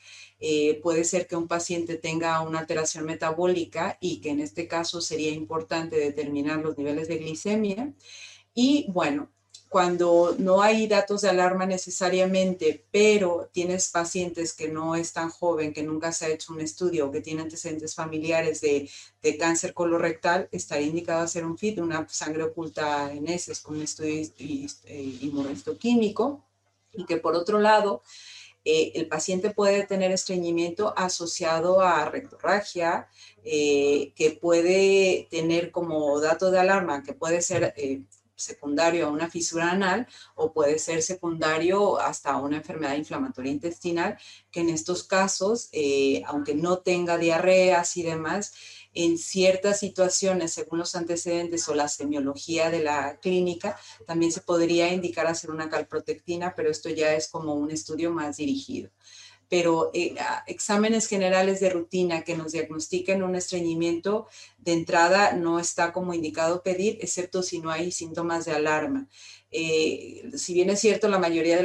puede 0.81 1.03
ser 1.03 1.27
que 1.27 1.35
un 1.35 1.47
paciente 1.47 1.97
tenga 1.97 2.41
una 2.41 2.59
alteración 2.59 3.05
metabólica 3.05 3.97
y 4.01 4.21
que 4.21 4.29
en 4.31 4.39
este 4.39 4.67
caso 4.67 5.01
sería 5.01 5.31
importante 5.31 5.97
determinar 5.97 6.59
los 6.59 6.77
niveles 6.77 7.07
de 7.07 7.17
glicemia. 7.17 7.93
Y 8.53 8.87
bueno, 8.89 9.29
cuando 9.69 10.35
no 10.39 10.61
hay 10.61 10.87
datos 10.87 11.21
de 11.21 11.29
alarma 11.29 11.65
necesariamente, 11.65 12.85
pero 12.91 13.49
tienes 13.51 13.89
pacientes 13.89 14.53
que 14.53 14.69
no 14.69 14.95
es 14.95 15.11
tan 15.11 15.29
joven, 15.29 15.73
que 15.73 15.83
nunca 15.83 16.11
se 16.11 16.25
ha 16.25 16.29
hecho 16.29 16.53
un 16.53 16.61
estudio 16.61 17.11
que 17.11 17.21
tiene 17.21 17.41
antecedentes 17.41 17.93
familiares 17.93 18.61
de, 18.61 18.89
cáncer 19.37 19.73
colorectal, 19.73 20.47
estaría 20.53 20.87
indicado 20.87 21.21
hacer 21.21 21.43
un 21.45 21.57
FIT, 21.57 21.79
una 21.79 22.07
sangre 22.07 22.43
oculta 22.43 23.11
en 23.11 23.27
heces 23.27 23.59
con 23.59 23.75
un 23.75 23.81
estudio 23.81 24.25
eh, 24.45 25.17
inmunohistoquímico. 25.21 26.45
Y 26.93 27.05
que 27.05 27.17
por 27.17 27.35
otro 27.35 27.59
lado, 27.59 28.01
eh, 28.63 28.93
el 28.95 29.07
paciente 29.07 29.49
puede 29.49 29.85
tener 29.85 30.11
estreñimiento 30.11 30.93
asociado 30.97 31.81
a 31.81 32.05
rectorragia, 32.09 33.09
eh, 33.43 34.13
que 34.15 34.31
puede 34.31 35.27
tener 35.29 35.71
como 35.71 36.19
dato 36.21 36.51
de 36.51 36.59
alarma, 36.59 37.03
que 37.03 37.13
puede 37.13 37.41
ser 37.41 37.73
secundario 38.37 39.07
a 39.07 39.09
una 39.09 39.29
fisura 39.29 39.71
anal 39.71 40.07
o 40.35 40.53
puede 40.53 40.79
ser 40.79 41.01
secundario 41.01 41.99
hasta 41.99 42.37
una 42.37 42.57
enfermedad 42.57 42.95
inflamatoria 42.95 43.51
intestinal, 43.51 44.17
que 44.51 44.61
en 44.61 44.69
estos 44.69 45.03
casos, 45.03 45.69
eh, 45.71 46.23
aunque 46.27 46.55
no 46.55 46.79
tenga 46.79 47.17
diarreas 47.17 47.97
y 47.97 48.03
demás, 48.03 48.53
en 48.93 49.17
ciertas 49.17 49.79
situaciones, 49.79 50.53
según 50.53 50.79
los 50.79 50.95
antecedentes 50.95 51.67
o 51.69 51.75
la 51.75 51.87
semiología 51.87 52.71
de 52.71 52.81
la 52.81 53.19
clínica, 53.19 53.77
también 54.07 54.31
se 54.31 54.41
podría 54.41 54.91
indicar 54.91 55.27
hacer 55.27 55.51
una 55.51 55.69
calprotectina, 55.69 56.55
pero 56.55 56.71
esto 56.71 56.89
ya 56.89 57.13
es 57.13 57.27
como 57.27 57.53
un 57.53 57.69
estudio 57.69 58.11
más 58.11 58.37
dirigido 58.37 58.89
pero 59.49 59.91
eh, 59.93 60.15
exámenes 60.45 61.07
generales 61.07 61.59
de 61.59 61.69
rutina 61.69 62.23
que 62.23 62.35
nos 62.35 62.51
diagnostiquen 62.51 63.23
un 63.23 63.35
estreñimiento 63.35 64.27
de 64.59 64.73
entrada 64.73 65.33
no 65.33 65.59
está 65.59 65.93
como 65.93 66.13
indicado 66.13 66.63
pedir, 66.63 66.97
excepto 67.01 67.43
si 67.43 67.59
no 67.59 67.71
hay 67.71 67.91
síntomas 67.91 68.45
de 68.45 68.51
alarma. 68.51 69.07
Eh, 69.49 70.29
si 70.35 70.53
bien 70.53 70.69
es 70.69 70.81
cierto, 70.81 71.07
la 71.07 71.19
mayoría 71.19 71.55
de, 71.55 71.63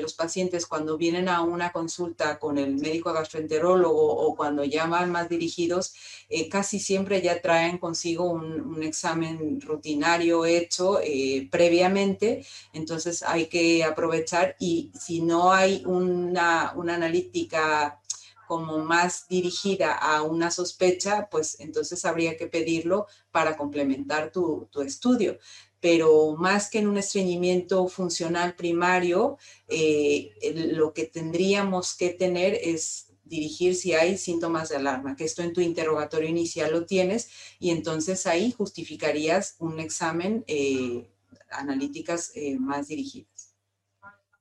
los 0.00 0.14
pacientes 0.14 0.66
cuando 0.66 0.98
vienen 0.98 1.28
a 1.30 1.40
una 1.40 1.72
consulta 1.72 2.38
con 2.38 2.58
el 2.58 2.76
médico 2.76 3.12
gastroenterólogo 3.12 4.06
o 4.14 4.36
cuando 4.36 4.64
llaman 4.64 5.10
más 5.10 5.30
dirigidos, 5.30 5.94
eh, 6.28 6.48
casi 6.50 6.78
siempre 6.78 7.22
ya 7.22 7.40
traen 7.40 7.78
consigo 7.78 8.30
un, 8.30 8.82
examen 8.82 9.60
rutinario 9.60 10.44
hecho 10.44 11.00
eh, 11.02 11.48
previamente, 11.50 12.44
entonces 12.72 13.22
hay 13.22 13.46
que 13.46 13.84
aprovechar 13.84 14.56
y 14.58 14.90
si 14.98 15.20
no 15.22 15.52
hay 15.52 15.82
una, 15.86 16.70
analítica 16.70 18.00
como 18.46 18.78
más 18.78 19.28
dirigida 19.28 19.94
a 19.94 20.22
una 20.22 20.50
sospecha, 20.50 21.28
pues 21.30 21.58
entonces 21.60 22.04
habría 22.04 22.36
que 22.36 22.48
pedirlo 22.48 23.06
para 23.30 23.56
complementar 23.56 24.30
tu 24.30 24.68
estudio 24.84 25.38
pero 25.82 26.36
más 26.36 26.70
que 26.70 26.78
en 26.78 26.86
un 26.86 26.96
estreñimiento 26.96 27.88
funcional 27.88 28.54
primario, 28.54 29.36
eh, 29.66 30.30
lo 30.74 30.94
que 30.94 31.06
tendríamos 31.06 31.96
que 31.96 32.10
tener 32.10 32.56
es 32.62 33.12
dirigir 33.24 33.74
si 33.74 33.92
hay 33.92 34.16
síntomas 34.16 34.68
de 34.68 34.76
alarma, 34.76 35.16
que 35.16 35.24
esto 35.24 35.42
en 35.42 35.52
tu 35.52 35.60
interrogatorio 35.60 36.28
inicial 36.28 36.70
lo 36.70 36.86
tienes 36.86 37.30
y 37.58 37.70
entonces 37.70 38.28
ahí 38.28 38.52
justificarías 38.52 39.56
un 39.58 39.80
examen 39.80 40.44
eh, 40.46 41.10
analíticas 41.50 42.30
eh, 42.36 42.56
más 42.60 42.86
dirigidas. 42.86 43.56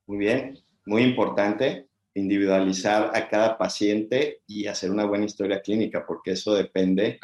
Muy 0.06 0.20
bien, 0.20 0.60
muy 0.86 1.02
importante 1.02 1.88
individualizar 2.14 3.16
a 3.16 3.30
cada 3.30 3.58
paciente 3.58 4.44
y 4.46 4.68
hacer 4.68 4.92
una 4.92 5.06
buena 5.06 5.26
historia 5.26 5.60
clínica, 5.60 6.06
porque 6.06 6.34
eso 6.34 6.54
depende 6.54 7.20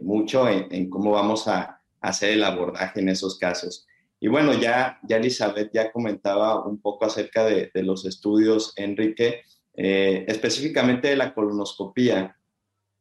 mucho 0.00 0.48
en 0.48 0.88
cómo 0.88 1.10
vamos 1.10 1.46
a, 1.46 1.77
hacer 2.00 2.30
el 2.30 2.44
abordaje 2.44 3.00
en 3.00 3.08
esos 3.08 3.38
casos. 3.38 3.86
Y 4.20 4.28
bueno, 4.28 4.52
ya, 4.58 4.98
ya 5.04 5.16
Elizabeth 5.18 5.70
ya 5.72 5.92
comentaba 5.92 6.64
un 6.64 6.80
poco 6.80 7.04
acerca 7.04 7.44
de, 7.44 7.70
los 7.74 8.04
estudios, 8.04 8.72
Enrique, 8.76 9.42
eh, 9.74 10.24
específicamente 10.26 11.08
de 11.08 11.16
la 11.16 11.34
colonoscopía 11.34 12.36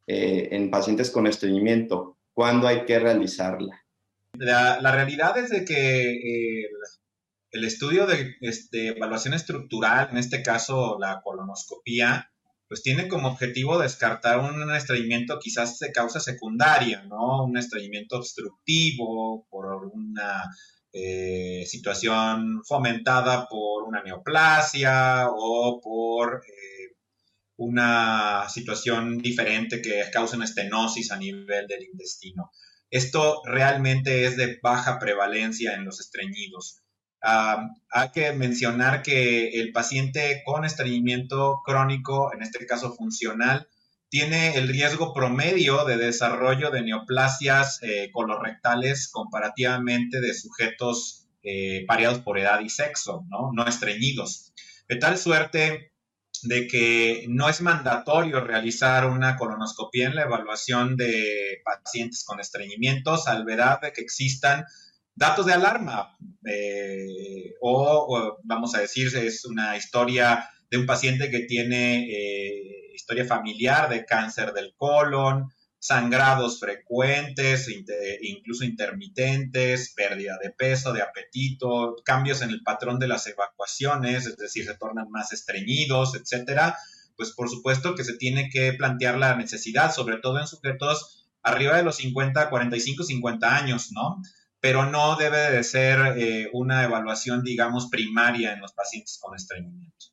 eh, 0.05 0.49
en 0.51 0.69
pacientes 0.69 1.09
con 1.09 1.25
estreñimiento. 1.25 2.17
¿Cuándo 2.33 2.67
hay 2.67 2.85
que 2.85 2.99
realizarla? 2.99 3.83
La, 4.37 4.91
realidad 4.91 5.37
es 5.39 5.49
de 5.49 5.65
que 5.65 6.11
eh, 6.11 6.69
el 7.51 7.65
estudio 7.65 8.05
de 8.05 8.35
este, 8.41 8.89
evaluación 8.89 9.33
estructural, 9.33 10.09
en 10.11 10.17
este 10.17 10.43
caso 10.43 10.97
la 10.99 11.21
colonoscopía, 11.23 12.31
pues 12.67 12.83
tiene 12.83 13.07
como 13.07 13.29
objetivo 13.29 13.79
descartar 13.79 14.39
un 14.39 14.73
estreñimiento 14.75 15.39
quizás 15.39 15.79
de 15.79 15.91
causa 15.91 16.19
secundaria, 16.19 17.03
¿no? 17.03 17.45
Un 17.45 17.57
estreñimiento 17.57 18.17
obstructivo 18.17 19.47
por 19.49 19.85
una 19.93 20.43
eh, 20.91 21.63
situación 21.65 22.63
fomentada 22.65 23.47
por 23.47 23.83
una 23.83 24.03
neoplasia 24.03 25.27
o 25.29 25.79
por 25.81 26.43
eh, 26.45 26.95
una 27.57 28.47
situación 28.49 29.17
diferente 29.17 29.81
que 29.81 30.03
causa 30.11 30.35
una 30.35 30.45
estenosis 30.45 31.11
a 31.11 31.17
nivel 31.17 31.67
del 31.67 31.83
intestino. 31.83 32.51
Esto 32.89 33.41
realmente 33.45 34.25
es 34.25 34.37
de 34.37 34.59
baja 34.61 34.99
prevalencia 34.99 35.73
en 35.73 35.85
los 35.85 35.99
estreñidos 35.99 36.81
hay 37.21 38.09
que 38.13 38.31
mencionar 38.33 39.01
que 39.01 39.49
el 39.59 39.71
paciente 39.71 40.43
con 40.45 40.65
estreñimiento 40.65 41.61
crónico, 41.65 42.33
en 42.33 42.41
este 42.41 42.65
caso 42.65 42.93
funcional, 42.93 43.67
tiene 44.09 44.55
el 44.55 44.67
riesgo 44.69 45.13
promedio 45.13 45.83
de 45.83 45.97
desarrollo 45.97 46.71
de 46.71 46.81
neoplasias 46.81 47.79
eh, 47.81 48.09
colorectales 48.13 49.09
comparativamente 49.11 50.21
de 50.21 50.33
sujetos 50.33 51.27
eh, 51.43 51.85
pareados 51.87 52.19
por 52.19 52.37
edad 52.39 52.59
y 52.61 52.69
sexo, 52.69 53.25
¿no? 53.29 53.65
estreñidos. 53.65 54.53
De 54.87 54.95
tal 54.95 55.17
suerte 55.17 55.91
de 56.43 56.67
que 56.67 57.25
no 57.29 57.49
es 57.49 57.61
mandatorio 57.61 58.41
realizar 58.41 59.05
una 59.07 59.35
colonoscopia 59.37 60.07
en 60.07 60.15
la 60.15 60.23
evaluación 60.23 60.95
de 60.95 61.61
pacientes 61.63 62.23
con 62.23 62.39
estreñimiento, 62.39 63.17
salvedad 63.17 63.81
de 63.81 63.91
que 63.91 64.01
existan 64.01 64.65
datos 65.17 65.47
de 65.47 65.53
alarma, 65.53 66.15
eh, 66.45 67.55
o, 67.59 68.37
vamos 68.43 68.75
a 68.75 68.79
decir, 68.79 69.07
es 69.17 69.45
una 69.45 69.75
historia 69.75 70.47
de 70.69 70.77
un 70.77 70.85
paciente 70.85 71.31
que 71.31 71.39
tiene 71.39 72.07
eh, 72.09 72.91
historia 72.93 73.25
familiar 73.25 73.89
de 73.89 74.05
cáncer 74.05 74.53
del 74.53 74.73
colon, 74.77 75.51
sangrados 75.79 76.59
frecuentes, 76.59 77.67
incluso 78.21 78.63
intermitentes, 78.63 79.93
pérdida 79.95 80.37
de 80.41 80.51
peso, 80.51 80.93
de 80.93 81.01
apetito, 81.01 81.95
cambios 82.05 82.41
en 82.41 82.51
el 82.51 82.61
patrón 82.61 82.99
de 82.99 83.07
las 83.07 83.25
evacuaciones, 83.27 84.27
es 84.27 84.37
decir, 84.37 84.65
se 84.65 84.75
tornan 84.75 85.09
más 85.09 85.33
estreñidos, 85.33 86.15
etcétera. 86.15 86.77
pues 87.15 87.31
por 87.31 87.49
supuesto 87.49 87.95
que 87.95 88.03
se 88.03 88.15
tiene 88.17 88.49
que 88.49 88.73
plantear 88.73 89.17
la 89.17 89.35
necesidad, 89.35 89.91
sobre 89.91 90.17
todo 90.17 90.39
en 90.39 90.47
sujetos 90.47 91.25
arriba 91.41 91.77
de 91.77 91.83
los 91.83 91.95
50, 91.95 92.49
45, 92.49 93.03
50 93.03 93.55
años, 93.55 93.91
¿no? 93.91 94.21
Pero 94.59 94.85
no 94.89 95.15
debe 95.15 95.51
de 95.51 95.63
ser 95.63 96.17
eh, 96.17 96.49
una 96.53 96.83
evaluación, 96.83 97.43
digamos, 97.43 97.89
primaria 97.89 98.53
en 98.53 98.61
los 98.61 98.73
pacientes 98.73 99.19
con 99.21 99.35
estreñimiento. 99.35 100.07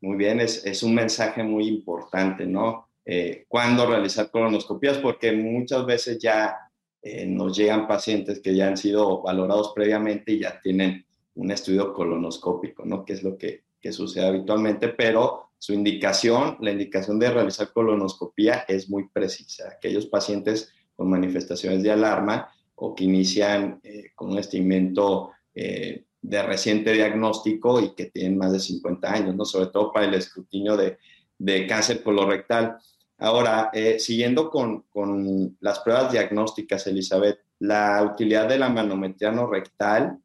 Muy 0.00 0.16
bien, 0.16 0.40
es, 0.40 0.82
un 0.82 0.94
mensaje 0.94 1.42
muy 1.42 1.68
importante, 1.68 2.46
¿no? 2.46 2.88
Eh, 3.04 3.44
¿Cuándo 3.48 3.86
realizar 3.86 4.30
colonoscopías? 4.30 4.96
Porque 4.98 5.32
muchas 5.32 5.84
veces 5.84 6.18
ya 6.18 6.56
eh, 7.02 7.26
nos 7.26 7.56
llegan 7.56 7.86
pacientes 7.86 8.40
que 8.40 8.54
ya 8.54 8.68
han 8.68 8.78
sido 8.78 9.20
valorados 9.20 9.72
previamente 9.74 10.32
y 10.32 10.40
ya 10.40 10.58
tienen 10.60 11.04
un 11.34 11.50
estudio 11.50 11.92
colonoscópico, 11.92 12.86
¿no? 12.86 13.04
Que 13.04 13.12
es 13.12 13.22
lo 13.22 13.36
que, 13.36 13.64
que 13.80 13.92
sucede 13.92 14.26
habitualmente, 14.26 14.88
pero 14.88 15.50
su 15.58 15.74
indicación, 15.74 16.56
la 16.60 16.70
indicación 16.70 17.18
de 17.18 17.30
realizar 17.30 17.70
colonoscopía 17.72 18.64
es 18.66 18.88
muy 18.88 19.08
precisa. 19.08 19.68
Aquellos 19.68 20.06
pacientes 20.06 20.72
con 20.96 21.10
manifestaciones 21.10 21.82
de 21.82 21.90
alarma 21.90 22.50
o 22.82 22.94
que 22.94 23.04
inician 23.04 23.78
eh, 23.82 24.12
con 24.14 24.30
un 24.30 24.38
estimento 24.38 25.32
eh, 25.54 26.06
de 26.22 26.42
reciente 26.42 26.92
diagnóstico 26.92 27.78
y 27.80 27.94
que 27.94 28.06
tienen 28.06 28.38
más 28.38 28.52
de 28.52 28.60
50 28.60 29.12
años, 29.12 29.34
¿no? 29.36 29.44
sobre 29.44 29.66
todo 29.66 29.92
para 29.92 30.06
el 30.06 30.14
escrutinio 30.14 30.76
de, 30.76 30.98
de 31.38 31.66
cáncer 31.66 32.02
colorectal. 32.02 32.78
Ahora, 33.18 33.70
eh, 33.74 33.98
siguiendo 33.98 34.48
con, 34.48 34.82
con, 34.88 35.58
las 35.60 35.80
pruebas 35.80 36.10
diagnósticas, 36.10 36.86
Elizabeth, 36.86 37.40
la 37.58 38.02
utilidad 38.02 38.48
de 38.48 38.58
la 38.58 38.70
manometría 38.70 39.30
no 39.30 39.46
rectal 39.46 40.18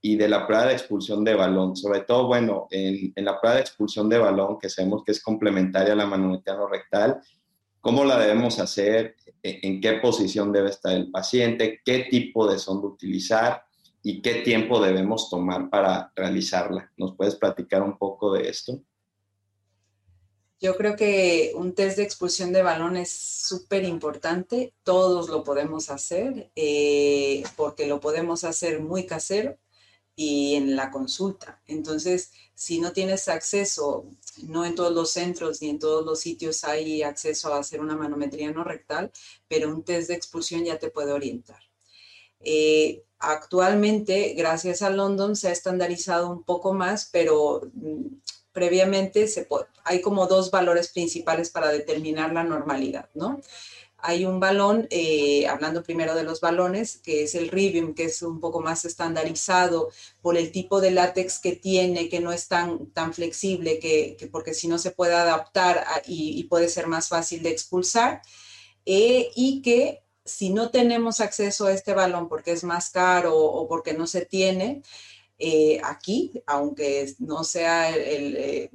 y 0.00 0.16
de 0.16 0.28
la 0.28 0.46
prueba 0.46 0.66
de 0.66 0.72
expulsión 0.72 1.24
de 1.24 1.34
balón, 1.34 1.76
sobre 1.76 2.00
todo, 2.00 2.26
bueno, 2.26 2.68
en, 2.70 3.12
en, 3.14 3.24
la 3.24 3.38
prueba 3.38 3.56
de 3.56 3.62
expulsión 3.62 4.08
de 4.08 4.16
balón, 4.16 4.58
que 4.58 4.70
sabemos 4.70 5.04
que 5.04 5.12
es 5.12 5.22
complementaria 5.22 5.92
a 5.92 5.96
la 5.96 6.06
manometría 6.06 6.56
no 6.56 6.68
rectal, 6.68 7.20
¿cómo 7.80 8.04
la 8.04 8.18
debemos 8.18 8.58
hacer? 8.58 9.16
¿En 9.42 9.80
qué 9.80 9.94
posición 9.94 10.52
debe 10.52 10.70
estar 10.70 10.92
el 10.94 11.10
paciente? 11.10 11.80
¿Qué 11.84 12.06
tipo 12.10 12.50
de 12.50 12.58
sonda 12.58 12.88
utilizar? 12.88 13.62
¿Y 14.02 14.22
qué 14.22 14.36
tiempo 14.36 14.80
debemos 14.80 15.28
tomar 15.30 15.70
para 15.70 16.12
realizarla? 16.14 16.90
¿Nos 16.96 17.16
puedes 17.16 17.34
platicar 17.36 17.82
un 17.82 17.98
poco 17.98 18.32
de 18.32 18.48
esto? 18.48 18.80
Yo 20.60 20.76
creo 20.76 20.96
que 20.96 21.52
un 21.54 21.72
test 21.72 21.96
de 21.98 22.02
expulsión 22.02 22.52
de 22.52 22.62
balón 22.62 22.96
es 22.96 23.10
súper 23.10 23.84
importante. 23.84 24.74
Todos 24.82 25.28
lo 25.28 25.44
podemos 25.44 25.88
hacer 25.88 26.50
eh, 26.56 27.44
porque 27.56 27.86
lo 27.86 28.00
podemos 28.00 28.42
hacer 28.42 28.80
muy 28.80 29.06
casero 29.06 29.56
y 30.18 30.56
en 30.56 30.74
la 30.74 30.90
consulta. 30.90 31.62
Entonces, 31.68 32.32
si 32.52 32.80
no 32.80 32.90
tienes 32.90 33.28
acceso, 33.28 34.04
no 34.42 34.64
en 34.64 34.74
todos 34.74 34.92
los 34.92 35.12
centros 35.12 35.62
ni 35.62 35.68
en 35.68 35.78
todos 35.78 36.04
los 36.04 36.18
sitios 36.18 36.64
hay 36.64 37.04
acceso 37.04 37.54
a 37.54 37.60
hacer 37.60 37.80
una 37.80 37.94
manometría 37.94 38.50
no 38.50 38.64
rectal, 38.64 39.12
pero 39.46 39.68
un 39.68 39.84
test 39.84 40.08
de 40.08 40.16
expulsión 40.16 40.64
ya 40.64 40.76
te 40.76 40.90
puede 40.90 41.12
orientar. 41.12 41.60
Eh, 42.40 43.04
actualmente, 43.20 44.34
gracias 44.36 44.82
a 44.82 44.90
London, 44.90 45.36
se 45.36 45.50
ha 45.50 45.52
estandarizado 45.52 46.28
un 46.28 46.42
poco 46.42 46.74
más, 46.74 47.08
pero 47.12 47.70
mm, 47.74 48.06
previamente 48.50 49.24
hay 49.84 50.00
como 50.00 50.26
dos 50.26 50.50
valores 50.50 50.88
principales 50.88 51.50
para 51.50 51.68
determinar 51.68 52.32
la 52.32 52.42
normalidad, 52.42 53.08
¿no? 53.14 53.40
Hay 54.00 54.24
un 54.24 54.38
balón, 54.38 54.86
eh, 54.90 55.46
hablando 55.48 55.82
primero 55.82 56.14
de 56.14 56.22
los 56.22 56.40
balones, 56.40 56.98
que 56.98 57.24
es 57.24 57.34
el 57.34 57.48
Rivium, 57.48 57.94
que 57.94 58.04
es 58.04 58.22
un 58.22 58.40
poco 58.40 58.60
más 58.60 58.84
estandarizado 58.84 59.90
por 60.22 60.36
el 60.36 60.52
tipo 60.52 60.80
de 60.80 60.92
látex 60.92 61.40
que 61.40 61.56
tiene, 61.56 62.08
que 62.08 62.20
no 62.20 62.32
es 62.32 62.46
tan, 62.46 62.90
tan 62.92 63.12
flexible, 63.12 63.80
que, 63.80 64.16
porque 64.30 64.54
si 64.54 64.68
no 64.68 64.78
se 64.78 64.92
puede 64.92 65.14
adaptar 65.14 65.84
y, 66.06 66.44
puede 66.44 66.68
ser 66.68 66.86
más 66.86 67.08
fácil 67.08 67.42
de 67.42 67.50
expulsar, 67.50 68.22
eh, 68.86 69.30
y 69.34 69.62
que 69.62 70.02
si 70.24 70.50
no 70.50 70.70
tenemos 70.70 71.20
acceso 71.20 71.66
a 71.66 71.72
este 71.72 71.94
balón 71.94 72.28
porque 72.28 72.52
es 72.52 72.62
más 72.62 72.90
caro 72.90 73.36
o 73.36 73.66
porque 73.66 73.94
no 73.94 74.06
se 74.06 74.24
tiene, 74.24 74.82
eh, 75.40 75.80
aquí, 75.84 76.42
aunque 76.46 77.14
no 77.20 77.44
sea 77.44 77.94
el, 77.94 78.36
eh, 78.36 78.70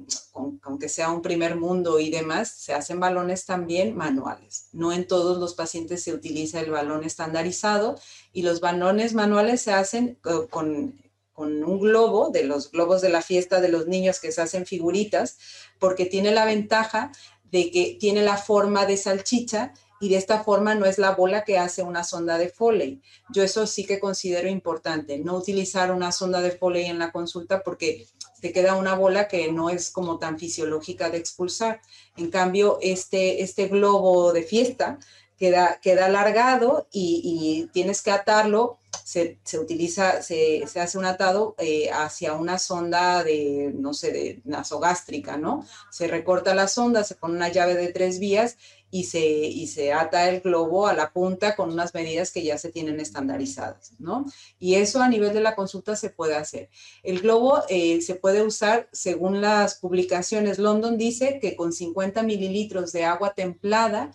aunque 0.62 0.88
sea 0.88 1.10
un 1.10 1.20
primer 1.20 1.56
mundo 1.56 1.98
y 1.98 2.08
demás, 2.08 2.48
se 2.48 2.72
hacen 2.72 2.98
balones 2.98 3.44
también 3.44 3.94
manuales. 3.94 4.68
No 4.72 4.90
en 4.92 5.06
todos 5.06 5.36
los 5.38 5.54
pacientes 5.54 6.02
se 6.02 6.14
utiliza 6.14 6.60
el 6.60 6.70
balón 6.70 7.04
estandarizado 7.04 7.96
y 8.32 8.42
los 8.42 8.60
balones 8.60 9.12
manuales 9.12 9.60
se 9.60 9.72
hacen 9.74 10.18
con, 10.50 10.98
con 11.34 11.64
un 11.64 11.80
globo, 11.80 12.30
de 12.30 12.44
los 12.44 12.70
globos 12.70 13.02
de 13.02 13.10
la 13.10 13.20
fiesta 13.20 13.60
de 13.60 13.68
los 13.68 13.86
niños 13.86 14.18
que 14.18 14.32
se 14.32 14.40
hacen 14.40 14.64
figuritas, 14.64 15.36
porque 15.78 16.06
tiene 16.06 16.30
la 16.30 16.46
ventaja 16.46 17.12
de 17.50 17.70
que 17.70 17.98
tiene 18.00 18.22
la 18.22 18.38
forma 18.38 18.86
de 18.86 18.96
salchicha 18.96 19.74
y 20.00 20.08
de 20.08 20.16
esta 20.16 20.42
forma 20.42 20.74
no 20.74 20.86
es 20.86 20.98
la 20.98 21.14
bola 21.14 21.44
que 21.44 21.58
hace 21.58 21.82
una 21.82 22.04
sonda 22.04 22.38
de 22.38 22.48
Foley. 22.48 23.00
Yo 23.32 23.42
eso 23.42 23.66
sí 23.66 23.86
que 23.86 24.00
considero 24.00 24.48
importante, 24.48 25.18
no 25.18 25.36
utilizar 25.36 25.92
una 25.92 26.12
sonda 26.12 26.40
de 26.40 26.50
Foley 26.50 26.86
en 26.86 26.98
la 26.98 27.12
consulta 27.12 27.62
porque 27.62 28.06
te 28.40 28.52
queda 28.52 28.76
una 28.76 28.94
bola 28.94 29.26
que 29.26 29.50
no 29.50 29.70
es 29.70 29.90
como 29.90 30.18
tan 30.18 30.38
fisiológica 30.38 31.08
de 31.08 31.18
expulsar. 31.18 31.80
En 32.16 32.30
cambio, 32.30 32.78
este, 32.82 33.42
este 33.42 33.68
globo 33.68 34.34
de 34.34 34.42
fiesta 34.42 34.98
queda, 35.38 35.78
queda 35.80 36.06
alargado 36.06 36.86
y, 36.92 37.68
tienes 37.72 38.02
que 38.02 38.10
atarlo, 38.10 38.78
se, 39.02 39.38
utiliza, 39.58 40.22
se, 40.22 40.64
hace 40.76 40.98
un 40.98 41.04
atado 41.04 41.54
eh, 41.58 41.90
hacia 41.90 42.34
una 42.34 42.58
sonda 42.58 43.24
de, 43.24 43.72
no 43.74 43.94
sé, 43.94 44.12
de 44.12 44.42
nasogástrica, 44.44 45.36
¿no? 45.36 45.66
Se 45.90 46.06
recorta 46.06 46.54
la 46.54 46.68
sonda, 46.68 47.04
se 47.04 47.14
pone 47.14 47.36
una 47.36 47.48
llave 47.48 47.74
de 47.74 47.92
tres 47.92 48.18
vías 48.18 48.56
y 48.94 49.02
se, 49.02 49.26
y 49.26 49.66
se 49.66 49.92
ata 49.92 50.28
el 50.28 50.40
globo 50.40 50.86
a 50.86 50.94
la 50.94 51.12
punta 51.12 51.56
con 51.56 51.72
unas 51.72 51.92
medidas 51.94 52.30
que 52.30 52.44
ya 52.44 52.58
se 52.58 52.70
tienen 52.70 53.00
estandarizadas, 53.00 53.94
¿no? 53.98 54.24
Y 54.60 54.76
eso 54.76 55.02
a 55.02 55.08
nivel 55.08 55.34
de 55.34 55.40
la 55.40 55.56
consulta 55.56 55.96
se 55.96 56.10
puede 56.10 56.36
hacer. 56.36 56.70
El 57.02 57.20
globo 57.20 57.64
eh, 57.68 58.00
se 58.02 58.14
puede 58.14 58.42
usar 58.42 58.88
según 58.92 59.40
las 59.40 59.74
publicaciones. 59.74 60.60
London 60.60 60.96
dice 60.96 61.40
que 61.42 61.56
con 61.56 61.72
50 61.72 62.22
mililitros 62.22 62.92
de 62.92 63.02
agua 63.02 63.34
templada 63.34 64.12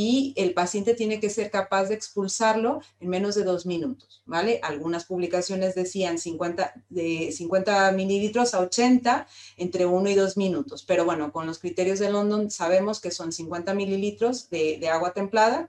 y 0.00 0.32
el 0.36 0.54
paciente 0.54 0.94
tiene 0.94 1.18
que 1.18 1.28
ser 1.28 1.50
capaz 1.50 1.86
de 1.86 1.96
expulsarlo 1.96 2.80
en 3.00 3.08
menos 3.08 3.34
de 3.34 3.42
dos 3.42 3.66
minutos, 3.66 4.22
¿vale? 4.26 4.60
Algunas 4.62 5.04
publicaciones 5.04 5.74
decían 5.74 6.20
50, 6.20 6.84
de 6.88 7.32
50 7.32 7.90
mililitros 7.90 8.54
a 8.54 8.60
80 8.60 9.26
entre 9.56 9.86
uno 9.86 10.08
y 10.08 10.14
dos 10.14 10.36
minutos, 10.36 10.84
pero 10.84 11.04
bueno, 11.04 11.32
con 11.32 11.46
los 11.46 11.58
criterios 11.58 11.98
de 11.98 12.12
London 12.12 12.48
sabemos 12.48 13.00
que 13.00 13.10
son 13.10 13.32
50 13.32 13.74
mililitros 13.74 14.48
de, 14.50 14.88
agua 14.88 15.14
templada 15.14 15.68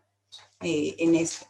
eh, 0.62 0.94
en 1.00 1.16
esto. 1.16 1.48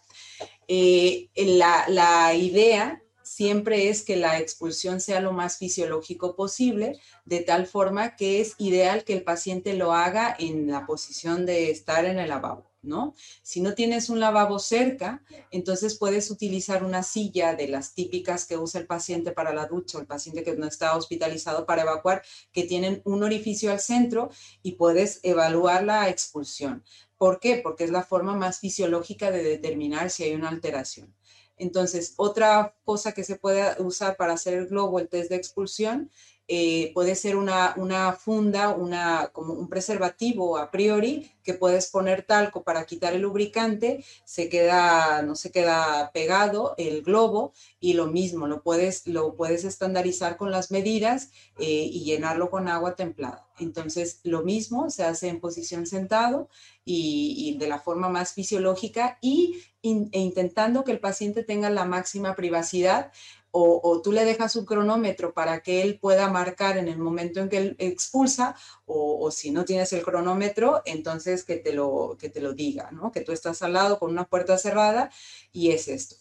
Eh, 0.70 1.28
la, 1.36 1.84
la 1.90 2.34
idea 2.34 3.04
siempre 3.24 3.90
es 3.90 4.04
que 4.04 4.16
la 4.16 4.40
expulsión 4.40 5.02
sea 5.02 5.20
lo 5.20 5.34
más 5.34 5.58
fisiológico 5.58 6.38
posible, 6.38 6.98
de 7.26 7.42
tal 7.42 7.68
forma 7.68 8.16
que 8.16 8.40
es 8.40 8.56
ideal 8.58 9.04
que 9.04 9.12
el 9.12 9.24
paciente 9.24 9.74
lo 9.74 9.92
haga 9.92 10.34
en 10.40 10.72
la 10.72 10.86
posición 10.86 11.46
de 11.46 11.72
estar 11.72 12.06
en 12.06 12.20
el 12.20 12.30
lavabo. 12.30 12.69
¿No? 12.82 13.14
Si 13.42 13.62
no 13.62 13.74
tienes 13.74 14.10
un 14.10 14.20
lavabo 14.20 14.60
cerca, 14.60 15.24
entonces 15.52 15.98
puedes 15.98 16.32
utilizar 16.32 16.84
una 16.84 17.04
silla 17.04 17.56
de 17.56 17.68
las 17.68 17.94
típicas 17.94 18.46
que 18.46 18.58
usa 18.58 18.80
el 18.80 18.88
paciente 18.88 19.32
para 19.32 19.54
la 19.54 19.66
ducha 19.66 19.98
o 19.98 20.02
el 20.02 20.08
paciente 20.08 20.44
que 20.44 20.56
no 20.56 20.66
está 20.66 20.96
hospitalizado 20.96 21.66
para 21.66 21.82
evacuar, 21.82 22.24
que 22.52 22.64
tienen 22.64 23.02
un 23.06 23.24
orificio 23.24 23.72
al 23.72 23.80
centro 23.80 24.30
y 24.64 24.74
puedes 24.74 25.20
evaluar 25.24 25.84
la 25.84 26.10
expulsión. 26.10 26.84
¿Por 27.18 27.40
qué? 27.40 27.58
Porque 27.58 27.84
es 27.84 27.92
la 27.92 28.04
forma 28.04 28.36
más 28.36 28.60
fisiológica 28.60 29.32
de 29.32 29.44
determinar 29.44 30.10
si 30.10 30.24
hay 30.24 30.36
una 30.36 30.50
alteración. 30.50 31.14
Entonces, 31.58 32.14
otra 32.16 32.74
cosa 32.86 33.12
que 33.12 33.26
se 33.26 33.36
puede 33.36 33.82
usar 33.82 34.16
para 34.16 34.34
hacer 34.34 34.54
el 34.54 34.68
globo, 34.68 35.00
el 35.00 35.10
test 35.10 35.30
de 35.30 35.36
expulsión, 35.36 36.10
eh, 36.52 36.92
puede 36.96 37.14
ser 37.14 37.36
una, 37.36 37.76
una, 37.78 38.12
funda, 38.14 38.70
una, 38.70 39.30
como 39.32 39.54
un 39.54 39.70
preservativo 39.70 40.58
a 40.58 40.72
priori, 40.72 41.32
que 41.44 41.54
puedes 41.54 41.92
poner 41.92 42.24
talco 42.24 42.64
para 42.64 42.86
quitar 42.86 43.14
el 43.14 43.22
lubricante, 43.22 44.04
se 44.26 44.50
queda, 44.50 45.22
no 45.22 45.36
se 45.36 45.52
queda 45.52 46.10
pegado 46.12 46.74
el 46.80 47.04
globo 47.04 47.54
y 47.80 47.94
lo 47.94 48.08
mismo, 48.08 48.48
lo 48.48 48.64
puedes, 48.64 49.06
lo 49.06 49.36
puedes 49.36 49.64
estandarizar 49.64 50.38
con 50.38 50.50
las 50.50 50.72
medidas 50.72 51.30
eh, 51.60 51.88
y 51.92 52.04
llenarlo 52.04 52.50
con 52.50 52.68
agua 52.68 52.96
templada. 52.96 53.48
Entonces, 53.60 54.20
lo 54.24 54.42
mismo 54.42 54.90
se 54.90 55.04
hace 55.04 55.28
en 55.28 55.40
posición 55.40 55.86
sentado 55.86 56.50
y, 56.84 57.58
de 57.60 57.68
la 57.68 57.80
forma 57.80 58.10
más 58.10 58.34
fisiológica 58.34 59.18
y 59.22 59.62
e 59.82 60.20
intentando 60.20 60.84
que 60.84 60.92
el 60.92 61.00
paciente 61.00 61.44
tenga 61.44 61.70
la 61.70 61.86
máxima 61.86 62.36
privacidad 62.36 63.12
o, 63.52 64.02
tú 64.02 64.12
le 64.12 64.26
dejas 64.26 64.56
un 64.56 64.66
cronómetro 64.66 65.34
para 65.34 65.62
que 65.62 65.82
él 65.82 66.00
pueda 66.00 66.30
marcar 66.30 66.78
en 66.78 66.88
el 66.88 66.98
momento 66.98 67.40
en 67.40 67.50
que 67.50 67.58
él 67.58 67.76
expulsa, 67.80 68.56
o, 68.86 69.32
si 69.32 69.52
no 69.52 69.66
tienes 69.66 69.92
el 69.94 70.04
cronómetro, 70.04 70.82
entonces 70.86 71.44
que 71.44 71.58
te, 71.58 71.74
lo, 71.74 72.18
que 72.20 72.30
te 72.30 72.42
lo 72.42 72.54
diga, 72.54 72.92
¿no? 72.92 73.12
Que 73.12 73.22
tú 73.22 73.32
estás 73.32 73.62
al 73.62 73.74
lado 73.74 74.00
con 74.00 74.12
una 74.12 74.26
puerta 74.26 74.58
cerrada 74.58 75.12
y 75.52 75.72
es 75.72 75.88
esto. 75.88 76.16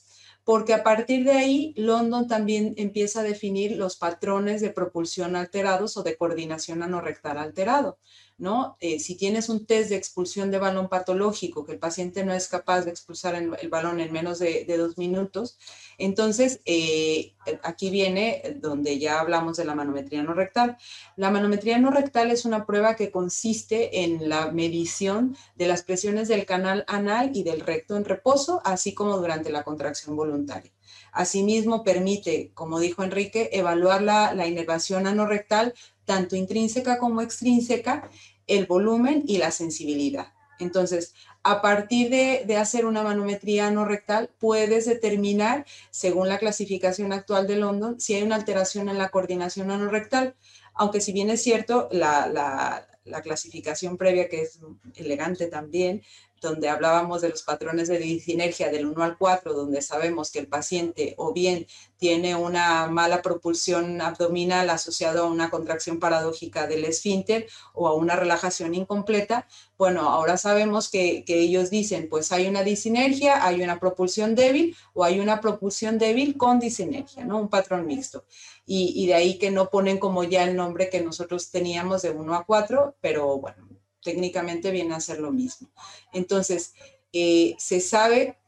porque 0.44 0.72
a 0.72 0.82
partir 0.82 1.24
de 1.24 1.32
ahí 1.32 1.74
London 1.76 2.26
también 2.26 2.74
empieza 2.78 3.20
a 3.20 3.22
definir 3.22 3.76
los 3.76 3.96
patrones 3.96 4.62
de 4.62 4.70
propulsión 4.70 5.36
alterados 5.36 5.96
o 5.98 6.02
de 6.02 6.16
coordinación 6.16 6.82
anorrectal 6.82 7.36
alterado. 7.38 7.98
¿No? 8.38 8.76
Eh, 8.80 9.00
si 9.00 9.16
tienes 9.16 9.48
un 9.48 9.66
test 9.66 9.90
de 9.90 9.96
expulsión 9.96 10.50
de 10.50 10.58
balón 10.58 10.88
patológico, 10.88 11.66
que 11.66 11.72
el 11.72 11.78
paciente 11.78 12.24
no 12.24 12.32
es 12.32 12.48
capaz 12.48 12.82
de 12.82 12.90
expulsar 12.90 13.34
el, 13.34 13.68
balón 13.68 14.00
en 14.00 14.12
menos 14.12 14.38
de, 14.38 14.64
dos 14.78 14.96
minutos, 14.96 15.58
entonces 15.98 16.60
eh, 16.64 17.34
aquí 17.64 17.90
viene 17.90 18.58
donde 18.60 18.98
ya 18.98 19.20
hablamos 19.20 19.56
de 19.56 19.64
la 19.64 19.74
manometría 19.74 20.22
no 20.22 20.34
rectal. 20.34 20.76
La 21.16 21.30
manometría 21.30 21.78
no 21.78 21.90
rectal 21.90 22.30
es 22.30 22.44
una 22.44 22.64
prueba 22.64 22.94
que 22.94 23.10
consiste 23.10 24.04
en 24.04 24.28
la 24.28 24.52
medición 24.52 25.36
de 25.56 25.66
las 25.66 25.82
presiones 25.82 26.28
del 26.28 26.46
canal 26.46 26.84
anal 26.86 27.32
y 27.34 27.42
del 27.42 27.60
recto 27.60 27.96
en 27.96 28.04
reposo, 28.04 28.62
así 28.64 28.94
como 28.94 29.18
durante 29.18 29.50
la 29.50 29.64
contracción 29.64 30.14
voluntaria. 30.14 30.77
Asimismo, 31.12 31.84
permite, 31.84 32.50
como 32.54 32.80
dijo 32.80 33.02
Enrique, 33.02 33.50
evaluar 33.52 34.02
la, 34.02 34.34
la 34.34 34.46
inervación 34.46 35.06
anorrectal 35.06 35.74
tanto 36.04 36.36
intrínseca 36.36 36.98
como 36.98 37.20
extrínseca, 37.20 38.08
el 38.46 38.66
volumen 38.66 39.24
y 39.26 39.36
la 39.36 39.50
sensibilidad. 39.50 40.32
Entonces, 40.58 41.14
a 41.42 41.62
partir 41.62 42.10
de, 42.10 42.56
hacer 42.56 42.84
una 42.84 43.02
manometría 43.02 43.70
no 43.70 43.84
rectal, 43.84 44.30
puedes 44.38 44.86
determinar, 44.86 45.66
según 45.90 46.28
la 46.28 46.38
clasificación 46.38 47.12
actual 47.12 47.46
de 47.46 47.56
London, 47.56 48.00
si 48.00 48.14
hay 48.14 48.22
una 48.22 48.36
alteración 48.36 48.88
en 48.88 48.98
la 48.98 49.10
coordinación 49.10 49.70
anorrectal. 49.70 50.34
Aunque 50.74 51.00
si 51.00 51.12
bien 51.12 51.30
es 51.30 51.42
cierto, 51.42 51.88
la, 51.92 52.86
la 53.04 53.22
clasificación 53.22 53.96
previa, 53.96 54.28
que 54.28 54.42
es 54.42 54.60
elegante 54.96 55.46
también, 55.46 56.02
donde 56.40 56.68
hablábamos 56.68 57.22
de 57.22 57.30
los 57.30 57.42
patrones 57.42 57.88
de 57.88 57.98
disinergia 57.98 58.70
del 58.70 58.86
1 58.86 59.02
al 59.02 59.18
4, 59.18 59.52
donde 59.52 59.82
sabemos 59.82 60.30
que 60.30 60.38
el 60.38 60.46
paciente 60.48 61.14
o 61.16 61.32
bien 61.32 61.66
tiene 61.96 62.36
una 62.36 62.86
mala 62.86 63.22
propulsión 63.22 64.00
abdominal 64.00 64.70
asociada 64.70 65.20
a 65.20 65.24
una 65.24 65.50
contracción 65.50 65.98
paradójica 65.98 66.66
del 66.66 66.84
esfínter 66.84 67.46
o 67.74 67.88
a 67.88 67.94
una 67.94 68.16
relajación 68.16 68.74
incompleta, 68.74 69.46
bueno, 69.78 70.08
ahora 70.08 70.36
sabemos 70.36 70.90
que, 70.90 71.24
ellos 71.28 71.70
dicen, 71.70 72.08
pues 72.08 72.32
hay 72.32 72.48
una 72.48 72.64
disinergia, 72.64 73.46
hay 73.46 73.62
una 73.62 73.78
propulsión 73.78 74.34
débil 74.34 74.76
o 74.92 75.04
hay 75.04 75.20
una 75.20 75.40
propulsión 75.40 75.98
débil 75.98 76.36
con 76.36 76.58
disinergia, 76.58 77.24
¿no? 77.24 77.38
Un 77.38 77.48
patrón 77.48 77.86
mixto. 77.86 78.24
Y, 78.66 78.92
y 78.96 79.06
de 79.06 79.14
ahí 79.14 79.38
que 79.38 79.52
no 79.52 79.70
ponen 79.70 79.98
como 79.98 80.24
ya 80.24 80.42
el 80.42 80.56
nombre 80.56 80.90
que 80.90 81.00
nosotros 81.00 81.50
teníamos 81.50 82.02
de 82.02 82.10
1 82.10 82.34
a 82.34 82.44
4, 82.44 82.96
pero 83.00 83.38
bueno, 83.38 83.67
técnicamente 84.08 84.70
viene 84.70 84.94
a 84.94 85.00
ser 85.00 85.20
lo 85.20 85.32
mismo. 85.32 85.68
Entonces, 86.14 86.72
eh, 87.12 87.54
se 87.58 87.78
sabe 87.82 88.38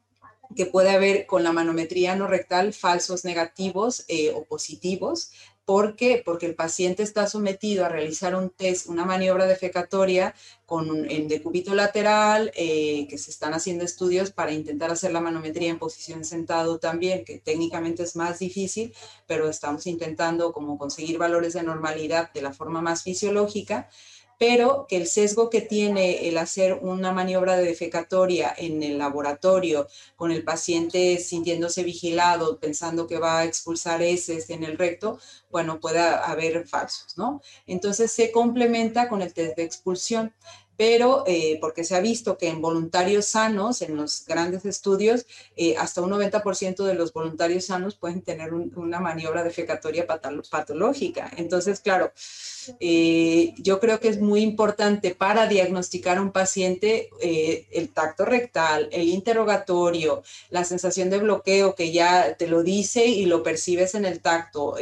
que 0.57 0.65
puede 0.65 0.89
haber 0.89 1.27
con 1.27 1.43
la 1.43 1.53
manometría 1.53 2.17
no 2.17 2.27
rectal 2.27 2.73
falsos 2.73 3.27
negativos 3.27 4.07
eh, 4.09 4.33
o 4.35 4.45
positivos. 4.45 5.33
¿Por 5.67 5.97
qué? 5.97 6.23
Porque 6.25 6.47
el 6.47 6.55
paciente 6.55 7.03
está 7.03 7.27
sometido 7.27 7.85
a 7.85 7.91
realizar 7.91 8.35
un 8.35 8.49
test, 8.49 8.89
una 8.89 9.05
maniobra 9.05 9.47
defecatoria 9.47 10.35
con 10.65 10.91
un, 10.91 11.09
en 11.11 11.29
decúbito 11.29 11.75
lateral, 11.75 12.51
eh, 12.57 13.07
que 13.09 13.19
se 13.19 13.31
están 13.31 13.53
haciendo 13.53 13.85
estudios 13.85 14.33
para 14.33 14.53
intentar 14.53 14.91
hacer 14.91 15.13
la 15.13 15.21
manometría 15.21 15.69
en 15.69 15.79
posición 15.79 16.25
sentado 16.25 16.79
también, 16.79 17.23
que 17.25 17.39
técnicamente 17.39 18.03
es 18.03 18.17
más 18.17 18.39
difícil, 18.39 18.95
pero 19.27 19.49
estamos 19.51 19.87
intentando 19.87 20.53
como 20.53 20.79
conseguir 20.79 21.19
valores 21.19 21.53
de 21.53 21.63
normalidad 21.63 22.33
de 22.33 22.43
la 22.43 22.55
forma 22.55 22.81
más 22.81 23.03
fisiológica 23.03 23.91
pero 24.41 24.87
que 24.89 24.97
el 24.97 25.07
sesgo 25.07 25.51
que 25.51 25.61
tiene 25.61 26.27
el 26.27 26.39
hacer 26.39 26.79
una 26.81 27.13
maniobra 27.13 27.59
de 27.59 27.67
defecatoria 27.67 28.55
en 28.57 28.83
el 28.83 28.97
laboratorio 28.97 29.87
con 30.17 30.33
el 30.33 30.45
paciente 30.45 31.19
sintiéndose 31.19 31.83
vigilado, 31.83 32.59
pensando 32.59 33.07
que 33.07 33.19
va 33.19 33.41
a 33.41 33.45
expulsar 33.45 34.01
heces 34.01 34.49
en 34.49 34.65
el 34.65 34.79
recto, 34.79 35.19
bueno, 35.51 35.79
puede 35.79 36.01
haber 36.01 36.67
falsos, 36.67 37.19
¿no? 37.19 37.43
Entonces 37.67 38.13
se 38.13 38.33
complementa 38.33 39.11
con 39.11 39.21
el 39.21 39.35
test 39.35 39.59
de 39.59 39.65
expulsión 39.65 40.33
pero 40.81 41.25
eh, 41.27 41.59
porque 41.61 41.85
se 41.85 41.95
ha 41.95 42.01
visto 42.01 42.39
que 42.39 42.49
en 42.49 42.63
voluntarios 42.63 43.27
sanos, 43.27 43.83
en 43.83 43.99
los 43.99 44.25
grandes 44.25 44.65
estudios, 44.65 45.27
eh, 45.55 45.77
hasta 45.77 46.01
un 46.01 46.11
90% 46.11 46.87
de 46.87 46.95
los 46.95 47.13
voluntarios 47.13 47.67
sanos 47.67 47.97
pueden 47.97 48.23
tener 48.23 48.55
una 48.55 48.99
maniobra 48.99 49.45
defecatoria 49.45 50.07
patológica. 50.07 51.31
Entonces, 51.37 51.81
claro, 51.81 52.13
eh, 52.81 53.53
yo 53.59 53.79
creo 53.79 54.01
que 54.01 54.09
es 54.09 54.23
muy 54.23 54.41
importante 54.41 55.15
para 55.15 55.47
diagnosticar 55.47 56.17
a 56.17 56.23
un 56.23 56.33
paciente 56.33 57.11
el 57.21 57.91
tacto 57.91 58.25
rectal, 58.25 58.89
el 58.91 59.07
interrogatorio, 59.09 60.23
la 60.49 60.65
sensación 60.65 61.11
de 61.11 61.19
bloqueo 61.19 61.75
que 61.75 61.93
ya 61.93 62.37
te 62.39 62.47
lo 62.47 62.63
dice 62.63 63.05
y 63.05 63.27
lo 63.27 63.43
percibes 63.43 63.95
en 63.95 64.07
el 64.07 64.21
tacto 64.21 64.77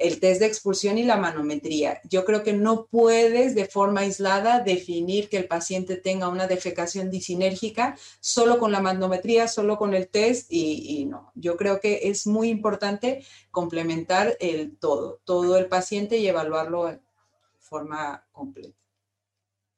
el 0.00 0.18
test 0.18 0.40
de 0.40 0.46
expulsión 0.46 0.98
y 0.98 1.04
la 1.04 1.16
manometría. 1.16 2.00
Yo 2.08 2.24
creo 2.24 2.42
que 2.42 2.54
no 2.54 2.86
puedes 2.86 3.54
de 3.54 3.66
forma 3.66 4.00
aislada 4.00 4.60
definir 4.60 5.28
que 5.28 5.36
el 5.36 5.46
paciente 5.46 5.96
tenga 5.96 6.28
una 6.28 6.46
defecación 6.46 7.10
disinérgica 7.10 7.96
solo 8.18 8.58
con 8.58 8.72
la 8.72 8.80
manometría, 8.80 9.46
solo 9.46 9.76
con 9.76 9.94
el 9.94 10.08
test 10.08 10.50
y, 10.50 11.04
no. 11.04 11.30
Yo 11.34 11.56
creo 11.56 11.80
que 11.80 12.08
es 12.08 12.26
muy 12.26 12.48
importante 12.48 13.24
complementar 13.50 14.36
el 14.40 14.76
todo, 14.76 15.20
todo 15.24 15.56
el 15.58 15.66
paciente 15.66 16.16
y 16.18 16.26
evaluarlo 16.26 16.86
de 16.86 17.00
forma 17.58 18.24
completa. 18.32 18.76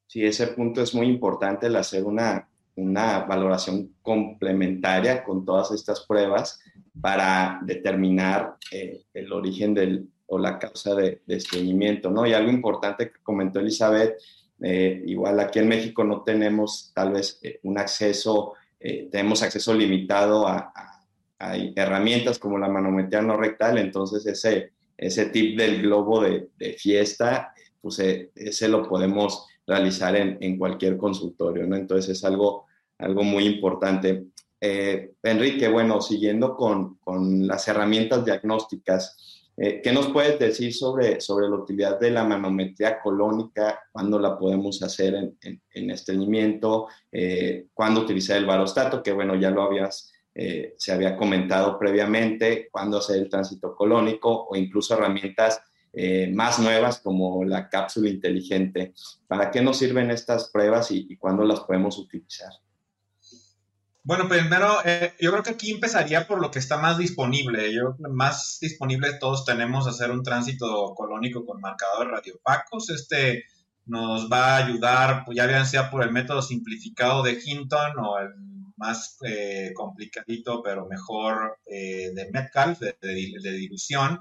Sí, 0.07 0.25
ese 0.25 0.49
punto 0.49 0.83
es 0.83 0.95
muy 0.95 1.07
importante, 1.07 1.67
el 1.67 1.77
hacer 1.77 2.05
una, 2.05 2.49
una 2.77 3.21
valoración 3.21 3.97
complementaria 4.03 5.25
con 5.25 5.45
todas 5.45 5.73
estas 5.73 6.07
pruebas 6.07 6.61
para 7.01 7.61
determinar 7.63 8.57
eh, 8.71 9.05
el 9.15 9.33
origen 9.33 9.75
del, 9.75 10.09
o 10.27 10.39
la 10.39 10.59
causa 10.59 10.95
de, 10.95 11.23
de, 11.27 11.37
estreñimiento, 11.37 12.11
¿no? 12.11 12.27
Y 12.27 12.33
algo 12.33 12.51
importante 12.51 13.11
que 13.11 13.23
comentó 13.23 13.61
Elizabeth, 13.61 14.19
eh, 14.61 15.03
igual 15.07 15.41
aquí 15.41 15.59
en 15.59 15.69
México 15.69 16.05
no 16.05 16.23
tenemos 16.23 16.93
tal 16.95 17.13
vez 17.13 17.39
eh, 17.43 17.59
un 17.63 17.79
acceso, 17.79 18.55
tenemos 19.13 19.45
acceso 19.45 19.73
limitado 19.75 20.47
a, 20.49 20.73
herramientas 21.39 22.39
como 22.39 22.59
la 22.59 22.69
manometría 22.69 23.23
no 23.23 23.37
rectal, 23.37 23.79
entonces 23.79 24.27
ese, 24.27 24.73
ese 24.97 25.27
tip 25.27 25.57
del 25.57 25.83
globo 25.83 26.21
de, 26.21 26.51
de 26.57 26.73
fiesta, 26.75 27.53
pues 27.81 27.99
ese 28.01 28.69
lo 28.69 28.89
podemos 28.89 29.47
realizar 29.67 30.15
en, 30.17 30.39
en, 30.41 30.59
cualquier 30.59 30.97
consultorio, 30.97 31.67
¿no? 31.67 31.77
Entonces 31.77 32.17
es 32.17 32.25
algo, 32.25 32.67
algo 32.99 33.23
muy 33.23 33.45
importante. 33.45 34.27
Eh, 34.65 35.15
Enrique, 35.25 35.67
bueno, 35.67 36.01
siguiendo 36.01 36.55
con, 36.57 36.95
con 36.99 37.49
las 37.49 37.67
herramientas 37.67 38.25
diagnósticas, 38.25 39.51
eh, 39.57 39.81
¿qué 39.83 39.93
nos 39.93 40.07
puedes 40.13 40.39
decir 40.39 40.73
sobre, 40.73 41.21
sobre 41.21 41.49
la 41.49 41.57
utilidad 41.57 41.99
de 41.99 42.13
la 42.13 42.23
manometría 42.23 43.01
colónica? 43.01 43.81
¿Cuándo 43.91 44.21
la 44.21 44.39
podemos 44.39 44.81
hacer 44.85 45.17
en, 45.17 45.61
en, 45.75 45.91
estreñimiento? 45.91 46.87
Eh, 47.11 47.67
¿Cuándo 47.75 48.03
utilizar 48.03 48.37
el 48.37 48.47
barostato? 48.47 49.03
Que 49.03 49.11
bueno, 49.11 49.35
ya 49.35 49.51
lo 49.51 49.63
habías, 49.63 50.13
se 50.33 50.93
había 50.93 51.17
comentado 51.17 51.77
previamente. 51.77 52.69
¿Cuándo 52.71 52.99
hacer 52.99 53.17
el 53.17 53.29
tránsito 53.29 53.75
colónico? 53.75 54.47
O 54.49 54.55
incluso 54.55 54.95
herramientas 54.95 55.61
más 56.31 56.61
nuevas 56.61 57.01
como 57.01 57.45
la 57.45 57.69
cápsula 57.69 58.09
inteligente. 58.09 58.95
¿Para 59.27 59.51
qué 59.51 59.61
nos 59.61 59.79
sirven 59.79 60.13
estas 60.13 60.51
pruebas 60.51 60.93
y 60.93 61.17
cuándo 61.17 61.45
las 61.45 61.61
podemos 61.61 61.99
utilizar? 61.99 62.53
Bueno, 64.05 64.29
primero, 64.29 64.79
eh, 64.85 65.15
yo 65.21 65.31
creo 65.31 65.43
que 65.45 65.51
aquí 65.51 65.71
empezaría 65.71 66.27
por 66.27 66.41
lo 66.41 66.51
que 66.51 66.59
está 66.59 66.77
más 66.79 66.99
disponible. 66.99 67.73
Yo 67.73 67.95
más 68.11 68.59
disponible 68.61 69.13
todos 69.21 69.45
tenemos 69.45 69.87
hacer 69.87 70.11
un 70.11 70.25
tránsito 70.25 70.93
colónico 70.97 71.45
con 71.47 71.61
marcadores 71.61 72.11
radiopacos. 72.13 72.91
Este 72.91 73.45
nos 73.87 74.29
va 74.31 74.57
a 74.57 74.67
ayudar, 74.67 75.23
pues 75.25 75.37
ya 75.37 75.47
bien 75.47 75.67
sea 75.67 75.91
por 75.91 76.03
el 76.03 76.11
método 76.13 76.43
simplificado 76.43 77.23
de 77.23 77.39
Hinton 77.45 77.93
o 77.99 78.19
el 78.19 78.31
más 78.77 79.19
eh, 79.25 79.73
complicadito, 79.75 80.63
pero 80.63 80.89
mejor 80.89 81.59
eh, 81.67 82.11
de 82.13 82.31
Metcalf, 82.33 82.81
de, 82.81 82.97
de 83.01 83.53
dilución 83.53 84.19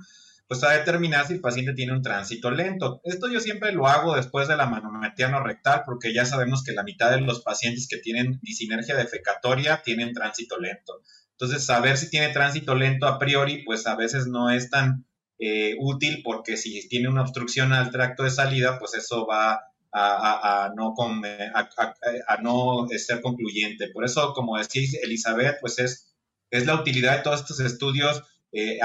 pues 0.51 0.65
a 0.65 0.71
determinar 0.71 1.25
si 1.25 1.35
el 1.35 1.39
paciente 1.39 1.71
tiene 1.71 1.93
un 1.93 2.01
tránsito 2.01 2.51
lento. 2.51 2.99
Esto 3.05 3.31
yo 3.31 3.39
siempre 3.39 3.71
lo 3.71 3.87
hago 3.87 4.17
después 4.17 4.49
de 4.49 4.57
la 4.57 4.65
manometría 4.65 5.29
no 5.29 5.41
rectal 5.41 5.83
porque 5.85 6.13
ya 6.13 6.25
sabemos 6.25 6.61
que 6.65 6.73
la 6.73 6.83
mitad 6.83 7.09
de 7.09 7.21
los 7.21 7.41
pacientes 7.41 7.87
que 7.87 7.99
tienen 7.99 8.37
disinergia 8.41 8.97
defecatoria 8.97 9.81
tienen 9.81 10.13
tránsito 10.13 10.59
lento. 10.59 11.03
Entonces, 11.29 11.65
saber 11.65 11.95
si 11.95 12.09
tiene 12.09 12.33
tránsito 12.33 12.75
lento 12.75 13.07
a 13.07 13.17
priori, 13.17 13.63
pues 13.63 13.87
a 13.87 13.95
veces 13.95 14.27
no 14.27 14.49
es 14.49 14.69
tan 14.69 15.05
eh, 15.39 15.77
útil 15.79 16.21
porque 16.21 16.57
si 16.57 16.85
tiene 16.89 17.07
una 17.07 17.21
obstrucción 17.21 17.71
al 17.71 17.89
tracto 17.89 18.23
de 18.23 18.31
salida, 18.31 18.77
pues 18.77 18.93
eso 18.93 19.25
va 19.25 19.61
a, 19.93 20.69
no, 20.75 20.93
a, 20.97 22.37
no 22.41 22.87
ser 22.97 23.21
concluyente. 23.21 23.87
Por 23.87 24.03
eso, 24.03 24.33
como 24.33 24.57
decía 24.57 24.99
Elizabeth, 25.01 25.61
pues 25.61 25.79
es, 25.79 26.13
es 26.49 26.65
la 26.65 26.75
utilidad 26.75 27.15
de 27.15 27.23
todos 27.23 27.39
estos 27.39 27.61
estudios 27.61 28.23
eh, 28.53 28.79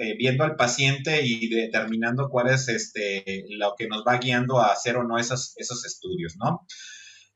eh, 0.00 0.14
viendo 0.18 0.42
al 0.42 0.56
paciente 0.56 1.24
y 1.24 1.48
determinando 1.48 2.28
cuál 2.28 2.48
es 2.48 2.68
este, 2.68 3.44
lo 3.50 3.74
que 3.78 3.86
nos 3.86 4.02
va 4.06 4.18
guiando 4.18 4.58
a 4.58 4.72
hacer 4.72 4.96
o 4.96 5.04
no 5.04 5.16
esos, 5.16 5.54
esos 5.58 5.84
estudios, 5.84 6.34
¿no? 6.38 6.66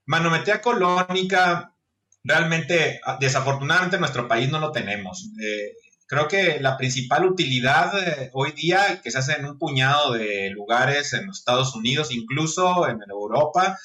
Manometría 0.05 0.61
colónica, 0.61 1.77
realmente, 2.25 3.01
ah, 3.05 3.19
desafortunadamente, 3.21 3.97
en 3.97 4.01
nuestro 4.01 4.27
país 4.27 4.51
no 4.51 4.59
lo 4.59 4.73
tenemos. 4.73 5.31
Eh, 5.41 5.75
creo 6.09 6.27
que 6.27 6.59
la 6.61 6.77
principal 6.77 7.25
utilidad 7.25 7.93
hoy 8.33 8.51
día 8.51 9.01
que 9.01 9.13
se 9.13 9.19
hace 9.19 9.35
en 9.35 9.45
un 9.45 9.59
puñado 9.59 10.15
de 10.15 10.51
lugares 10.51 11.13
en 11.13 11.27
los 11.27 11.39
Estados 11.39 11.77
Unidos, 11.77 12.13
incluso 12.13 12.89
en 12.89 12.99
Europa, 13.09 13.79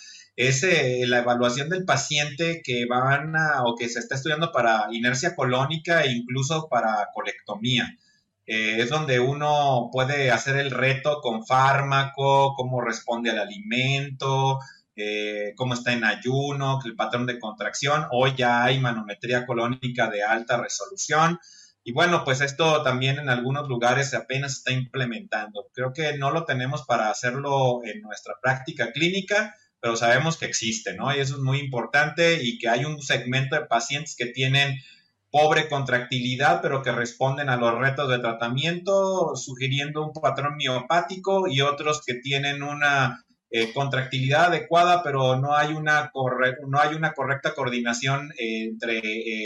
es 0.47 0.63
eh, 0.63 1.03
la 1.07 1.19
evaluación 1.19 1.69
del 1.69 1.85
paciente 1.85 2.61
que 2.63 2.85
van 2.85 3.33
o 3.65 3.75
que 3.75 3.89
se 3.89 3.99
está 3.99 4.15
estudiando 4.15 4.51
para 4.51 4.87
inercia 4.91 5.35
colónica 5.35 6.03
e 6.03 6.11
incluso 6.11 6.67
para 6.69 7.09
colectomía. 7.13 7.97
es 8.45 8.89
donde 8.89 9.19
uno 9.19 9.89
puede 9.91 10.31
hacer 10.31 10.57
el 10.57 10.71
reto 10.71 11.21
con 11.21 11.45
fármaco, 11.45 12.53
cómo 12.55 12.81
responde 12.81 13.29
al 13.31 13.39
alimento, 13.39 14.59
eh, 14.95 15.53
cómo 15.55 15.73
está 15.73 15.93
en 15.93 16.03
ayuno, 16.03 16.79
el 16.85 16.95
patrón 16.95 17.25
de 17.25 17.39
contracción. 17.39 18.05
Hoy 18.11 18.33
ya 18.37 18.63
hay 18.63 18.79
manometría 18.79 19.45
colónica 19.45 20.09
de 20.09 20.23
alta 20.23 20.57
resolución. 20.57 21.39
Y 21.83 21.93
bueno, 21.93 22.23
pues 22.23 22.41
esto 22.41 22.83
también 22.83 23.17
en 23.17 23.29
algunos 23.29 23.67
lugares 23.67 24.13
apenas 24.13 24.57
está 24.57 24.71
implementando. 24.71 25.67
Creo 25.73 25.93
que 25.93 26.17
no 26.17 26.31
lo 26.31 26.45
tenemos 26.45 26.83
para 26.85 27.09
hacerlo 27.09 27.81
en 27.83 28.01
nuestra 28.01 28.35
práctica 28.41 28.91
clínica, 28.91 29.55
pero 29.81 29.95
sabemos 29.95 30.37
que 30.37 30.45
existe, 30.45 30.93
¿no? 30.93 31.13
Y 31.13 31.19
eso 31.19 31.35
es 31.35 31.41
muy 31.41 31.59
importante 31.59 32.43
y 32.43 32.59
que 32.59 32.69
hay 32.69 32.85
un 32.85 33.01
segmento 33.01 33.55
de 33.55 33.65
pacientes 33.65 34.15
que 34.15 34.27
tienen 34.27 34.77
pobre 35.31 35.67
contractilidad, 35.67 36.61
pero 36.61 36.83
que 36.83 36.91
responden 36.91 37.49
a 37.49 37.57
los 37.57 37.77
retos 37.77 38.09
de 38.09 38.19
tratamiento, 38.19 39.35
sugiriendo 39.35 40.05
un 40.05 40.13
patrón 40.13 40.57
miopático 40.57 41.47
y 41.47 41.61
otros 41.61 42.03
que 42.05 42.15
tienen 42.15 42.63
una 42.63 43.25
eh, 43.49 43.73
contractilidad 43.73 44.45
adecuada, 44.45 45.01
pero 45.03 45.37
no 45.37 45.55
hay 45.55 45.73
una, 45.73 46.11
no 46.67 46.79
hay 46.79 46.95
una 46.95 47.13
correcta 47.13 47.53
coordinación 47.55 48.31
entre 48.37 48.99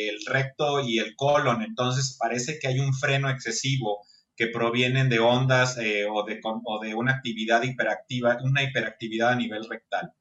el 0.10 0.18
recto 0.26 0.82
y 0.82 1.00
el 1.00 1.16
colon. 1.16 1.62
Entonces 1.62 2.18
parece 2.20 2.60
que 2.60 2.68
hay 2.68 2.80
un 2.80 2.94
freno 2.94 3.30
excesivo 3.30 4.02
que 4.36 4.48
provienen 4.48 5.08
de 5.08 5.20
ondas 5.20 5.78
eh, 5.78 6.06
o, 6.12 6.24
de, 6.24 6.40
o 6.44 6.80
de 6.84 6.94
una 6.94 7.14
actividad 7.14 7.64
hiperactiva, 7.64 8.38
una 8.44 8.64
hiperactividad 8.64 9.30
a 9.30 9.36
nivel 9.36 9.68
rectal. 9.70 10.12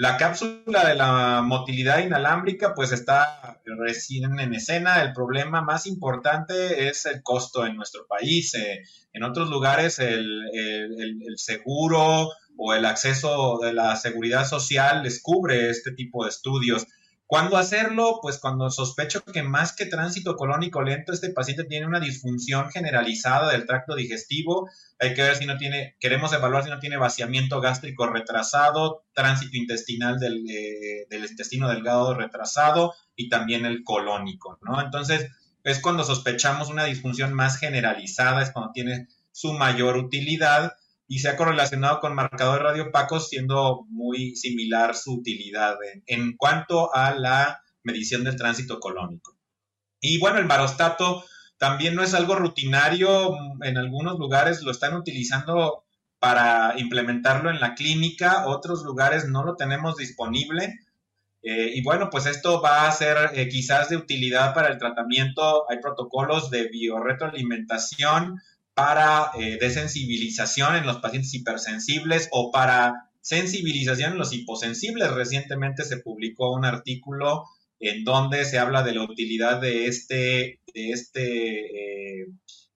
La 0.00 0.16
cápsula 0.16 0.88
de 0.88 0.94
la 0.94 1.42
motilidad 1.42 1.98
inalámbrica 1.98 2.72
pues 2.74 2.90
está 2.90 3.60
recién 3.66 4.40
en 4.40 4.54
escena. 4.54 5.02
El 5.02 5.12
problema 5.12 5.60
más 5.60 5.86
importante 5.86 6.88
es 6.88 7.04
el 7.04 7.22
costo 7.22 7.66
en 7.66 7.76
nuestro 7.76 8.06
país. 8.06 8.54
Eh, 8.54 8.80
en 9.12 9.24
otros 9.24 9.50
lugares 9.50 9.98
el, 9.98 10.40
el 10.54 11.36
seguro 11.36 12.30
o 12.56 12.72
el 12.72 12.86
acceso 12.86 13.58
de 13.62 13.74
la 13.74 13.94
seguridad 13.94 14.46
social 14.46 15.02
les 15.02 15.20
cubre 15.22 15.68
este 15.68 15.92
tipo 15.92 16.24
de 16.24 16.30
estudios. 16.30 16.86
¿Cuándo 17.30 17.58
hacerlo? 17.58 18.18
Pues 18.20 18.38
cuando 18.38 18.70
sospecho 18.70 19.22
que 19.22 19.44
más 19.44 19.72
que 19.72 19.86
tránsito 19.86 20.34
colónico 20.34 20.82
lento, 20.82 21.12
este 21.12 21.30
paciente 21.30 21.62
tiene 21.62 21.86
una 21.86 22.00
disfunción 22.00 22.70
generalizada 22.72 23.52
del 23.52 23.66
tracto 23.66 23.94
digestivo. 23.94 24.68
Hay 24.98 25.14
que 25.14 25.22
ver 25.22 25.36
si 25.36 25.46
no 25.46 25.56
tiene, 25.56 25.94
queremos 26.00 26.32
evaluar 26.32 26.64
si 26.64 26.70
no 26.70 26.80
tiene 26.80 26.96
vaciamiento 26.96 27.60
gástrico 27.60 28.08
retrasado, 28.08 29.04
tránsito 29.14 29.56
intestinal 29.56 30.18
del, 30.18 30.44
eh, 30.50 31.06
del 31.08 31.24
intestino 31.24 31.68
delgado 31.68 32.14
retrasado 32.14 32.94
y 33.14 33.28
también 33.28 33.64
el 33.64 33.84
colónico, 33.84 34.58
¿no? 34.62 34.82
Entonces, 34.82 35.30
es 35.62 35.80
cuando 35.80 36.02
sospechamos 36.02 36.68
una 36.68 36.86
disfunción 36.86 37.32
más 37.32 37.58
generalizada, 37.58 38.42
es 38.42 38.50
cuando 38.50 38.72
tiene 38.72 39.06
su 39.30 39.52
mayor 39.52 39.98
utilidad 39.98 40.72
y 41.10 41.18
se 41.18 41.28
ha 41.28 41.36
correlacionado 41.36 41.98
con 41.98 42.14
marcadores 42.14 42.62
radiopacos 42.62 43.28
siendo 43.28 43.84
muy 43.88 44.36
similar 44.36 44.94
su 44.94 45.14
utilidad 45.14 45.74
en, 46.06 46.36
cuanto 46.36 46.94
a 46.94 47.12
la 47.16 47.64
medición 47.82 48.22
del 48.22 48.36
tránsito 48.36 48.78
colónico. 48.78 49.36
Y 50.00 50.20
bueno, 50.20 50.38
el 50.38 50.46
barostato 50.46 51.24
también 51.58 51.96
no 51.96 52.04
es 52.04 52.14
algo 52.14 52.36
rutinario, 52.36 53.34
en 53.60 53.76
algunos 53.76 54.20
lugares 54.20 54.62
lo 54.62 54.70
están 54.70 54.94
utilizando 54.94 55.82
para 56.20 56.78
implementarlo 56.78 57.50
en 57.50 57.58
la 57.58 57.74
clínica, 57.74 58.46
otros 58.46 58.84
lugares 58.84 59.26
no 59.28 59.42
lo 59.42 59.56
tenemos 59.56 59.96
disponible. 59.96 60.78
Eh, 61.42 61.72
y 61.74 61.82
bueno, 61.82 62.08
pues 62.08 62.26
esto 62.26 62.62
va 62.62 62.86
a 62.86 62.92
ser 62.92 63.32
eh, 63.34 63.48
quizás 63.48 63.88
de 63.88 63.96
utilidad 63.96 64.54
para 64.54 64.68
el 64.68 64.78
tratamiento. 64.78 65.68
Hay 65.68 65.80
protocolos 65.80 66.52
de 66.52 66.68
biorretroalimentación 66.68 68.40
para 68.80 69.30
eh, 69.38 69.58
desensibilización 69.60 70.74
en 70.74 70.86
los 70.86 71.00
pacientes 71.00 71.34
hipersensibles 71.34 72.30
o 72.32 72.50
para 72.50 73.10
sensibilización 73.20 74.12
en 74.12 74.18
los 74.18 74.32
hiposensibles. 74.32 75.10
Recientemente 75.10 75.84
se 75.84 75.98
publicó 75.98 76.54
un 76.54 76.64
artículo 76.64 77.44
en 77.78 78.04
donde 78.04 78.46
se 78.46 78.58
habla 78.58 78.82
de 78.82 78.94
la 78.94 79.02
utilidad 79.02 79.60
de 79.60 79.86
este, 79.86 80.60
de 80.72 80.90
este 80.92 82.22
eh, 82.22 82.26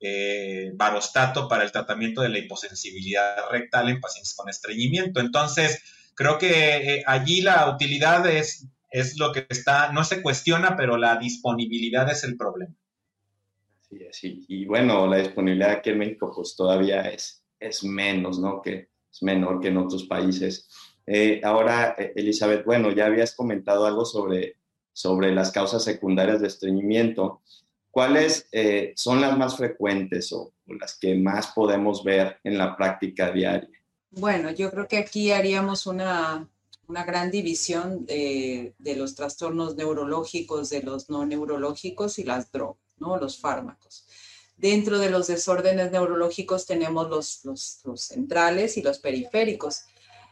eh, 0.00 0.72
barostato 0.74 1.48
para 1.48 1.64
el 1.64 1.72
tratamiento 1.72 2.20
de 2.20 2.28
la 2.28 2.38
hiposensibilidad 2.38 3.36
rectal 3.50 3.88
en 3.88 4.02
pacientes 4.02 4.34
con 4.34 4.50
estreñimiento. 4.50 5.20
Entonces, 5.20 5.80
creo 6.14 6.36
que 6.36 7.02
allí 7.06 7.40
la 7.40 7.70
utilidad 7.70 8.26
es, 8.26 8.66
es 8.90 9.18
lo 9.18 9.32
que 9.32 9.46
está, 9.48 9.90
no 9.90 10.04
se 10.04 10.20
cuestiona, 10.20 10.76
pero 10.76 10.98
la 10.98 11.16
disponibilidad 11.16 12.10
es 12.10 12.24
el 12.24 12.36
problema. 12.36 12.74
Y 14.22 14.66
bueno, 14.66 15.06
la 15.06 15.18
disponibilidad 15.18 15.72
aquí 15.72 15.90
en 15.90 15.98
México 15.98 16.32
pues 16.34 16.54
todavía 16.56 17.02
es, 17.02 17.44
es 17.58 17.84
menos, 17.84 18.38
¿no? 18.38 18.60
Que 18.62 18.88
es 19.12 19.22
menor 19.22 19.60
que 19.60 19.68
en 19.68 19.76
otros 19.78 20.04
países. 20.04 20.68
Eh, 21.06 21.40
ahora, 21.44 21.94
eh, 21.98 22.12
Elizabeth, 22.16 22.64
bueno, 22.64 22.90
ya 22.90 23.06
habías 23.06 23.34
comentado 23.34 23.86
algo 23.86 24.04
sobre, 24.04 24.56
sobre 24.92 25.34
las 25.34 25.50
causas 25.50 25.84
secundarias 25.84 26.40
de 26.40 26.48
estreñimiento. 26.48 27.42
¿Cuáles 27.90 28.48
eh, 28.52 28.92
son 28.96 29.20
las 29.20 29.36
más 29.36 29.56
frecuentes 29.56 30.32
o, 30.32 30.52
las 30.66 30.98
que 30.98 31.14
más 31.14 31.48
podemos 31.48 32.02
ver 32.02 32.38
en 32.42 32.58
la 32.58 32.76
práctica 32.76 33.30
diaria? 33.30 33.68
Bueno, 34.10 34.50
yo 34.50 34.70
creo 34.70 34.88
que 34.88 34.96
aquí 34.96 35.30
haríamos 35.30 35.86
una, 35.86 36.48
una 36.88 37.04
gran 37.04 37.30
división 37.30 38.06
de, 38.06 38.74
de, 38.78 38.96
los 38.96 39.14
trastornos 39.14 39.76
neurológicos, 39.76 40.70
de 40.70 40.82
los 40.82 41.10
no 41.10 41.26
neurológicos 41.26 42.18
y 42.18 42.24
las 42.24 42.50
drogas. 42.50 42.83
Los 42.98 43.38
fármacos. 43.38 44.06
Dentro 44.56 44.98
de 44.98 45.10
los 45.10 45.26
desórdenes 45.26 45.90
neurológicos 45.90 46.64
tenemos 46.64 47.10
los, 47.10 47.44
los, 47.44 48.00
centrales 48.00 48.76
y 48.76 48.82
los 48.82 48.98
periféricos. 48.98 49.82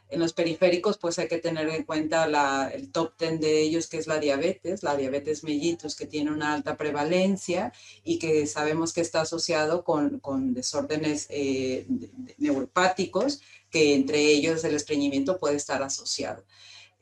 En 0.09 0.21
los 0.21 0.33
periféricos, 0.33 0.99
pues 0.99 1.19
hay 1.19 1.27
que 1.27 1.39
tener 1.39 1.69
en 1.71 1.85
cuenta 1.85 2.71
el 2.71 2.93
top 2.93 3.15
10 3.19 3.41
de 3.41 3.63
ellos, 3.63 3.89
que 3.89 3.97
es 3.97 4.07
la 4.07 4.19
diabetes, 4.19 4.83
la 4.83 4.97
diabetes 4.97 5.43
mellitus, 5.43 5.97
que 5.97 6.07
tiene 6.07 6.31
una 6.31 6.53
alta 6.53 6.77
prevalencia 6.77 7.73
y 8.05 8.19
que 8.19 8.47
sabemos 8.47 8.93
que 8.93 9.01
está 9.01 9.23
asociado 9.23 9.85
con, 9.85 10.55
desórdenes 10.55 11.27
eh, 11.31 11.87
neuropáticos, 12.37 13.41
que 13.71 13.95
entre 13.95 14.21
ellos 14.21 14.63
el 14.65 14.75
estreñimiento 14.75 15.39
puede 15.39 15.57
estar 15.57 15.83
asociado. 15.83 16.45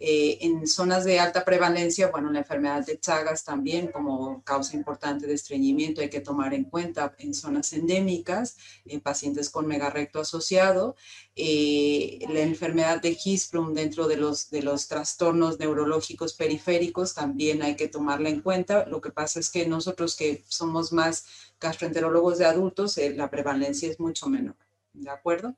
Eh, 0.03 0.39
en 0.41 0.67
zonas 0.67 1.05
de 1.05 1.21
alta 1.21 1.45
prevalencia, 1.45 2.09
bueno, 2.11 2.33
la 2.33 2.39
enfermedad 2.39 2.87
de 2.87 2.99
Chagas 2.99 3.45
también 3.45 3.89
como 3.89 4.43
causa 4.45 4.75
importante 4.75 5.27
de 5.27 5.35
estreñimiento 5.35 6.01
hay 6.01 6.09
que 6.09 6.23
tomar 6.23 6.55
en 6.55 6.65
cuenta 6.65 7.15
en 7.19 7.35
zonas 7.35 7.75
endémicas, 7.75 8.57
en 8.87 9.03
pacientes 9.03 9.51
con 9.51 9.67
megarecto 9.67 10.21
asociado. 10.21 10.97
Eh, 11.37 12.19
la 12.31 12.41
enfermedad 12.41 13.03
de 13.03 13.11
Hirschsprung 13.23 13.75
dentro 13.75 14.09
de 14.09 14.17
los, 14.17 14.49
de 14.49 14.63
los 14.63 14.89
trastornos 14.89 15.59
neurológicos 15.59 16.33
periféricos 16.33 17.13
también 17.13 17.63
hay 17.63 17.77
que 17.77 17.89
tomarla 17.89 18.31
en 18.31 18.41
cuenta. 18.41 18.87
Lo 18.87 19.03
que 19.03 19.11
pasa 19.11 19.39
es 19.39 19.51
que 19.51 19.67
nosotros 19.67 20.17
que 20.17 20.43
somos 20.49 20.95
más 20.95 21.27
gastroenterólogos 21.61 22.39
de 22.39 22.47
adultos, 22.47 22.97
eh, 22.97 23.15
la 23.15 23.29
prevalencia 23.29 23.91
es 23.91 24.01
mucho 24.01 24.31
menor. 24.31 24.57
¿De 24.95 25.11
acuerdo? 25.11 25.55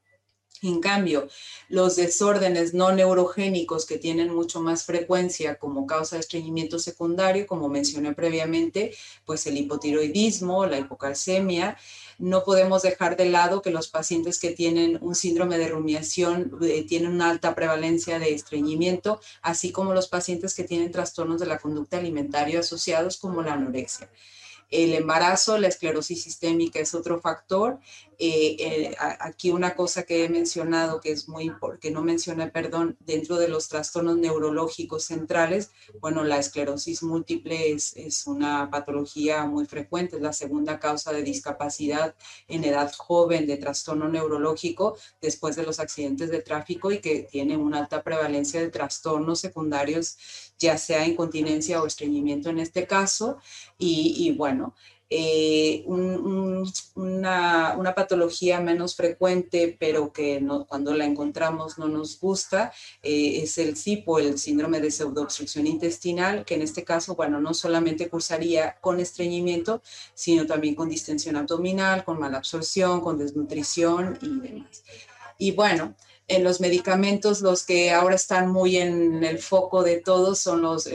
En 0.61 0.81
cambio, 0.81 1.29
los 1.69 1.97
desórdenes 1.97 2.73
no 2.73 2.93
neurogénicos 2.93 3.85
que 3.85 3.99
tienen 3.99 4.33
mucho 4.33 4.61
más 4.61 4.85
frecuencia 4.85 5.57
como 5.57 5.87
causa 5.87 6.17
de 6.17 6.21
estreñimiento 6.21 6.79
secundario, 6.79 7.49
como 7.49 7.69
mencioné 7.69 8.15
previamente, 8.15 8.95
pues 9.25 9.45
el 9.49 9.57
hipotiroidismo, 9.57 10.67
la 10.67 10.79
hipocalcemia, 10.79 11.77
no 12.19 12.45
podemos 12.45 12.83
dejar 12.83 13.17
de 13.17 13.25
lado 13.25 13.63
que 13.63 13.73
los 13.73 13.89
pacientes 13.89 14.39
que 14.39 14.53
tienen 14.53 14.99
un 15.01 15.17
síndrome 15.17 15.59
de 15.59 15.69
rumiación 15.69 16.53
eh, 16.63 16.85
tienen 16.87 17.11
una 17.11 17.31
alta 17.31 17.57
prevalencia 17.57 18.21
de 18.21 18.33
estreñimiento, 18.33 19.21
así 19.43 19.73
como 19.73 19.95
los 19.95 20.07
pacientes 20.07 20.55
que 20.55 20.63
tienen 20.63 20.93
trastornos 20.93 21.41
de 21.41 21.47
la 21.47 21.59
conducta 21.59 21.99
alimentaria 21.99 22.61
asociados 22.61 23.17
como 23.17 23.43
la 23.43 23.55
anorexia. 23.55 24.09
El 24.73 24.95
embarazo, 24.95 25.59
la 25.59 25.69
esclerosis 25.69 26.23
sistémica 26.23 26.81
es 26.81 26.95
otro 26.95 27.21
factor. 27.21 27.79
Eh, 28.19 28.57
eh, 28.59 28.97
aquí 28.99 29.51
una 29.51 29.75
cosa 29.75 30.05
que 30.05 30.25
he 30.25 30.29
mencionado 30.29 31.01
que 31.01 31.11
es 31.11 31.29
muy 31.29 31.53
que 31.81 31.91
no 31.91 32.03
mencioné, 32.03 32.49
perdón, 32.49 32.97
dentro 33.01 33.37
de 33.37 33.49
los 33.49 33.69
trastornos 33.69 34.17
neurológicos 34.17 35.05
centrales, 35.05 35.73
bueno, 36.01 36.25
la 36.25 36.39
esclerosis 36.39 37.03
múltiple 37.03 37.73
es, 37.73 37.97
es 37.97 38.27
una 38.27 38.71
patología 38.71 39.45
muy 39.45 39.67
frecuente, 39.67 40.17
es 40.17 40.23
la 40.23 40.33
segunda 40.33 40.79
causa 40.79 41.13
de 41.13 41.23
discapacidad 41.23 42.15
en 42.49 42.65
edad 42.65 42.93
joven 42.97 43.47
de 43.47 43.59
trastorno 43.59 44.09
neurológico 44.09 44.97
después 45.21 45.55
de 45.57 45.65
los 45.65 45.81
accidentes 45.81 46.31
de 46.31 46.41
tráfico 46.41 46.93
y 46.93 47.01
que 47.01 47.29
tiene 47.31 47.59
una 47.59 47.81
alta 47.81 48.03
prevalencia 48.03 48.61
de 48.61 48.71
trastornos 48.71 49.41
secundarios 49.41 50.17
ya 50.63 50.79
sea 50.79 51.07
incontinencia 51.07 51.83
o 51.83 51.87
estreñimiento 51.87 52.49
en 52.49 52.61
este 52.61 52.87
caso. 52.87 53.39
Y, 53.79 54.33
bueno, 54.39 54.75
eh, 55.11 55.85
una, 56.95 57.95
patología 57.95 58.61
menos 58.61 58.97
frecuente, 58.97 59.77
pero 59.79 60.13
que 60.13 60.41
no, 60.41 60.65
cuando 60.67 60.95
la 60.95 61.05
encontramos 61.05 61.79
no 61.79 61.89
nos 61.89 62.19
gusta, 62.19 62.73
eh, 63.03 63.43
es 63.43 63.59
el 63.59 63.77
CIPO, 63.77 64.21
el 64.21 64.39
síndrome 64.39 64.81
de 64.81 64.91
pseudoobstrucción 64.91 65.67
intestinal, 65.67 66.45
que 66.47 66.55
en 66.55 66.63
este 66.63 66.85
caso, 66.85 67.15
bueno, 67.17 67.41
no 67.41 67.53
solamente 67.53 68.09
cursaría 68.09 68.77
con 68.81 69.01
estreñimiento, 69.01 69.83
sino 70.15 70.47
también 70.47 70.75
con 70.75 70.89
distensión 70.89 71.37
abdominal, 71.37 72.05
con 72.05 72.19
mala 72.19 72.39
absorción, 72.39 73.01
con 73.01 73.19
desnutrición 73.19 74.19
y 74.23 74.41
demás. 74.41 74.85
Y 75.39 75.51
bueno, 75.51 75.95
en 76.33 76.45
los 76.45 76.61
medicamentos, 76.61 77.41
los 77.41 77.65
que 77.65 77.91
ahora 77.91 78.15
están 78.15 78.51
muy 78.51 78.77
en 78.77 79.23
el 79.25 79.39
foco 79.39 79.83
de 79.83 80.01
todos 80.01 80.39
son 80.39 80.63
los, 80.63 80.87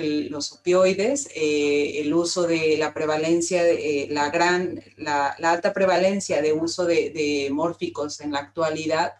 opioides, 0.52 1.30
eh, 1.36 2.02
el 2.02 2.14
uso 2.14 2.44
de 2.44 2.78
la 2.78 2.94
prevalencia, 2.94 3.66
eh, 3.68 4.08
la 4.10 4.30
gran, 4.30 4.82
la, 4.98 5.28
alta 5.44 5.74
prevalencia 5.74 6.42
de 6.42 6.54
uso 6.54 6.86
de, 6.86 7.12
de 7.12 7.50
mórficos 7.52 8.20
en 8.22 8.32
la 8.32 8.40
actualidad 8.40 9.14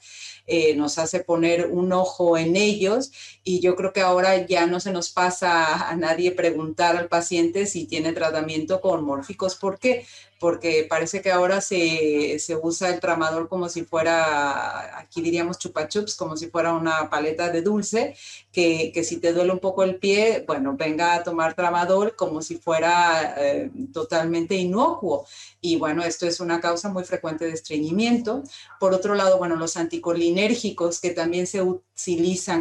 eh, 0.50 0.76
nos 0.76 0.98
hace 0.98 1.20
poner 1.20 1.68
un 1.68 1.92
ojo 1.92 2.38
en 2.38 2.56
ellos 2.56 3.12
y 3.44 3.60
yo 3.60 3.76
creo 3.76 3.92
que 3.92 4.00
ahora 4.00 4.46
ya 4.46 4.66
no 4.66 4.80
se 4.80 4.94
nos 4.94 5.10
pasa 5.10 5.90
a 5.90 5.96
nadie 5.98 6.32
preguntar 6.32 6.96
al 6.96 7.10
paciente 7.10 7.66
si 7.66 7.86
tiene 7.86 8.14
tratamiento 8.14 8.80
con 8.80 9.04
mórficos. 9.04 9.56
¿Por 9.56 9.78
qué? 9.78 10.06
Porque 10.40 10.86
parece 10.90 11.22
que 11.22 11.32
ahora 11.32 11.62
se, 11.62 12.38
usa 12.62 12.90
el 12.90 13.00
tramador 13.00 13.48
como 13.50 13.70
si 13.70 13.84
fuera, 13.84 14.98
aquí 15.00 15.22
diríamos 15.22 15.58
chupa 15.58 15.88
chups, 15.88 16.16
como 16.16 16.38
si 16.38 16.48
fuera 16.48 16.74
una 16.74 17.10
paleta 17.10 17.50
de 17.50 17.62
dulce, 17.62 18.16
que, 18.52 18.92
si 19.04 19.18
te 19.18 19.34
duele 19.34 19.52
un 19.52 19.60
poco 19.60 19.84
el 19.84 19.98
pie, 19.98 20.44
bueno, 20.46 20.76
venga 20.78 21.16
a 21.16 21.24
tomar 21.24 21.54
tramador 21.54 22.16
como 22.16 22.42
si 22.42 22.58
fuera 22.58 23.36
eh, 23.38 23.72
totalmente 23.94 24.56
inocuo. 24.56 25.26
Y 25.62 25.78
bueno, 25.78 26.04
esto 26.04 26.28
es 26.28 26.40
una 26.40 26.60
causa 26.60 26.90
muy 26.90 27.04
frecuente 27.04 27.46
de 27.46 27.54
estreñimiento. 27.54 28.44
Por 28.80 28.94
otro 28.94 29.16
lado, 29.16 29.38
bueno, 29.38 29.56
los 29.56 29.78
anticolinérgicos 29.78 31.00
que 31.00 31.12
también 31.12 31.48
se 31.48 31.62
utilizan 31.62 31.87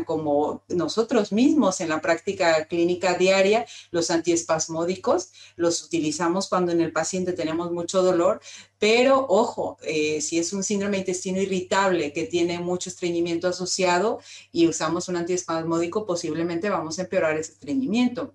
como 0.04 0.62
nosotros 0.68 1.32
mismos 1.32 1.80
en 1.80 1.90
la 1.90 2.00
práctica 2.00 2.66
clínica 2.66 3.14
diaria, 3.14 3.66
los 3.90 4.10
antiespasmódicos, 4.10 5.30
los 5.56 5.82
utilizamos 5.84 6.48
cuando 6.48 6.72
en 6.72 6.80
el 6.80 6.92
paciente 6.92 7.32
tenemos 7.32 7.70
mucho 7.70 8.02
dolor, 8.02 8.40
pero 8.78 9.26
ojo, 9.28 9.78
eh, 9.82 10.20
si 10.20 10.38
es 10.38 10.52
un 10.52 10.62
síndrome 10.62 10.96
de 10.96 11.00
intestino 11.00 11.40
irritable 11.40 12.12
que 12.12 12.24
tiene 12.24 12.58
mucho 12.58 12.90
estreñimiento 12.90 13.48
asociado 13.48 14.20
y 14.52 14.66
usamos 14.66 15.08
un 15.08 15.16
antiespasmódico, 15.16 16.06
posiblemente 16.06 16.70
vamos 16.70 16.98
a 16.98 17.02
empeorar 17.02 17.36
ese 17.36 17.52
estreñimiento. 17.52 18.34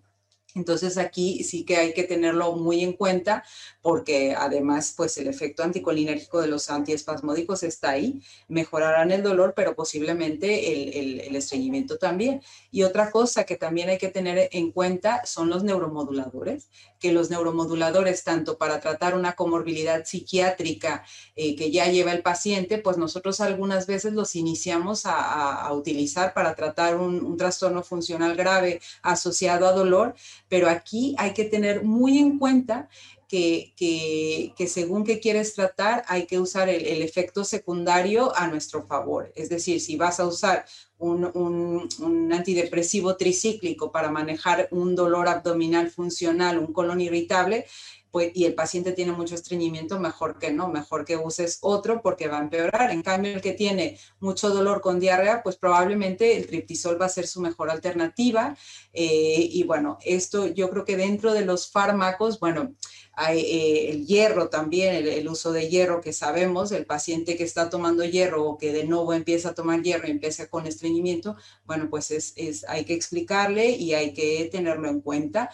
Entonces 0.56 0.98
aquí 0.98 1.44
sí 1.44 1.64
que 1.64 1.78
hay 1.78 1.94
que 1.94 2.04
tenerlo 2.04 2.54
muy 2.54 2.84
en 2.84 2.94
cuenta 2.94 3.44
porque 3.82 4.36
además 4.38 4.94
pues 4.96 5.18
el 5.18 5.28
efecto 5.28 5.64
anticolinérgico 5.64 6.42
de 6.42 6.48
los 6.48 6.70
antiespasmódicos 6.70 7.64
está 7.64 7.92
ahí, 7.92 8.22
mejorarán 8.48 9.12
el 9.12 9.24
dolor 9.24 9.54
pero 9.56 9.76
posiblemente 9.76 11.00
el, 11.00 11.20
el, 11.22 11.36
estreñimiento 11.36 11.98
también. 11.98 12.42
Y 12.72 12.84
otra 12.84 13.12
cosa 13.12 13.44
que 13.46 13.56
también 13.56 13.90
hay 13.90 13.98
que 13.98 14.10
tener 14.10 14.50
en 14.52 14.72
cuenta 14.72 15.26
son 15.26 15.50
los 15.50 15.64
neuromoduladores, 15.64 16.70
que 17.00 17.12
los 17.12 17.30
neuromoduladores 17.30 18.24
tanto 18.24 18.58
para 18.58 18.80
tratar 18.80 19.16
una 19.16 19.34
comorbilidad 19.34 20.06
psiquiátrica 20.06 21.04
eh, 21.36 21.56
que 21.56 21.72
ya 21.72 21.88
lleva 21.88 22.12
el 22.12 22.22
paciente, 22.22 22.78
pues 22.78 22.98
nosotros 22.98 23.40
algunas 23.42 23.88
veces 23.88 24.14
los 24.14 24.36
iniciamos 24.36 25.04
a, 25.06 25.70
utilizar 25.72 26.34
para 26.34 26.54
tratar 26.54 26.98
un, 26.98 27.24
un 27.24 27.38
trastorno 27.38 27.82
funcional 27.82 28.36
grave 28.36 28.82
asociado 29.02 29.68
a 29.68 29.72
dolor 29.72 30.16
pero 30.50 30.70
aquí 30.70 31.16
hay 31.18 31.34
que 31.34 31.46
tener 31.46 31.84
muy 31.84 32.18
en 32.18 32.38
cuenta 32.38 32.90
que, 33.32 34.68
según 34.68 35.06
que 35.06 35.22
quieres 35.22 35.54
tratar, 35.54 36.04
hay 36.08 36.26
que 36.26 36.40
usar 36.40 36.68
el, 36.68 37.02
efecto 37.02 37.46
secundario 37.46 38.36
a 38.36 38.48
nuestro 38.48 38.86
favor. 38.86 39.32
Es 39.36 39.48
decir, 39.48 39.80
si 39.80 39.96
vas 39.96 40.20
a 40.20 40.28
usar 40.28 40.66
un, 40.98 41.32
un, 41.34 41.88
un, 42.00 42.34
antidepresivo 42.34 43.16
tricíclico 43.16 43.92
para 43.92 44.12
manejar 44.12 44.68
un 44.72 44.96
dolor 44.96 45.30
abdominal 45.30 45.90
funcional, 45.90 46.60
un 46.60 46.74
colon 46.74 47.00
irritable, 47.00 47.66
pues, 48.12 48.32
y 48.36 48.44
el 48.44 48.54
paciente 48.54 48.92
tiene 48.92 49.14
mucho 49.14 49.36
estreñimiento, 49.36 49.98
mejor 49.98 50.38
que 50.38 50.52
no, 50.52 50.68
mejor 50.68 51.06
que 51.06 51.16
uses 51.16 51.60
otro 51.62 52.02
porque 52.02 52.28
va 52.28 52.40
a 52.40 52.42
empeorar. 52.42 52.92
En 52.92 53.02
cambio, 53.02 53.32
el 53.34 53.42
que 53.42 53.54
tiene 53.54 53.98
mucho 54.20 54.50
dolor 54.50 54.82
con 54.82 55.00
diarrea, 55.00 55.42
pues 55.42 55.56
probablemente 55.56 56.38
el 56.38 56.46
triptisol 56.46 57.02
va 57.02 57.06
a 57.06 57.10
ser 57.10 57.26
su 57.26 57.40
mejor 57.40 57.72
alternativa. 57.72 58.58
Eh, 58.94 59.48
y 59.52 59.64
bueno, 59.64 59.98
esto 60.04 60.48
yo 60.48 60.70
creo 60.70 60.84
que 60.84 60.98
dentro 60.98 61.34
de 61.34 61.46
los 61.46 61.72
fármacos, 61.72 62.40
bueno, 62.40 62.76
hay, 63.14 63.40
eh, 63.40 63.92
el 63.92 64.06
hierro 64.06 64.50
también, 64.50 65.08
el, 65.08 65.28
uso 65.28 65.52
de 65.52 65.70
hierro 65.70 66.02
que 66.02 66.14
sabemos, 66.14 66.72
el 66.72 66.86
paciente 66.86 67.36
que 67.36 67.44
está 67.44 67.70
tomando 67.70 68.04
hierro 68.04 68.44
o 68.46 68.58
que 68.58 68.74
de 68.74 68.86
nuevo 68.86 69.14
empieza 69.14 69.50
a 69.50 69.54
tomar 69.54 69.82
hierro 69.82 70.08
y 70.08 70.12
empieza 70.12 70.50
con 70.50 70.66
estreñimiento, 70.68 71.36
bueno, 71.66 71.90
pues 71.90 72.12
es, 72.12 72.34
es 72.36 72.66
hay 72.68 72.86
que 72.86 72.94
explicarle 72.94 73.72
y 73.72 73.94
hay 73.94 74.14
que 74.14 74.50
tenerlo 74.52 74.90
en 74.90 75.02
cuenta. 75.02 75.50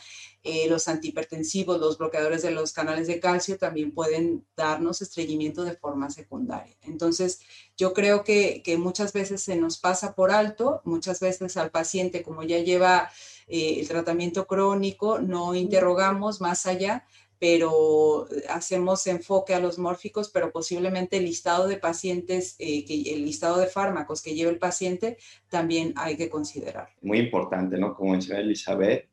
Eh, 0.50 0.70
los 0.70 0.88
antihipertensivos, 0.88 1.78
los 1.78 1.98
bloqueadores 1.98 2.42
de 2.42 2.52
los 2.52 2.72
canales 2.72 3.08
de 3.08 3.20
calcio 3.20 3.58
también 3.58 3.92
pueden 3.92 4.46
darnos 4.56 5.02
estreñimiento 5.02 5.66
de 5.66 5.76
forma 5.76 6.10
secundaria. 6.10 6.74
Entonces, 6.84 7.42
yo 7.78 7.94
creo 7.94 8.24
que, 8.24 8.64
muchas 8.80 9.14
veces 9.14 9.44
se 9.44 9.56
nos 9.56 9.78
pasa 9.78 10.16
por 10.16 10.32
alto, 10.32 10.82
muchas 10.84 11.20
veces 11.20 11.58
al 11.58 11.70
paciente, 11.70 12.24
como 12.24 12.44
ya 12.44 12.58
lleva 12.60 13.10
eh, 13.48 13.78
el 13.80 13.88
tratamiento 13.88 14.48
crónico, 14.48 15.20
no 15.20 15.54
interrogamos 15.54 16.42
más 16.42 16.66
allá, 16.66 17.06
pero 17.40 18.28
hacemos 18.50 19.06
enfoque 19.06 19.54
a 19.54 19.60
los 19.60 19.78
mórficos, 19.78 20.30
pero 20.30 20.52
posiblemente 20.52 21.18
el 21.18 21.26
listado 21.26 21.68
de 21.68 21.78
pacientes, 21.78 22.56
eh, 22.58 22.84
que, 22.84 23.14
el 23.14 23.26
listado 23.26 23.60
de 23.60 23.68
fármacos 23.68 24.24
que 24.24 24.34
lleva 24.34 24.50
el 24.50 24.58
paciente, 24.58 25.18
también 25.48 25.94
hay 25.98 26.18
que 26.18 26.30
considerar. 26.30 26.90
Muy 27.02 27.20
importante, 27.20 27.78
¿no? 27.78 27.94
Como 27.96 28.16
decía 28.16 28.40
Elizabeth, 28.40 29.08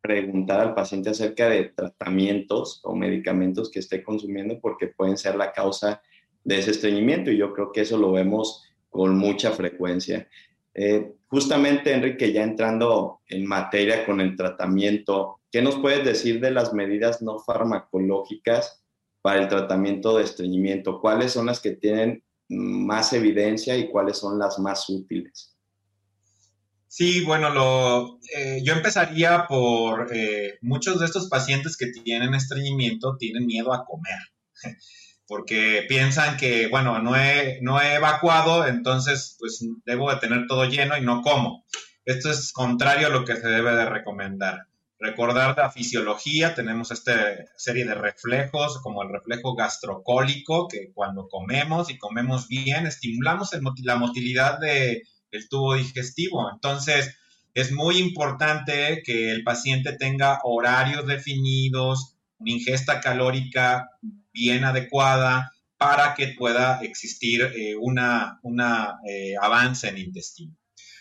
preguntar 0.00 0.60
al 0.60 0.74
paciente 0.74 1.10
acerca 1.10 1.50
de 1.50 1.64
tratamientos 1.64 2.80
o 2.84 2.94
medicamentos 2.94 3.70
que 3.70 3.80
esté 3.80 4.02
consumiendo 4.02 4.58
porque 4.60 4.86
pueden 4.86 5.18
ser 5.18 5.34
la 5.34 5.52
causa 5.52 5.88
de 5.90 5.96
ese 6.46 6.70
estreñimiento 6.70 7.30
y 7.30 7.38
yo 7.38 7.52
creo 7.52 7.72
que 7.72 7.82
eso 7.82 7.98
lo 7.98 8.12
vemos 8.12 8.64
con 8.90 9.16
mucha 9.16 9.52
frecuencia. 9.52 10.28
Eh, 10.74 11.12
justamente, 11.28 11.92
Enrique, 11.92 12.32
ya 12.32 12.42
entrando 12.42 13.20
en 13.28 13.46
materia 13.46 14.04
con 14.04 14.20
el 14.20 14.36
tratamiento, 14.36 15.40
¿qué 15.50 15.62
nos 15.62 15.76
puedes 15.76 16.04
decir 16.04 16.40
de 16.40 16.50
las 16.50 16.72
medidas 16.72 17.22
no 17.22 17.38
farmacológicas 17.38 18.82
para 19.22 19.40
el 19.40 19.48
tratamiento 19.48 20.16
de 20.16 20.24
estreñimiento? 20.24 21.00
¿Cuáles 21.00 21.32
son 21.32 21.46
las 21.46 21.60
que 21.60 21.72
tienen 21.72 22.22
más 22.48 23.12
evidencia 23.12 23.76
y 23.76 23.88
cuáles 23.88 24.18
son 24.18 24.38
las 24.38 24.58
más 24.58 24.88
útiles? 24.88 25.56
Sí, 26.88 27.24
bueno, 27.24 27.50
lo, 27.50 28.18
eh, 28.34 28.62
yo 28.64 28.72
empezaría 28.72 29.46
por 29.48 30.08
eh, 30.14 30.58
muchos 30.62 31.00
de 31.00 31.06
estos 31.06 31.28
pacientes 31.28 31.76
que 31.76 31.88
tienen 31.88 32.34
estreñimiento 32.34 33.16
tienen 33.18 33.44
miedo 33.44 33.74
a 33.74 33.84
comer, 33.84 34.18
porque 35.26 35.84
piensan 35.88 36.36
que, 36.36 36.68
bueno, 36.68 37.00
no 37.00 37.16
he, 37.16 37.58
no 37.62 37.80
he 37.80 37.94
evacuado, 37.94 38.66
entonces 38.66 39.36
pues 39.38 39.64
debo 39.84 40.10
de 40.10 40.20
tener 40.20 40.46
todo 40.46 40.64
lleno 40.66 40.96
y 40.96 41.02
no 41.02 41.22
como. 41.22 41.64
Esto 42.04 42.30
es 42.30 42.52
contrario 42.52 43.08
a 43.08 43.10
lo 43.10 43.24
que 43.24 43.36
se 43.36 43.48
debe 43.48 43.74
de 43.74 43.86
recomendar. 43.86 44.66
Recordar 44.98 45.56
la 45.58 45.70
fisiología, 45.70 46.54
tenemos 46.54 46.90
esta 46.90 47.12
serie 47.56 47.84
de 47.84 47.94
reflejos, 47.94 48.80
como 48.80 49.02
el 49.02 49.10
reflejo 49.10 49.54
gastrocólico, 49.54 50.68
que 50.68 50.92
cuando 50.94 51.28
comemos 51.28 51.90
y 51.90 51.98
comemos 51.98 52.48
bien, 52.48 52.86
estimulamos 52.86 53.50
la 53.82 53.96
motilidad 53.96 54.58
de 54.58 55.02
el 55.32 55.48
tubo 55.48 55.74
digestivo. 55.74 56.48
Entonces, 56.50 57.14
es 57.52 57.72
muy 57.72 57.98
importante 57.98 59.02
que 59.04 59.30
el 59.30 59.42
paciente 59.42 59.92
tenga 59.92 60.40
horarios 60.44 61.06
definidos, 61.06 62.16
una 62.38 62.52
ingesta 62.52 63.00
calórica 63.00 63.90
bien 64.36 64.64
adecuada 64.64 65.52
para 65.78 66.14
que 66.14 66.28
pueda 66.28 66.80
existir 66.82 67.42
eh, 67.42 67.74
una, 67.80 68.38
una 68.42 68.98
eh, 69.08 69.34
avance 69.40 69.88
en 69.88 69.98
intestino. 69.98 70.54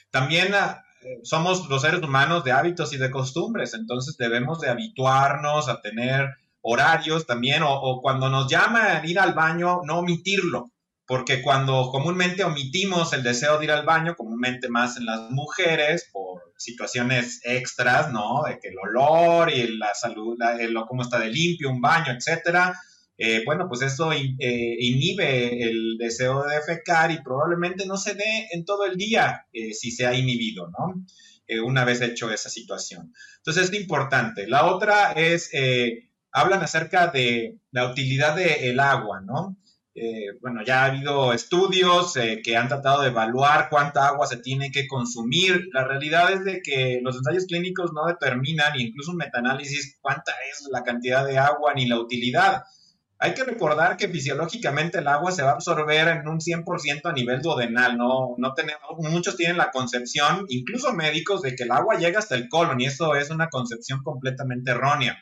También 0.09 0.53
ah, 0.55 0.83
somos 1.23 1.67
los 1.69 1.81
seres 1.81 2.01
humanos 2.01 2.43
de 2.43 2.53
hábitos 2.53 2.93
y 2.93 2.97
de 2.97 3.11
costumbres, 3.11 3.73
entonces 3.73 4.15
debemos 4.17 4.61
de 4.61 4.69
habituarnos 4.69 5.67
a 5.67 5.81
tener 5.81 6.29
horarios 6.61 7.27
también 7.27 7.61
o, 7.63 7.73
o 7.73 8.01
cuando 8.01 8.29
nos 8.29 8.49
llaman 8.49 9.07
ir 9.07 9.19
al 9.19 9.33
baño, 9.33 9.81
no 9.85 9.99
omitirlo 9.99 10.71
porque 11.07 11.41
cuando 11.41 11.89
comúnmente 11.91 12.43
omitimos 12.43 13.13
el 13.13 13.21
deseo 13.21 13.57
de 13.57 13.65
ir 13.65 13.71
al 13.71 13.85
baño, 13.85 14.15
comúnmente 14.15 14.69
más 14.69 14.97
en 14.97 15.05
las 15.05 15.29
mujeres, 15.29 16.09
por 16.11 16.53
situaciones 16.57 17.41
extras, 17.43 18.11
¿no? 18.11 18.43
De 18.43 18.59
que 18.59 18.69
el 18.69 18.79
olor 18.79 19.51
y 19.51 19.77
la 19.77 19.93
salud, 19.93 20.37
el, 20.59 20.75
cómo 20.87 21.03
está 21.03 21.19
de 21.19 21.29
limpio 21.29 21.69
un 21.69 21.81
baño, 21.81 22.11
etcétera, 22.11 22.79
eh, 23.17 23.43
bueno, 23.45 23.67
pues 23.69 23.81
eso 23.81 24.11
eh, 24.11 24.27
inhibe 24.39 25.63
el 25.63 25.97
deseo 25.97 26.43
de 26.43 26.55
defecar 26.55 27.11
y 27.11 27.21
probablemente 27.21 27.85
no 27.85 27.95
se 27.97 28.13
dé 28.13 28.49
en 28.51 28.65
todo 28.65 28.85
el 28.85 28.97
día 28.97 29.47
eh, 29.53 29.73
si 29.73 29.91
se 29.91 30.05
ha 30.05 30.13
inhibido, 30.13 30.69
¿no? 30.69 31.05
una 31.63 31.85
vez 31.85 32.01
hecho 32.01 32.31
esa 32.31 32.49
situación. 32.49 33.13
Entonces 33.37 33.69
es 33.69 33.79
importante. 33.79 34.47
La 34.47 34.65
otra 34.65 35.11
es, 35.11 35.51
hablan 36.31 36.63
acerca 36.63 37.05
de 37.05 37.59
la 37.69 37.87
utilidad 37.91 38.35
del 38.35 38.79
agua, 38.79 39.21
¿no? 39.21 39.55
Bueno, 40.41 40.63
ya 40.65 40.81
ha 40.81 40.85
habido 40.85 41.33
estudios 41.33 42.15
que 42.43 42.57
han 42.57 42.67
tratado 42.67 43.03
de 43.03 43.09
evaluar 43.09 43.67
cuánta 43.69 44.07
agua 44.07 44.25
se 44.25 44.37
tiene 44.37 44.71
que 44.71 44.87
consumir. 44.87 45.69
La 45.71 45.83
realidad 45.83 46.33
es 46.33 46.43
de 46.45 46.63
que 46.63 46.99
los 47.03 47.15
ensayos 47.15 47.45
clínicos 47.45 47.93
no 47.93 48.07
determinan, 48.07 48.79
incluso 48.79 49.11
un 49.11 49.17
metaanálisis, 49.17 49.99
cuánta 50.01 50.31
es 50.51 50.67
la 50.71 50.81
cantidad 50.81 51.23
de 51.27 51.37
agua 51.37 51.75
ni 51.75 51.85
la 51.85 51.99
utilidad. 51.99 52.63
Hay 53.17 53.33
que 53.33 53.45
recordar 53.45 53.95
que 53.95 54.09
fisiológicamente 54.09 54.99
el 54.99 55.07
agua 55.07 55.31
se 55.31 55.41
va 55.41 55.51
a 55.51 55.53
absorber 55.53 56.09
en 56.09 56.27
un 56.27 56.39
100% 56.39 57.01
a 57.05 57.13
nivel 57.13 57.41
duodenal, 57.41 57.97
¿no? 57.97 58.35
no 58.37 58.53
tenemos, 58.53 58.81
muchos 58.97 59.37
tienen 59.37 59.57
la 59.57 59.71
concepción, 59.71 60.45
incluso 60.49 60.93
médicos, 60.93 61.41
de 61.41 61.55
que 61.55 61.63
el 61.63 61.71
agua 61.71 61.97
llega 61.97 62.19
hasta 62.19 62.35
el 62.35 62.49
colon 62.49 62.81
y 62.81 62.85
eso 62.85 63.15
es 63.15 63.29
una 63.29 63.47
concepción 63.47 64.03
completamente 64.03 64.71
errónea. 64.71 65.17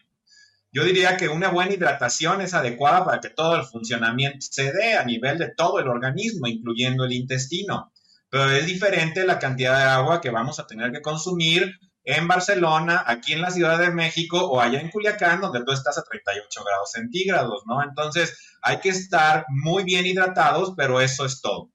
Yo 0.72 0.84
diría 0.84 1.18
que 1.18 1.30
una 1.30 1.50
buena 1.50 1.74
hidratación 1.74 2.42
es 2.42 2.56
adecuada 2.56 3.06
para 3.06 3.22
que 3.22 3.30
todo 3.30 3.56
el 3.56 3.64
funcionamiento 3.64 4.40
se 4.40 4.74
dé 4.74 4.96
a 4.96 5.06
nivel 5.06 5.38
de 5.38 5.54
todo 5.56 5.80
el 5.80 5.88
organismo, 5.88 6.48
incluyendo 6.48 7.06
el 7.06 7.14
intestino. 7.14 7.92
Pero 8.28 8.50
es 8.50 8.66
diferente 8.66 9.24
la 9.24 9.38
cantidad 9.38 9.78
de 9.78 9.84
agua 9.84 10.20
que 10.20 10.32
vamos 10.32 10.60
a 10.60 10.66
tener 10.66 10.92
que 10.92 11.04
consumir 11.04 11.80
en 12.04 12.28
Barcelona, 12.28 13.04
aquí 13.08 13.34
en 13.34 13.42
la 13.42 13.52
Ciudad 13.52 13.80
de 13.80 13.92
México 13.92 14.40
o 14.40 14.60
allá 14.60 14.80
en 14.80 14.90
Culiacán, 14.90 15.42
donde 15.42 15.64
tú 15.64 15.72
estás 15.72 15.98
a 15.98 16.04
38 16.04 16.64
grados 16.64 16.92
centígrados, 16.92 17.64
¿no? 17.66 17.82
Entonces 17.82 18.38
hay 18.62 18.80
que 18.80 18.90
estar 18.90 19.46
muy 19.50 19.84
bien 19.84 20.06
hidratados, 20.06 20.74
pero 20.76 21.00
eso 21.00 21.26
es 21.26 21.42
todo. 21.42 21.72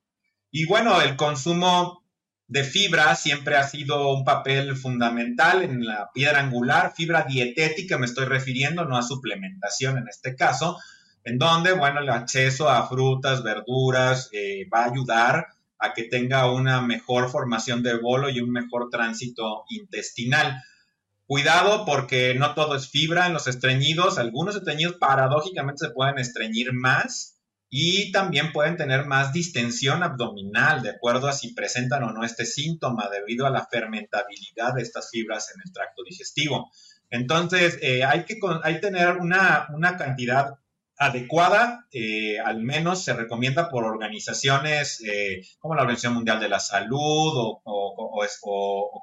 Y 0.50 0.66
bueno, 0.66 1.00
el 1.00 1.16
consumo 1.16 2.04
de 2.46 2.64
fibra 2.64 3.14
siempre 3.14 3.56
ha 3.56 3.68
sido 3.68 4.10
un 4.10 4.24
papel 4.24 4.76
fundamental 4.76 5.62
en 5.62 5.86
la 5.86 6.10
piedra 6.12 6.40
angular, 6.40 6.92
fibra 6.94 7.24
dietética 7.24 7.98
me 7.98 8.06
estoy 8.06 8.24
refiriendo, 8.24 8.86
no 8.86 8.96
a 8.96 9.02
suplementación 9.02 9.98
en 9.98 10.08
este 10.08 10.34
caso, 10.34 10.78
en 11.24 11.38
donde, 11.38 11.72
bueno, 11.72 12.00
el 12.00 12.08
acceso 12.08 12.70
a 12.70 12.88
frutas, 12.88 13.42
verduras 13.42 14.30
eh, 14.32 14.66
va 14.72 14.84
a 14.84 14.90
ayudar 14.90 15.46
a 15.78 15.94
que 15.94 16.04
tenga 16.04 16.50
una 16.50 16.80
mejor 16.80 17.30
formación 17.30 17.82
de 17.82 17.96
bolo 17.96 18.30
y 18.30 18.40
un 18.40 18.50
mejor 18.50 18.88
tránsito 18.90 19.64
intestinal. 19.68 20.62
Cuidado 21.26 21.84
porque 21.84 22.34
no 22.34 22.54
todo 22.54 22.74
es 22.74 22.88
fibra 22.88 23.26
en 23.26 23.34
los 23.34 23.46
estreñidos. 23.46 24.18
Algunos 24.18 24.56
estreñidos 24.56 24.96
paradójicamente 24.96 25.86
se 25.86 25.92
pueden 25.92 26.18
estreñir 26.18 26.72
más 26.72 27.38
y 27.70 28.10
también 28.12 28.52
pueden 28.52 28.76
tener 28.76 29.04
más 29.04 29.32
distensión 29.32 30.02
abdominal, 30.02 30.82
de 30.82 30.90
acuerdo 30.90 31.28
a 31.28 31.32
si 31.32 31.52
presentan 31.52 32.02
o 32.02 32.12
no 32.12 32.24
este 32.24 32.46
síntoma 32.46 33.10
debido 33.10 33.46
a 33.46 33.50
la 33.50 33.66
fermentabilidad 33.66 34.74
de 34.74 34.82
estas 34.82 35.10
fibras 35.10 35.52
en 35.54 35.60
el 35.64 35.72
tracto 35.72 36.02
digestivo. 36.02 36.70
Entonces, 37.10 37.78
eh, 37.82 38.04
hay 38.04 38.24
que 38.24 38.38
hay 38.62 38.80
tener 38.80 39.16
una, 39.18 39.66
una 39.74 39.96
cantidad 39.96 40.54
adecuada, 40.98 41.86
eh, 41.92 42.40
al 42.40 42.60
menos 42.60 43.04
se 43.04 43.14
recomienda 43.14 43.68
por 43.70 43.84
organizaciones 43.84 45.00
eh, 45.00 45.42
como 45.60 45.74
la 45.74 45.82
Organización 45.82 46.14
Mundial 46.14 46.40
de 46.40 46.48
la 46.48 46.58
Salud 46.58 47.32
o, 47.64 48.22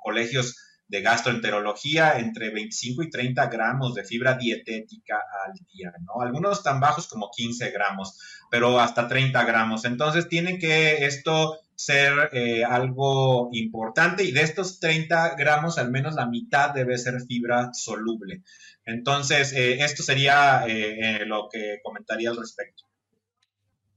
colegios 0.04 0.58
de 0.88 1.02
gastroenterología, 1.02 2.20
entre 2.20 2.52
25 2.52 3.04
y 3.04 3.10
30 3.10 3.48
gramos 3.48 3.96
de 3.96 4.04
fibra 4.04 4.36
dietética 4.36 5.16
al 5.46 5.54
día, 5.74 5.92
¿no? 6.02 6.22
Algunos 6.22 6.62
tan 6.62 6.80
bajos 6.80 7.08
como 7.08 7.32
15 7.32 7.72
gramos, 7.72 8.20
pero 8.52 8.80
hasta 8.80 9.08
30 9.08 9.44
gramos. 9.46 9.86
Entonces 9.86 10.28
tiene 10.28 10.60
que 10.60 11.06
esto 11.06 11.58
ser 11.76 12.30
eh, 12.32 12.64
algo 12.64 13.50
importante 13.52 14.24
y 14.24 14.32
de 14.32 14.42
estos 14.42 14.80
30 14.80 15.36
gramos 15.36 15.78
al 15.78 15.92
menos 15.92 16.16
la 16.16 16.26
mitad 16.26 16.74
debe 16.74 16.98
ser 16.98 17.22
fibra 17.28 17.72
soluble. 17.74 18.44
Entonces, 18.86 19.52
eh, 19.54 19.84
esto 19.84 20.04
sería 20.04 20.66
eh, 20.68 21.26
lo 21.26 21.50
que 21.52 21.80
comentaría 21.84 22.30
al 22.30 22.38
respecto. 22.38 22.84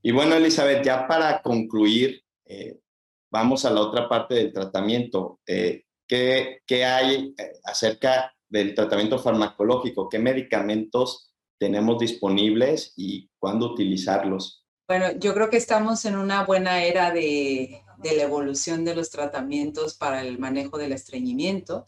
Y 0.03 0.13
bueno, 0.13 0.35
Elizabeth, 0.35 0.85
ya 0.85 1.07
para 1.07 1.43
concluir, 1.43 2.23
vamos 3.31 3.65
a 3.65 3.71
la 3.71 3.81
otra 3.81 4.09
parte 4.09 4.37
del 4.37 4.53
tratamiento. 4.53 5.41
¿qué, 5.45 6.63
¿Qué 6.65 6.85
hay 6.85 7.35
acerca 7.65 8.33
del 8.49 8.75
tratamiento 8.75 9.19
farmacológico? 9.19 10.09
¿Qué 10.09 10.19
medicamentos 10.19 11.35
tenemos 11.59 11.99
disponibles 11.99 12.95
y 12.97 13.29
cuándo 13.39 13.73
utilizarlos? 13.73 14.68
Bueno, 14.89 15.13
yo 15.19 15.35
creo 15.35 15.51
que 15.51 15.59
estamos 15.59 16.07
en 16.07 16.17
una 16.17 16.45
buena 16.47 16.83
era 16.83 17.11
de, 17.11 17.83
de 17.99 18.17
la 18.17 18.23
evolución 18.23 18.87
de 18.87 18.95
los 18.95 19.11
tratamientos 19.11 19.93
para 19.93 20.23
el 20.23 20.39
manejo 20.39 20.79
del 20.79 20.93
estreñimiento. 20.93 21.85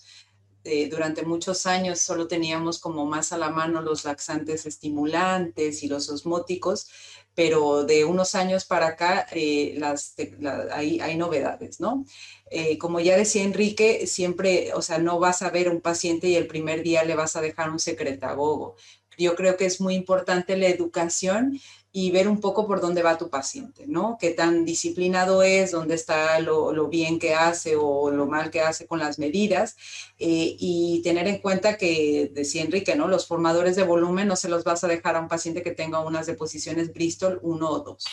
Eh, 0.64 0.90
durante 0.90 1.22
muchos 1.22 1.64
años 1.64 1.98
solo 2.00 2.28
teníamos 2.28 2.78
como 2.78 3.06
más 3.06 3.32
a 3.32 3.38
la 3.38 3.48
mano 3.48 3.80
los 3.80 4.04
laxantes 4.04 4.66
estimulantes 4.66 5.82
y 5.82 5.88
los 5.88 6.10
osmóticos, 6.10 6.90
pero 7.34 7.84
de 7.84 8.04
unos 8.04 8.34
años 8.34 8.66
para 8.66 8.88
acá 8.88 9.26
eh, 9.32 9.74
las, 9.78 10.14
hay, 10.70 11.00
hay, 11.00 11.16
novedades, 11.16 11.80
¿no? 11.80 12.04
Eh, 12.50 12.76
como 12.76 13.00
ya 13.00 13.16
decía 13.16 13.44
Enrique, 13.44 14.06
siempre, 14.06 14.74
o 14.74 14.82
sea, 14.82 14.98
no 14.98 15.18
vas 15.18 15.40
a 15.40 15.48
ver 15.48 15.70
un 15.70 15.80
paciente 15.80 16.28
y 16.28 16.36
el 16.36 16.46
primer 16.46 16.82
día 16.82 17.02
le 17.04 17.14
vas 17.14 17.34
a 17.34 17.40
dejar 17.40 17.70
un 17.70 17.78
secretagogo. 17.78 18.76
Yo 19.16 19.34
creo 19.36 19.56
que 19.56 19.66
es 19.66 19.80
muy 19.80 19.94
importante 19.94 20.56
la 20.56 20.68
educación 20.68 21.58
y 21.92 22.12
ver 22.12 22.28
un 22.28 22.40
poco 22.40 22.66
por 22.66 22.80
dónde 22.80 23.02
va 23.02 23.18
tu 23.18 23.30
paciente, 23.30 23.84
¿no? 23.88 24.16
Qué 24.20 24.30
tan 24.30 24.64
disciplinado 24.64 25.42
es, 25.42 25.72
dónde 25.72 25.96
está 25.96 26.38
lo, 26.38 26.88
bien 26.88 27.18
que 27.18 27.34
hace 27.34 27.74
o 27.76 28.10
lo 28.10 28.26
mal 28.26 28.50
que 28.50 28.60
hace 28.60 28.86
con 28.86 29.00
las 29.00 29.18
medidas 29.18 29.76
eh, 30.18 30.56
y 30.58 31.02
tener 31.02 31.26
en 31.26 31.38
cuenta 31.38 31.76
que, 31.76 32.30
decía 32.32 32.62
Enrique, 32.62 32.94
¿no? 32.94 33.08
Los 33.08 33.26
formadores 33.26 33.74
de 33.74 33.82
volumen 33.82 34.28
no 34.28 34.36
se 34.36 34.48
los 34.48 34.62
vas 34.62 34.84
a 34.84 34.88
dejar 34.88 35.16
a 35.16 35.20
un 35.20 35.28
paciente 35.28 35.62
que 35.62 35.72
tenga 35.72 36.00
unas 36.00 36.26
deposiciones 36.26 36.92
Bristol 36.92 37.40
1 37.42 37.68
o 37.68 37.80
2. 37.80 38.04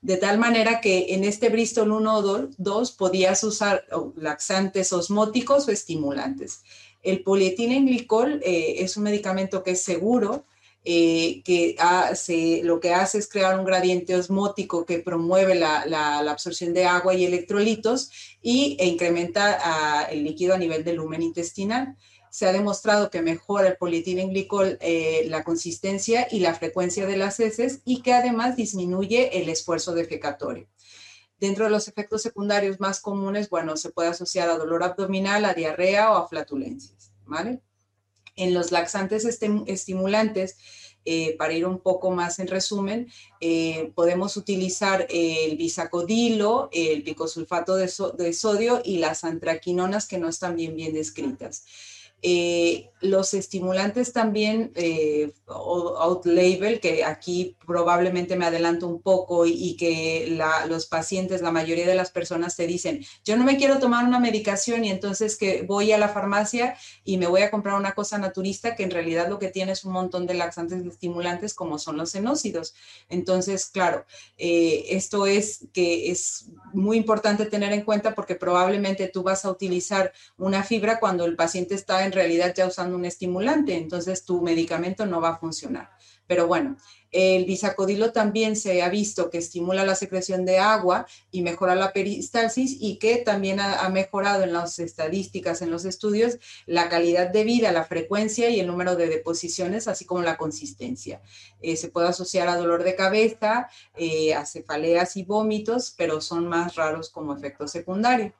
De 0.00 0.16
tal 0.16 0.38
manera 0.38 0.80
que 0.80 1.14
en 1.14 1.24
este 1.24 1.50
Bristol 1.50 1.92
1 1.92 2.16
o 2.16 2.48
2 2.56 2.92
podías 2.92 3.44
usar 3.44 3.84
laxantes 4.16 4.94
osmóticos 4.94 5.68
o 5.68 5.72
estimulantes. 5.72 6.62
El 7.02 7.22
polietilenglicol 7.22 8.40
eh, 8.42 8.76
es 8.78 8.96
un 8.96 9.02
medicamento 9.04 9.62
que 9.62 9.72
es 9.72 9.82
seguro, 9.82 10.46
eh, 10.82 11.42
que 11.44 11.76
hace, 11.78 12.62
lo 12.64 12.80
que 12.80 12.94
hace 12.94 13.18
es 13.18 13.28
crear 13.28 13.58
un 13.58 13.66
gradiente 13.66 14.14
osmótico 14.14 14.86
que 14.86 15.00
promueve 15.00 15.54
la, 15.54 16.18
absorción 16.20 16.72
de 16.72 16.86
agua 16.86 17.14
y 17.14 17.26
electrolitos 17.26 18.10
y, 18.40 18.76
e 18.80 18.86
incrementa 18.86 20.04
el 20.10 20.24
líquido 20.24 20.54
a 20.54 20.58
nivel 20.58 20.82
del 20.82 20.96
lumen 20.96 21.22
intestinal. 21.22 21.96
Se 22.30 22.46
ha 22.46 22.52
demostrado 22.52 23.10
que 23.10 23.20
mejora 23.20 23.68
el 23.68 23.76
polietilenglicol 23.76 24.78
eh, 24.80 25.26
la 25.28 25.44
consistencia 25.44 26.28
y 26.30 26.40
la 26.40 26.54
frecuencia 26.54 27.04
de 27.04 27.16
las 27.16 27.40
heces 27.40 27.80
y 27.84 28.00
que 28.02 28.14
además 28.14 28.56
disminuye 28.56 29.42
el 29.42 29.48
esfuerzo 29.50 29.94
defecatorio. 29.94 30.66
Dentro 31.38 31.64
de 31.64 31.70
los 31.70 31.88
efectos 31.88 32.22
secundarios 32.22 32.80
más 32.80 33.00
comunes, 33.00 33.50
bueno, 33.50 33.76
se 33.76 33.90
puede 33.90 34.10
asociar 34.10 34.48
a 34.48 34.56
dolor 34.56 34.82
abdominal, 34.82 35.44
a 35.44 35.54
diarrea 35.54 36.12
o 36.12 36.16
a 36.16 36.28
flatulencias, 36.28 37.12
¿vale? 37.26 37.60
En 38.40 38.54
los 38.54 38.72
laxantes 38.72 39.24
estimulantes, 39.24 40.56
eh, 41.06 41.34
para 41.38 41.54
ir 41.54 41.64
un 41.66 41.78
poco 41.78 42.10
más 42.10 42.38
en 42.38 42.46
resumen, 42.46 43.10
eh, 43.40 43.90
podemos 43.94 44.36
utilizar 44.36 45.06
el 45.08 45.56
bisacodilo, 45.56 46.68
el 46.72 47.02
picosulfato 47.02 47.76
de, 47.76 47.88
sodio 47.88 48.82
y 48.84 48.98
las 48.98 49.24
antraquinonas 49.24 50.06
que 50.06 50.18
no 50.18 50.28
están 50.28 50.56
bien, 50.56 50.76
bien 50.76 50.92
descritas. 50.92 51.64
Eh, 52.20 52.89
los 53.00 53.34
estimulantes 53.34 54.12
también, 54.12 54.72
eh, 54.74 55.32
out-label, 55.46 56.80
que 56.80 57.04
aquí 57.04 57.56
probablemente 57.66 58.36
me 58.36 58.46
adelanto 58.46 58.86
un 58.86 59.00
poco 59.00 59.46
y, 59.46 59.76
que 59.76 60.38
los 60.68 60.86
pacientes, 60.86 61.40
la 61.40 61.50
mayoría 61.50 61.86
de 61.86 61.94
las 61.94 62.10
personas 62.10 62.56
te 62.56 62.66
dicen, 62.66 63.04
yo 63.24 63.36
no 63.36 63.44
me 63.44 63.56
quiero 63.56 63.78
tomar 63.78 64.04
una 64.04 64.20
medicación 64.20 64.84
y 64.84 64.90
entonces 64.90 65.36
que 65.36 65.62
voy 65.62 65.92
a 65.92 65.98
la 65.98 66.08
farmacia 66.08 66.76
y 67.04 67.16
me 67.16 67.26
voy 67.26 67.42
a 67.42 67.50
comprar 67.50 67.76
una 67.76 67.92
cosa 67.92 68.18
naturista 68.18 68.74
que 68.74 68.82
en 68.82 68.90
realidad 68.90 69.28
lo 69.28 69.38
que 69.38 69.48
tiene 69.48 69.72
es 69.72 69.84
un 69.84 69.92
montón 69.92 70.26
de 70.26 70.34
laxantes 70.34 70.84
y 70.84 70.88
estimulantes 70.88 71.54
como 71.54 71.78
son 71.78 71.96
los 71.96 72.10
senócidos. 72.10 72.74
Entonces, 73.08 73.66
claro, 73.66 74.04
eh, 74.36 74.86
esto 74.90 75.26
es 75.26 75.66
que 75.72 76.10
es 76.10 76.46
muy 76.72 76.96
importante 76.96 77.46
tener 77.46 77.72
en 77.72 77.82
cuenta 77.82 78.14
porque 78.14 78.34
probablemente 78.34 79.08
tú 79.08 79.22
vas 79.22 79.44
a 79.44 79.50
utilizar 79.50 80.12
una 80.36 80.62
fibra 80.62 81.00
cuando 81.00 81.24
el 81.24 81.36
paciente 81.36 81.74
está 81.74 82.04
en 82.04 82.12
realidad 82.12 82.52
ya 82.54 82.66
usando 82.66 82.89
un 82.94 83.04
estimulante, 83.04 83.76
entonces 83.76 84.24
tu 84.24 84.40
medicamento 84.42 85.06
no 85.06 85.20
va 85.20 85.30
a 85.30 85.38
funcionar. 85.38 85.90
Pero 86.26 86.46
bueno, 86.46 86.76
el 87.10 87.44
bisacodilo 87.44 88.12
también 88.12 88.54
se 88.54 88.82
ha 88.82 88.88
visto 88.88 89.30
que 89.30 89.38
estimula 89.38 89.84
la 89.84 89.96
secreción 89.96 90.44
de 90.44 90.58
agua 90.58 91.06
y 91.32 91.42
mejora 91.42 91.74
la 91.74 91.92
peristalsis 91.92 92.76
y 92.78 92.98
que 92.98 93.16
también 93.16 93.58
ha, 93.58 93.88
mejorado 93.88 94.44
en 94.44 94.52
las 94.52 94.78
estadísticas, 94.78 95.60
en 95.60 95.72
los 95.72 95.84
estudios, 95.84 96.38
la 96.66 96.88
calidad 96.88 97.30
de 97.30 97.42
vida, 97.42 97.72
la 97.72 97.84
frecuencia 97.84 98.48
y 98.48 98.60
el 98.60 98.68
número 98.68 98.94
de 98.94 99.08
deposiciones, 99.08 99.88
así 99.88 100.04
como 100.04 100.22
la 100.22 100.36
consistencia. 100.36 101.20
Eh, 101.60 101.76
se 101.76 101.88
puede 101.88 102.08
asociar 102.08 102.46
a 102.46 102.56
dolor 102.56 102.84
de 102.84 102.94
cabeza, 102.94 103.68
eh, 103.96 104.34
a 104.34 104.46
cefaleas 104.46 105.16
y 105.16 105.24
vómitos, 105.24 105.92
pero 105.98 106.20
son 106.20 106.46
más 106.46 106.76
raros 106.76 107.10
como 107.10 107.34
efecto 107.34 107.66
secundario. 107.66 108.32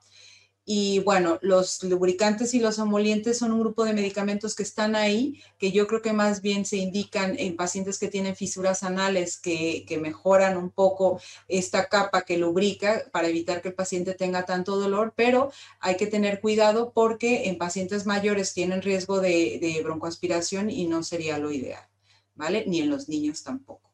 Y 0.63 0.99
bueno, 0.99 1.39
los 1.41 1.83
lubricantes 1.83 2.53
y 2.53 2.59
los 2.59 2.77
emolientes 2.77 3.39
son 3.39 3.51
un 3.51 3.61
grupo 3.61 3.83
de 3.83 3.93
medicamentos 3.93 4.55
que 4.55 4.63
están 4.63 4.95
ahí, 4.95 5.41
que 5.57 5.71
yo 5.71 5.87
creo 5.87 6.01
que 6.01 6.13
más 6.13 6.41
bien 6.41 6.65
se 6.65 6.77
indican 6.77 7.35
en 7.39 7.55
pacientes 7.55 7.97
que 7.97 8.07
tienen 8.09 8.35
fisuras 8.35 8.83
anales, 8.83 9.39
que, 9.39 9.85
que 9.87 9.97
mejoran 9.97 10.57
un 10.57 10.69
poco 10.69 11.19
esta 11.47 11.87
capa 11.87 12.21
que 12.21 12.37
lubrica 12.37 13.03
para 13.11 13.27
evitar 13.27 13.61
que 13.61 13.69
el 13.69 13.75
paciente 13.75 14.13
tenga 14.13 14.45
tanto 14.45 14.79
dolor, 14.79 15.13
pero 15.15 15.51
hay 15.79 15.97
que 15.97 16.07
tener 16.07 16.39
cuidado 16.41 16.93
porque 16.93 17.49
en 17.49 17.57
pacientes 17.57 18.05
mayores 18.05 18.53
tienen 18.53 18.81
riesgo 18.81 19.19
de, 19.19 19.57
de 19.59 19.81
broncoaspiración 19.83 20.69
y 20.69 20.87
no 20.87 21.03
sería 21.03 21.37
lo 21.39 21.51
ideal, 21.51 21.87
¿vale? 22.35 22.65
Ni 22.67 22.81
en 22.81 22.89
los 22.89 23.09
niños 23.09 23.43
tampoco. 23.43 23.90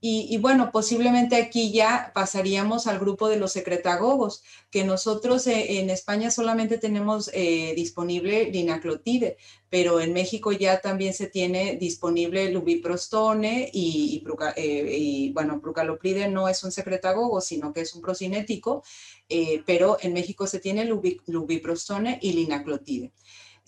Y, 0.00 0.38
bueno, 0.38 0.70
posiblemente 0.70 1.34
aquí 1.34 1.72
ya 1.72 2.12
pasaríamos 2.14 2.86
al 2.86 3.00
grupo 3.00 3.28
de 3.28 3.36
los 3.36 3.50
secretagogos, 3.52 4.44
que 4.70 4.84
nosotros 4.84 5.44
eh, 5.48 5.80
en 5.80 5.90
España 5.90 6.30
solamente 6.30 6.78
tenemos 6.78 7.28
eh, 7.34 7.72
disponible 7.74 8.48
linaclotide, 8.52 9.38
pero 9.68 10.00
en 10.00 10.12
México 10.12 10.52
ya 10.52 10.80
también 10.80 11.14
se 11.14 11.26
tiene 11.26 11.76
disponible 11.76 12.52
lubiprostone 12.52 13.70
y, 13.72 14.22
eh, 14.56 15.30
bueno, 15.34 15.60
prucalopride 15.60 16.28
no 16.28 16.48
es 16.48 16.62
un 16.62 16.70
secretagogo, 16.70 17.40
sino 17.40 17.72
que 17.72 17.80
es 17.80 17.92
un 17.92 18.00
procinético, 18.00 18.84
pero 19.66 19.98
en 20.00 20.12
México 20.12 20.46
se 20.46 20.60
tiene 20.60 20.84
lubiprostone 20.84 22.20
y 22.22 22.34
linaclotide 22.34 23.12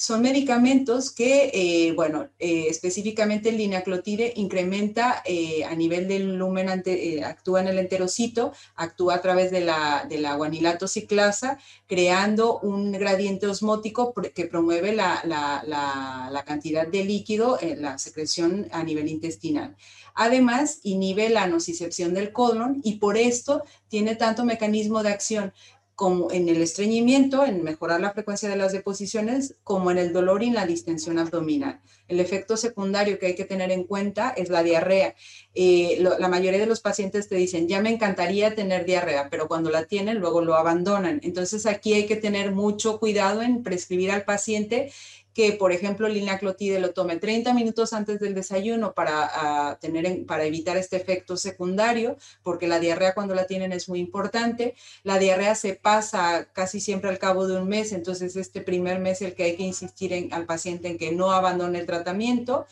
son 0.00 0.22
medicamentos 0.22 1.10
que, 1.10 1.50
eh, 1.52 1.92
bueno, 1.92 2.30
eh, 2.38 2.68
específicamente 2.70 3.50
el 3.50 3.58
linaclotide 3.58 4.32
incrementa 4.34 5.22
eh, 5.26 5.62
a 5.64 5.74
nivel 5.74 6.08
del 6.08 6.38
lumen, 6.38 6.70
actúa 6.70 7.60
en 7.60 7.68
el 7.68 7.78
enterocito, 7.78 8.54
actúa 8.76 9.16
a 9.16 9.20
través 9.20 9.50
de 9.50 9.60
la, 9.60 10.06
de 10.08 10.16
la 10.16 10.36
guanilato 10.36 10.88
ciclasa, 10.88 11.58
creando 11.86 12.60
un 12.60 12.92
gradiente 12.92 13.46
osmótico 13.46 14.14
que 14.14 14.46
promueve 14.46 14.94
la, 14.94 15.20
la 15.26 16.44
cantidad 16.46 16.86
de 16.86 17.04
líquido, 17.04 17.58
la 17.76 17.98
secreción 17.98 18.68
a 18.72 18.82
nivel 18.82 19.06
intestinal. 19.06 19.76
Además, 20.14 20.80
inhibe 20.82 21.28
la 21.28 21.46
nocicepción 21.46 22.14
del 22.14 22.32
colon 22.32 22.80
y 22.82 22.96
por 22.96 23.18
esto 23.18 23.64
tiene 23.88 24.16
tanto 24.16 24.46
mecanismo 24.46 25.02
de 25.02 25.10
acción 25.10 25.52
como 26.00 26.32
en 26.32 26.48
el 26.48 26.62
estreñimiento, 26.62 27.44
en 27.44 27.62
mejorar 27.62 28.00
la 28.00 28.14
frecuencia 28.14 28.48
de 28.48 28.56
las 28.56 28.72
deposiciones, 28.72 29.56
como 29.62 29.90
en 29.90 29.98
el 29.98 30.14
dolor 30.14 30.42
y 30.42 30.48
la 30.48 30.64
distensión 30.64 31.18
abdominal. 31.18 31.82
El 32.08 32.20
efecto 32.20 32.56
secundario 32.56 33.18
que 33.18 33.26
hay 33.26 33.34
que 33.34 33.44
tener 33.44 33.70
en 33.70 33.84
cuenta 33.84 34.30
es 34.30 34.48
la 34.48 34.62
diarrea. 34.62 35.14
Eh, 35.54 36.02
la 36.18 36.28
mayoría 36.28 36.58
de 36.58 36.64
los 36.64 36.80
pacientes 36.80 37.28
te 37.28 37.34
dicen, 37.34 37.68
ya 37.68 37.82
me 37.82 37.90
encantaría 37.90 38.54
tener 38.54 38.86
diarrea, 38.86 39.28
pero 39.28 39.46
cuando 39.46 39.68
la 39.68 39.84
tienen, 39.84 40.20
luego 40.20 40.40
lo 40.40 40.54
abandonan. 40.54 41.20
Entonces 41.22 41.66
aquí 41.66 41.92
hay 41.92 42.06
que 42.06 42.16
tener 42.16 42.52
mucho 42.52 42.98
cuidado 42.98 43.42
en 43.42 43.62
prescribir 43.62 44.10
al 44.10 44.24
paciente 44.24 44.90
que, 45.34 45.52
por 45.52 45.72
ejemplo, 45.72 46.06
el 46.06 46.14
linaclotide 46.14 46.80
lo 46.80 46.90
tome 46.92 47.16
30 47.16 47.54
minutos 47.54 47.92
antes 47.92 48.18
del 48.20 48.34
desayuno 48.34 48.92
para, 48.94 49.30
ah, 49.32 49.78
tener 49.80 50.26
para 50.26 50.44
evitar 50.44 50.76
este 50.76 50.96
efecto 50.96 51.36
secundario, 51.36 52.16
porque 52.42 52.66
la 52.66 52.80
diarrea 52.80 53.14
cuando 53.14 53.34
la 53.34 53.46
tienen 53.46 53.72
es 53.72 53.88
muy 53.88 54.00
importante. 54.00 54.74
La 55.04 55.18
diarrea 55.18 55.54
se 55.54 55.74
pasa 55.74 56.48
casi 56.52 56.80
siempre 56.80 57.10
al 57.10 57.18
cabo 57.18 57.46
de 57.46 57.56
un 57.60 57.68
mes, 57.68 57.92
entonces 57.92 58.36
este 58.36 58.60
primer 58.60 58.98
mes 58.98 59.22
el 59.22 59.34
que 59.34 59.44
hay 59.44 59.56
que 59.56 59.62
insistir 59.62 60.12
en, 60.12 60.32
al 60.32 60.46
paciente 60.46 60.88
en 60.88 60.98
que 60.98 61.12
no 61.12 61.30
abandone 61.30 61.78
el 61.78 61.86
tratamiento. 61.86 62.66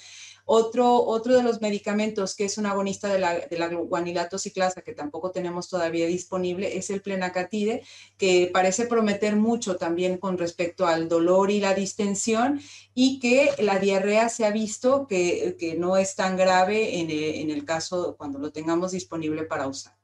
Otro, 0.50 1.04
otro 1.04 1.36
de 1.36 1.42
los 1.42 1.60
medicamentos 1.60 2.34
que 2.34 2.46
es 2.46 2.56
un 2.56 2.64
agonista 2.64 3.12
de 3.12 3.18
la, 3.18 3.38
de 3.38 3.58
la 3.58 3.68
guanilato 3.68 4.38
ciclasa 4.38 4.80
que 4.80 4.94
tampoco 4.94 5.30
tenemos 5.30 5.68
todavía 5.68 6.06
disponible 6.06 6.78
es 6.78 6.88
el 6.88 7.02
plenacatide, 7.02 7.82
que 8.16 8.48
parece 8.50 8.86
prometer 8.86 9.36
mucho 9.36 9.76
también 9.76 10.16
con 10.16 10.38
respecto 10.38 10.86
al 10.86 11.06
dolor 11.06 11.50
y 11.50 11.60
la 11.60 11.74
distensión 11.74 12.62
y 12.94 13.20
que 13.20 13.50
la 13.58 13.78
diarrea 13.78 14.30
se 14.30 14.46
ha 14.46 14.50
visto 14.50 15.06
que, 15.06 15.54
que 15.58 15.74
no 15.74 15.98
es 15.98 16.14
tan 16.14 16.38
grave 16.38 17.00
en 17.00 17.10
en 17.10 17.50
el 17.50 17.66
caso 17.66 18.16
cuando 18.16 18.38
lo 18.38 18.50
tengamos 18.50 18.92
disponible 18.92 19.42
para 19.42 19.66
usar. 19.66 19.97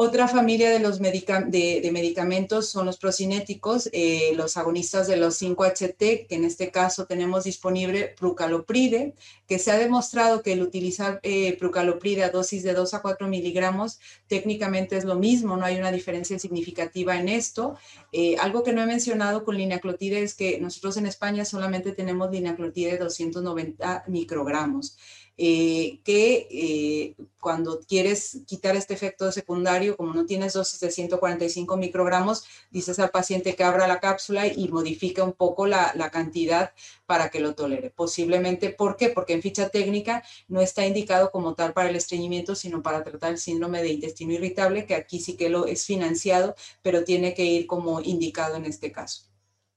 Otra 0.00 0.28
familia 0.28 0.70
de, 0.70 0.78
los 0.78 1.00
medicamentos 1.00 2.68
son 2.68 2.86
los 2.86 2.98
procinéticos, 2.98 3.90
eh, 3.92 4.30
los 4.36 4.56
agonistas 4.56 5.08
de 5.08 5.16
los 5.16 5.42
5-HT, 5.42 6.28
que 6.28 6.36
en 6.36 6.44
este 6.44 6.70
caso 6.70 7.06
tenemos 7.06 7.42
disponible 7.42 8.14
prucalopride, 8.16 9.14
que 9.48 9.58
se 9.58 9.72
ha 9.72 9.76
demostrado 9.76 10.40
que 10.42 10.52
el 10.52 10.62
utilizar 10.62 11.18
eh, 11.24 11.56
prucalopride 11.58 12.22
a 12.22 12.30
dosis 12.30 12.62
de 12.62 12.74
2 12.74 12.94
a 12.94 13.02
4 13.02 13.26
miligramos 13.26 13.98
técnicamente 14.28 14.96
es 14.96 15.04
lo 15.04 15.16
mismo, 15.16 15.56
no 15.56 15.64
hay 15.64 15.78
una 15.78 15.90
diferencia 15.90 16.38
significativa 16.38 17.18
en 17.18 17.28
esto. 17.28 17.76
Eh, 18.12 18.36
algo 18.38 18.62
que 18.62 18.72
no 18.72 18.82
he 18.82 18.86
mencionado 18.86 19.44
con 19.44 19.56
linaclotide 19.56 20.22
es 20.22 20.34
que 20.34 20.60
nosotros 20.60 20.96
en 20.96 21.06
España 21.06 21.44
solamente 21.44 21.90
tenemos 21.90 22.30
linaclotide 22.30 22.92
de 22.92 22.98
290 22.98 24.04
microgramos. 24.06 24.96
Eh, 25.40 26.00
que 26.02 26.48
eh, 26.50 27.14
cuando 27.38 27.78
quieres 27.78 28.40
quitar 28.44 28.74
este 28.74 28.94
efecto 28.94 29.30
secundario, 29.30 29.96
como 29.96 30.12
no 30.12 30.26
tienes 30.26 30.54
dosis 30.54 30.80
de 30.80 30.90
145 30.90 31.76
microgramos, 31.76 32.44
dices 32.72 32.98
al 32.98 33.10
paciente 33.10 33.54
que 33.54 33.62
abra 33.62 33.86
la 33.86 34.00
cápsula 34.00 34.48
y 34.48 34.66
modifica 34.66 35.22
un 35.22 35.32
poco 35.32 35.68
la, 35.68 35.92
cantidad 36.10 36.72
para 37.06 37.30
que 37.30 37.38
lo 37.38 37.54
tolere. 37.54 37.90
Posiblemente, 37.90 38.70
¿por 38.70 38.96
qué? 38.96 39.10
Porque 39.10 39.34
en 39.34 39.42
ficha 39.42 39.68
técnica 39.68 40.24
no 40.48 40.60
está 40.60 40.84
indicado 40.84 41.30
como 41.30 41.54
tal 41.54 41.72
para 41.72 41.88
el 41.90 41.94
estreñimiento, 41.96 42.56
sino 42.56 42.82
para 42.82 43.04
tratar 43.04 43.30
el 43.30 43.38
síndrome 43.38 43.80
de 43.82 43.90
intestino 43.90 44.32
irritable, 44.32 44.86
que 44.86 44.96
aquí 44.96 45.20
sí 45.20 45.36
que 45.36 45.50
lo 45.50 45.66
es 45.66 45.84
financiado, 45.86 46.56
pero 46.82 47.04
tiene 47.04 47.34
que 47.34 47.44
ir 47.44 47.68
como 47.68 48.00
indicado 48.00 48.56
en 48.56 48.64
este 48.64 48.90
caso. 48.90 49.28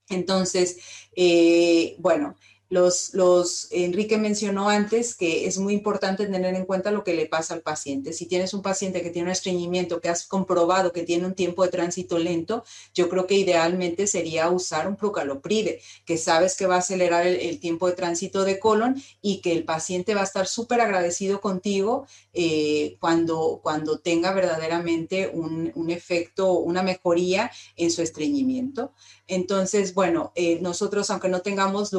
Entonces, 0.09 0.77
eh, 1.15 1.95
bueno, 1.99 2.35
los, 2.71 3.13
los, 3.13 3.67
Enrique 3.69 4.17
mencionó 4.17 4.69
antes 4.69 5.13
que 5.13 5.45
es 5.45 5.57
muy 5.57 5.73
importante 5.73 6.25
tener 6.25 6.55
en 6.55 6.65
cuenta 6.65 6.89
lo 6.89 7.03
que 7.03 7.13
le 7.13 7.25
pasa 7.25 7.53
al 7.53 7.61
paciente. 7.61 8.13
Si 8.13 8.27
tienes 8.27 8.53
un 8.53 8.61
paciente 8.61 9.01
que 9.01 9.09
tiene 9.09 9.27
un 9.27 9.33
estreñimiento, 9.33 9.99
que 9.99 10.07
has 10.07 10.25
comprobado 10.25 10.93
que 10.93 11.03
tiene 11.03 11.25
un 11.25 11.33
tiempo 11.33 11.65
de 11.65 11.69
tránsito 11.69 12.17
lento, 12.17 12.63
yo 12.93 13.09
creo 13.09 13.27
que 13.27 13.35
idealmente 13.35 14.07
sería 14.07 14.49
usar 14.49 14.87
un 14.87 14.95
procalopride, 14.95 15.81
que 16.05 16.17
sabes 16.17 16.55
que 16.55 16.65
va 16.65 16.75
a 16.75 16.79
acelerar 16.79 17.27
el, 17.27 17.59
tiempo 17.59 17.87
de 17.87 17.93
tránsito 17.93 18.45
de 18.45 18.57
colon 18.57 19.03
y 19.21 19.41
que 19.41 19.51
el 19.51 19.65
paciente 19.65 20.15
va 20.15 20.21
a 20.21 20.23
estar 20.23 20.47
súper 20.47 20.79
agradecido 20.79 21.41
contigo 21.41 22.07
eh, 22.31 22.95
cuando, 23.01 23.59
cuando 23.61 23.99
tenga 23.99 24.31
verdaderamente 24.31 25.27
un, 25.27 25.73
un 25.75 25.89
efecto, 25.89 26.53
una 26.53 26.83
mejoría 26.83 27.51
en 27.75 27.91
su 27.91 28.01
estreñimiento. 28.01 28.93
Entonces, 29.27 29.93
bueno, 29.93 30.33
eh, 30.35 30.59
nosotros, 30.61 31.09
aunque 31.09 31.29
no 31.29 31.41
tengamos 31.41 31.91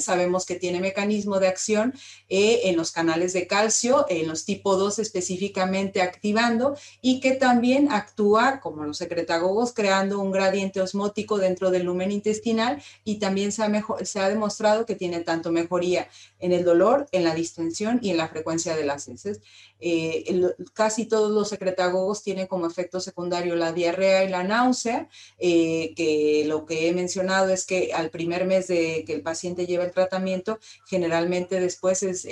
sabemos 0.00 0.46
que 0.46 0.56
tiene 0.56 0.80
mecanismo 0.80 1.38
de 1.40 1.48
acción 1.48 1.94
eh, 2.28 2.62
en 2.64 2.76
los 2.76 2.92
canales 2.92 3.32
de 3.32 3.46
calcio, 3.46 4.06
en 4.08 4.28
los 4.28 4.44
tipo 4.44 4.76
2 4.76 4.98
específicamente 4.98 6.02
activando, 6.02 6.76
y 7.00 7.20
que 7.20 7.32
también 7.32 7.90
actúa 7.90 8.60
como 8.60 8.84
los 8.84 8.98
secretagogos, 8.98 9.72
creando 9.72 10.20
un 10.20 10.32
gradiente 10.32 10.80
osmótico 10.80 11.38
dentro 11.38 11.70
del 11.70 11.84
lumen 11.84 12.12
intestinal, 12.12 12.82
y 13.04 13.18
también 13.18 13.52
se 13.52 13.62
ha, 13.62 13.84
se 14.04 14.20
ha 14.20 14.28
demostrado 14.28 14.86
que 14.86 14.94
tiene 14.94 15.20
tanto 15.20 15.52
mejoría 15.52 16.08
en 16.38 16.52
el 16.52 16.64
dolor, 16.64 17.06
en 17.12 17.24
la 17.24 17.34
distensión 17.34 17.98
y 18.02 18.10
en 18.10 18.16
la 18.16 18.28
frecuencia 18.28 18.76
de 18.76 18.84
las 18.84 19.08
heces. 19.08 19.40
Eh, 19.82 20.40
casi 20.74 21.06
todos 21.06 21.30
los 21.30 21.48
secretagogos 21.48 22.22
tienen 22.22 22.46
como 22.46 22.66
efecto 22.66 23.00
secundario 23.00 23.56
la 23.56 23.72
diarrea 23.72 24.24
y 24.24 24.28
la 24.28 24.44
náusea, 24.44 25.08
eh, 25.38 25.94
que 25.96 26.44
lo 26.46 26.66
que 26.66 26.88
he 26.88 26.92
mencionado 26.92 27.50
es 27.50 27.64
que 27.64 27.92
al 27.94 28.10
primer 28.10 28.44
mes 28.44 28.68
de 28.68 29.04
que 29.06 29.14
el 29.14 29.22
paciente 29.22 29.66
lleva 29.70 29.84
el 29.84 29.92
tratamiento, 29.92 30.58
generalmente 30.86 31.60
después 31.60 32.02
es, 32.02 32.24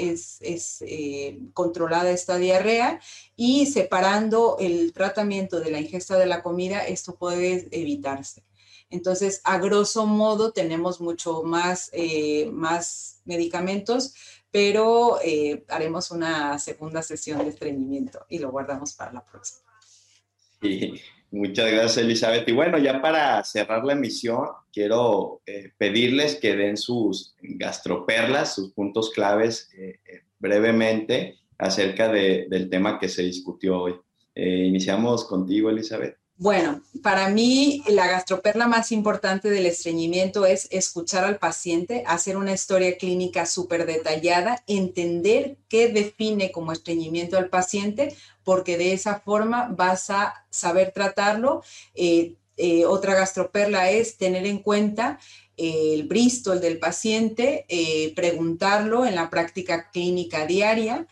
eh, 0.80 1.38
controlada 1.54 2.10
esta 2.10 2.36
diarrea 2.36 3.00
y 3.36 3.66
separando 3.66 4.56
el 4.60 4.92
tratamiento 4.92 5.60
de 5.60 5.70
la 5.70 5.80
ingesta 5.80 6.18
de 6.18 6.26
la 6.26 6.42
comida, 6.42 6.86
esto 6.86 7.16
puede 7.16 7.68
evitarse. 7.70 8.44
Entonces, 8.90 9.42
a 9.44 9.58
grosso 9.58 10.06
modo, 10.06 10.52
tenemos 10.52 11.00
mucho 11.00 11.42
más, 11.42 11.90
más 12.50 13.20
medicamentos, 13.26 14.14
pero 14.50 15.20
eh, 15.22 15.64
haremos 15.68 16.10
una 16.10 16.58
segunda 16.58 17.02
sesión 17.02 17.38
de 17.38 17.48
estreñimiento 17.48 18.24
y 18.28 18.38
lo 18.38 18.50
guardamos 18.50 18.94
para 18.94 19.12
la 19.12 19.24
próxima. 19.24 19.60
Muchas 21.30 21.70
gracias, 21.70 21.98
Elizabeth. 21.98 22.48
Y 22.48 22.52
bueno, 22.52 22.78
ya 22.78 23.00
para 23.00 23.42
cerrar 23.44 23.84
la 23.84 23.92
emisión, 23.92 24.46
quiero 24.72 25.42
eh, 25.46 25.72
pedirles 25.76 26.36
que 26.36 26.56
den 26.56 26.76
sus 26.76 27.34
gastroperlas, 27.40 28.54
sus 28.54 28.72
puntos 28.72 29.10
claves 29.10 29.70
eh, 29.76 29.98
brevemente 30.38 31.38
acerca 31.58 32.08
del 32.08 32.70
tema 32.70 32.98
que 32.98 33.08
se 33.08 33.22
discutió 33.22 33.80
hoy. 33.80 33.94
iniciamos 34.34 35.24
contigo, 35.24 35.70
Elizabeth. 35.70 36.16
Bueno, 36.40 36.82
para 37.02 37.28
mí 37.30 37.82
la 37.88 38.06
gastroperla 38.06 38.68
más 38.68 38.92
importante 38.92 39.50
del 39.50 39.66
estreñimiento 39.66 40.46
es 40.46 40.68
escuchar 40.70 41.24
al 41.24 41.38
paciente, 41.38 42.04
hacer 42.06 42.36
una 42.36 42.52
historia 42.52 42.96
clínica 42.96 43.44
súper 43.44 43.86
detallada, 43.86 44.62
entender 44.68 45.56
qué 45.68 45.88
define 45.88 46.52
como 46.52 46.70
estreñimiento 46.70 47.36
al 47.38 47.48
paciente, 47.48 48.14
porque 48.44 48.78
de 48.78 48.92
esa 48.92 49.18
forma 49.18 49.68
vas 49.76 50.10
a 50.10 50.46
saber 50.50 50.92
tratarlo. 50.92 51.62
Eh, 51.94 52.34
Eh, 52.60 52.84
otra 52.86 53.14
gastroperla 53.14 53.92
es 53.92 54.16
tener 54.16 54.44
en 54.44 54.58
cuenta 54.58 55.20
el 55.56 56.08
Bristol 56.08 56.60
del 56.60 56.80
paciente, 56.80 57.64
eh, 57.68 58.12
preguntarlo 58.16 59.06
en 59.06 59.14
la 59.14 59.30
práctica 59.30 59.90
clínica 59.92 60.44
diaria 60.44 61.06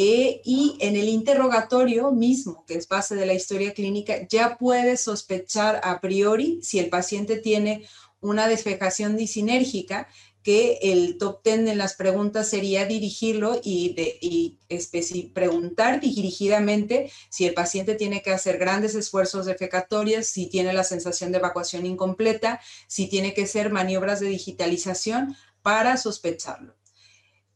eh, 0.00 0.42
y 0.44 0.76
en 0.78 0.94
el 0.94 1.08
interrogatorio 1.08 2.12
mismo, 2.12 2.64
que 2.68 2.74
es 2.74 2.86
base 2.86 3.16
de 3.16 3.26
la 3.26 3.34
historia 3.34 3.74
clínica, 3.74 4.28
ya 4.28 4.56
puedes 4.56 5.00
sospechar 5.00 5.80
a 5.82 6.00
priori 6.00 6.60
si 6.62 6.78
el 6.78 6.88
paciente 6.88 7.36
tiene 7.38 7.84
una 8.20 8.46
desfejación 8.46 9.16
disinérgica 9.16 10.06
que 10.44 10.78
el 10.82 11.18
top 11.18 11.42
10 11.42 11.70
en 11.70 11.78
las 11.78 11.94
preguntas 11.94 12.48
sería 12.48 12.86
dirigirlo 12.86 13.60
y, 13.60 13.94
de, 13.94 15.30
preguntar 15.34 16.00
dirigidamente 16.00 17.10
si 17.28 17.46
el 17.46 17.54
paciente 17.54 17.96
tiene 17.96 18.22
que 18.22 18.30
hacer 18.30 18.56
grandes 18.56 18.94
esfuerzos 18.94 19.46
defecatorios, 19.46 20.26
si 20.26 20.46
tiene 20.46 20.72
la 20.74 20.84
sensación 20.84 21.32
de 21.32 21.38
evacuación 21.38 21.86
incompleta, 21.86 22.60
si 22.86 23.08
tiene 23.08 23.34
que 23.34 23.42
hacer 23.42 23.72
maniobras 23.72 24.20
de 24.20 24.28
digitalización 24.28 25.34
para 25.60 25.96
sospecharlo. 25.96 26.77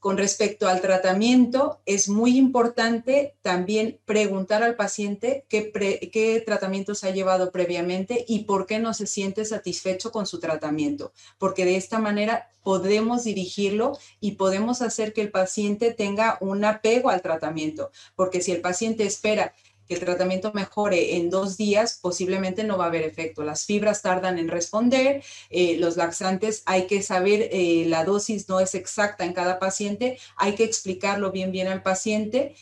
Con 0.02 0.18
respecto 0.18 0.66
al 0.66 0.80
tratamiento, 0.80 1.80
es 1.86 2.08
muy 2.08 2.36
importante 2.36 3.36
también 3.40 4.00
preguntar 4.04 4.64
al 4.64 4.74
paciente 4.74 5.46
qué, 5.48 6.42
tratamientos 6.44 7.04
ha 7.04 7.10
llevado 7.10 7.52
previamente 7.52 8.24
y 8.26 8.40
por 8.40 8.66
qué 8.66 8.80
no 8.80 8.94
se 8.94 9.06
siente 9.06 9.44
satisfecho 9.44 10.10
con 10.10 10.26
su 10.26 10.40
tratamiento, 10.40 11.12
porque 11.38 11.64
de 11.64 11.76
esta 11.76 12.00
manera 12.00 12.50
podemos 12.64 13.22
dirigirlo 13.22 13.96
y 14.18 14.32
podemos 14.32 14.82
hacer 14.82 15.12
que 15.12 15.20
el 15.20 15.30
paciente 15.30 15.92
tenga 15.92 16.36
un 16.40 16.64
apego 16.64 17.08
al 17.08 17.22
tratamiento, 17.22 17.92
porque 18.16 18.40
si 18.40 18.50
el 18.50 18.60
paciente 18.60 19.04
espera 19.04 19.54
que 19.86 19.94
el 19.94 20.00
tratamiento 20.00 20.52
mejore 20.52 21.16
en 21.16 21.30
dos 21.30 21.56
días, 21.56 21.98
posiblemente 22.00 22.64
no 22.64 22.78
va 22.78 22.84
a 22.84 22.88
haber 22.88 23.02
efecto. 23.02 23.44
Las 23.44 23.64
fibras 23.64 24.02
tardan 24.02 24.38
en 24.38 24.48
responder, 24.48 25.22
eh, 25.50 25.76
los 25.78 25.96
laxantes 25.96 26.62
hay 26.66 26.86
que 26.86 27.02
saber, 27.02 27.48
eh, 27.52 27.84
la 27.86 28.04
dosis 28.04 28.48
no 28.48 28.60
es 28.60 28.74
exacta 28.74 29.24
en 29.24 29.32
cada 29.32 29.58
paciente, 29.58 30.18
hay 30.36 30.54
que 30.54 30.64
explicarlo 30.64 31.32
bien 31.32 31.52
bien 31.52 31.68
al 31.68 31.82
paciente. 31.82 32.54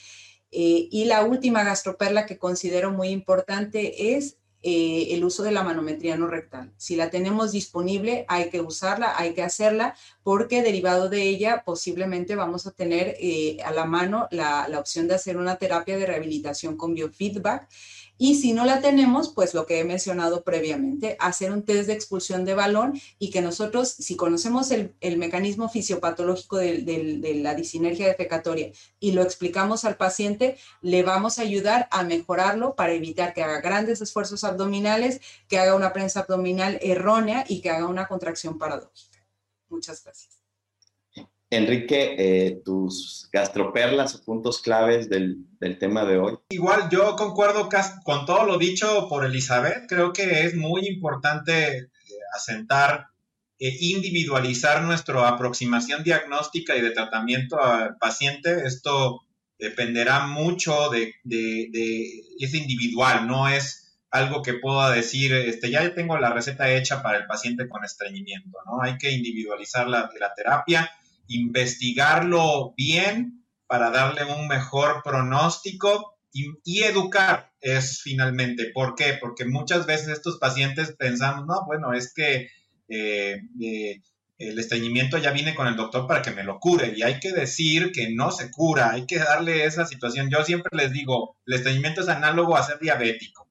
Eh, 0.53 0.89
y 0.91 1.05
la 1.05 1.23
última 1.23 1.63
gastroperla 1.63 2.27
que 2.27 2.39
considero 2.39 2.91
muy 2.91 3.11
importante 3.11 4.17
es 4.17 4.40
eh, 4.63 5.09
el 5.11 5.25
uso 5.25 5.43
de 5.43 5.53
la 5.53 5.63
manometría 5.63 6.17
no 6.17 6.27
rectal. 6.27 6.73
Si 6.77 6.95
la 6.97 7.09
tenemos 7.09 7.53
disponible, 7.53 8.27
hay 8.29 8.51
que 8.51 8.61
usarla, 8.61 9.15
hay 9.17 9.33
que 9.33 9.43
hacerla, 9.43 9.95
porque 10.23 10.63
derivado 10.63 11.09
de 11.09 11.23
ella 11.23 11.63
posiblemente 11.65 12.37
vamos 12.37 12.67
a 12.67 12.73
tener 12.73 13.17
eh, 13.21 13.57
a 13.65 13.73
la 13.73 13.87
mano 13.87 14.29
la, 14.31 14.69
la 14.69 14.79
opción 14.79 15.09
de 15.09 15.15
hacer 15.15 15.37
una 15.39 15.57
terapia 15.57 15.97
de 15.97 16.07
rehabilitación 16.07 16.77
con 16.77 16.95
biofeedback 16.95 17.69
y 18.23 18.35
si 18.35 18.53
no 18.53 18.67
la 18.67 18.83
tenemos, 18.83 19.31
pues 19.31 19.55
lo 19.55 19.65
que 19.65 19.81
he 19.81 19.85
mencionado 19.85 20.45
previamente, 20.45 21.17
hacer 21.21 21.53
un 21.53 21.63
test 21.63 21.87
de 21.87 21.95
expulsión 21.95 22.45
de 22.45 22.53
balón 22.53 23.01
y 23.19 23.31
que 23.31 23.41
nosotros, 23.41 23.89
si 23.89 24.15
conocemos 24.15 24.71
el, 24.73 24.93
mecanismo 25.17 25.71
fisiopatológico 25.71 26.59
de, 26.59 27.41
la 27.43 27.55
disinergia 27.55 28.09
defecatoria 28.09 28.73
y 28.99 29.13
lo 29.13 29.23
explicamos 29.23 29.87
al 29.87 29.97
paciente, 29.97 30.59
le 30.83 31.03
vamos 31.03 31.39
a 31.39 31.43
ayudar 31.43 31.89
a 31.91 32.05
mejorarlo 32.05 32.77
para 32.77 32.93
evitar 32.93 33.33
que 33.33 33.43
haga 33.43 33.63
grandes 33.63 34.03
esfuerzos 34.03 34.45
abdominales, 34.45 35.23
que 35.49 35.59
haga 35.59 35.75
una 35.75 35.95
prensa 35.95 36.21
abdominal 36.21 36.79
errónea 36.83 37.47
y 37.49 37.63
que 37.63 37.71
haga 37.71 37.87
una 37.87 38.07
contracción 38.07 38.59
paradójica. 38.59 39.25
Muchas 39.71 40.05
gracias. 40.05 40.40
Enrique, 41.53 42.15
eh, 42.17 42.63
tus 42.65 43.29
gastroperlas 43.33 44.15
o 44.15 44.25
puntos 44.25 44.63
claves 44.63 45.11
del, 45.11 45.47
tema 45.81 46.05
de 46.05 46.17
hoy. 46.17 46.39
Igual, 46.51 46.89
yo 46.91 47.17
concuerdo 47.17 47.69
con 48.05 48.25
todo 48.25 48.45
lo 48.45 48.57
dicho 48.57 49.09
por 49.09 49.25
Elizabeth. 49.25 49.87
Creo 49.89 50.13
que 50.13 50.45
es 50.45 50.55
muy 50.55 50.87
importante 50.87 51.79
eh, 51.79 51.89
asentar, 52.35 53.09
e 53.59 53.77
individualizar 53.81 54.83
nuestra 54.83 55.29
aproximación 55.29 56.03
diagnóstica 56.05 56.77
y 56.77 56.81
de 56.81 56.93
tratamiento 56.93 57.61
al 57.61 57.97
paciente. 57.99 58.65
Esto 58.65 59.21
dependerá 59.59 60.27
mucho 60.27 60.89
de, 60.89 61.15
es 62.39 62.55
individual, 62.55 63.27
no 63.27 63.49
es 63.49 63.99
algo 64.11 64.41
que 64.43 64.55
pueda 64.55 64.91
decir, 64.91 65.35
este, 65.35 65.71
ya 65.71 65.95
tengo 65.95 66.17
la 66.19 66.33
receta 66.33 66.73
hecha 66.73 67.03
para 67.03 67.19
el 67.19 67.27
paciente 67.27 67.69
con 67.69 67.85
estreñimiento, 67.85 68.59
¿no? 68.65 68.83
Hay 68.83 68.97
que 68.99 69.11
individualizar 69.11 69.89
la, 69.89 70.11
la 70.19 70.35
terapia 70.35 70.91
investigarlo 71.31 72.75
bien 72.77 73.47
para 73.67 73.91
darle 73.91 74.25
un 74.25 74.49
mejor 74.49 75.03
pronóstico 75.05 76.19
y, 76.33 76.83
educar 76.83 77.53
es 77.61 78.01
finalmente. 78.03 78.71
¿Por 78.73 78.95
qué? 78.95 79.17
Porque 79.21 79.45
muchas 79.45 79.87
veces 79.87 80.09
estos 80.09 80.39
pacientes 80.39 80.93
pensamos, 80.97 81.47
no, 81.47 81.65
bueno, 81.67 81.93
es 81.93 82.13
que 82.13 82.49
eh, 82.89 83.41
eh, 83.63 84.01
el 84.39 84.59
estreñimiento 84.59 85.19
ya 85.19 85.31
viene 85.31 85.55
con 85.55 85.69
el 85.69 85.77
doctor 85.77 86.07
para 86.07 86.23
que 86.23 86.31
me 86.33 86.45
lo 86.45 86.59
cure 86.59 86.95
y 86.97 87.03
hay 87.03 87.21
que 87.21 87.33
decir 87.33 87.93
que 87.93 88.11
no 88.11 88.31
se 88.33 88.51
cura, 88.51 88.91
hay 88.91 89.07
que 89.07 89.19
darle 89.19 89.65
esa 89.65 89.87
situación. 89.87 90.31
Yo 90.31 90.45
siempre 90.45 90.77
les 90.77 90.93
digo, 90.93 91.37
el 91.47 91.55
estreñimiento 91.55 92.01
es 92.01 92.09
análogo 92.09 92.57
a 92.57 92.63
ser 92.63 92.79
diabético. 92.81 93.49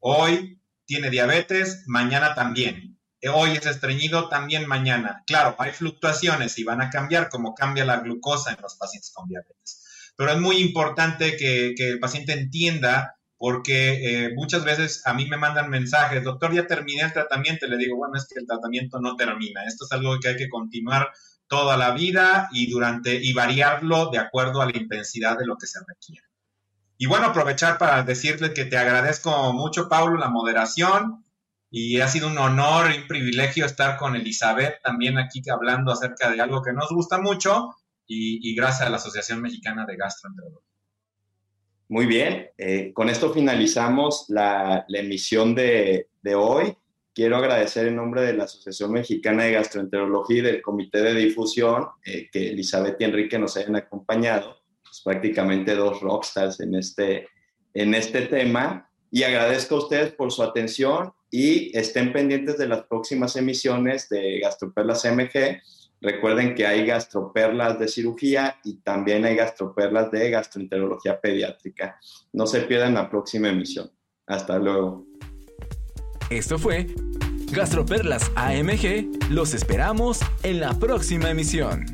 Hoy 0.00 0.60
tiene 0.86 1.10
diabetes, 1.10 1.84
mañana 1.86 2.34
también 2.34 2.95
hoy 3.32 3.52
es 3.52 3.66
estreñido, 3.66 4.28
también 4.28 4.66
mañana. 4.66 5.22
Claro, 5.26 5.56
hay 5.58 5.72
fluctuaciones 5.72 6.58
y 6.58 6.64
van 6.64 6.80
a 6.80 6.90
cambiar 6.90 7.28
como 7.28 7.54
cambia 7.54 7.84
la 7.84 7.98
glucosa 7.98 8.52
en 8.52 8.60
los 8.62 8.76
pacientes 8.76 9.12
con 9.12 9.28
diabetes. 9.28 10.12
Pero 10.16 10.32
es 10.32 10.38
muy 10.38 10.56
importante 10.58 11.36
que, 11.36 11.74
el 11.76 11.98
paciente 11.98 12.32
entienda 12.32 13.16
porque 13.38 14.24
eh, 14.24 14.32
muchas 14.34 14.64
veces 14.64 15.06
a 15.06 15.12
mí 15.12 15.26
me 15.26 15.36
mandan 15.36 15.68
mensajes, 15.68 16.24
doctor, 16.24 16.54
ya 16.54 16.66
terminé 16.66 17.02
el 17.02 17.12
tratamiento, 17.12 17.66
le 17.66 17.76
digo, 17.76 17.96
bueno, 17.96 18.16
es 18.16 18.26
que 18.26 18.40
el 18.40 18.46
tratamiento 18.46 18.98
no 18.98 19.14
termina, 19.14 19.64
esto 19.66 19.84
es 19.84 19.92
algo 19.92 20.18
que 20.18 20.28
hay 20.28 20.36
que 20.36 20.48
continuar 20.48 21.10
toda 21.46 21.76
la 21.76 21.90
vida 21.90 22.48
y 22.50 22.70
durante 22.70 23.14
y 23.14 23.34
variarlo 23.34 24.10
de 24.10 24.18
acuerdo 24.18 24.62
a 24.62 24.66
la 24.66 24.76
intensidad 24.76 25.38
de 25.38 25.44
lo 25.44 25.56
que 25.56 25.66
se 25.66 25.80
requiere. 25.86 26.26
Y 26.96 27.06
bueno, 27.06 27.26
aprovechar 27.26 27.76
para 27.76 28.02
decirle 28.04 28.54
que 28.54 28.64
te 28.64 28.78
agradezco 28.78 29.52
mucho, 29.52 29.86
Paulo, 29.88 30.18
la 30.18 30.30
moderación 30.30 31.25
y 31.78 32.00
ha 32.00 32.08
sido 32.08 32.28
un 32.28 32.38
honor 32.38 32.90
y 32.90 33.02
un 33.02 33.06
privilegio 33.06 33.66
estar 33.66 33.98
con 33.98 34.16
Elizabeth 34.16 34.80
también 34.82 35.18
aquí 35.18 35.42
hablando 35.50 35.92
acerca 35.92 36.30
de 36.30 36.40
algo 36.40 36.62
que 36.62 36.72
nos 36.72 36.88
gusta 36.88 37.20
mucho 37.20 37.74
y, 38.06 38.54
gracias 38.54 38.86
a 38.86 38.90
la 38.90 38.96
Asociación 38.96 39.42
Mexicana 39.42 39.84
de 39.84 39.94
Gastroenterología. 39.94 40.72
Muy 41.88 42.06
bien, 42.06 42.48
eh, 42.56 42.94
con 42.94 43.10
esto 43.10 43.30
finalizamos 43.30 44.24
la, 44.28 44.86
emisión 44.88 45.54
de, 45.54 46.08
hoy. 46.34 46.74
Quiero 47.14 47.36
agradecer 47.36 47.88
en 47.88 47.96
nombre 47.96 48.22
de 48.22 48.32
la 48.32 48.44
Asociación 48.44 48.92
Mexicana 48.92 49.44
de 49.44 49.52
Gastroenterología 49.52 50.38
y 50.38 50.42
del 50.42 50.62
Comité 50.62 51.02
de 51.02 51.14
Difusión 51.14 51.88
eh, 52.06 52.30
que 52.32 52.52
Elizabeth 52.52 52.98
y 52.98 53.04
Enrique 53.04 53.38
nos 53.38 53.54
hayan 53.58 53.76
acompañado, 53.76 54.62
pues, 54.82 55.02
prácticamente 55.04 55.74
dos 55.74 56.00
rockstars 56.00 56.58
en 56.60 56.74
este, 56.74 57.28
en 57.74 57.92
este 57.92 58.22
tema. 58.22 58.90
Y 59.16 59.22
agradezco 59.22 59.76
a 59.76 59.78
ustedes 59.78 60.12
por 60.12 60.30
su 60.30 60.42
atención 60.42 61.14
y 61.30 61.74
estén 61.74 62.12
pendientes 62.12 62.58
de 62.58 62.68
las 62.68 62.82
próximas 62.82 63.34
emisiones 63.36 64.10
de 64.10 64.40
Gastroperlas 64.40 65.06
MG. 65.06 65.62
Recuerden 66.02 66.54
que 66.54 66.66
hay 66.66 66.84
gastroperlas 66.84 67.78
de 67.78 67.88
cirugía 67.88 68.60
y 68.62 68.76
también 68.82 69.24
hay 69.24 69.34
gastroperlas 69.34 70.10
de 70.10 70.28
gastroenterología 70.28 71.18
pediátrica. 71.18 71.98
No 72.34 72.46
se 72.46 72.60
pierdan 72.60 72.92
la 72.92 73.08
próxima 73.08 73.48
emisión. 73.48 73.90
Hasta 74.26 74.58
luego. 74.58 75.06
Esto 76.28 76.58
fue 76.58 76.86
Gastroperlas 77.52 78.30
AMG. 78.34 79.30
Los 79.30 79.54
esperamos 79.54 80.20
en 80.42 80.60
la 80.60 80.74
próxima 80.74 81.30
emisión. 81.30 81.86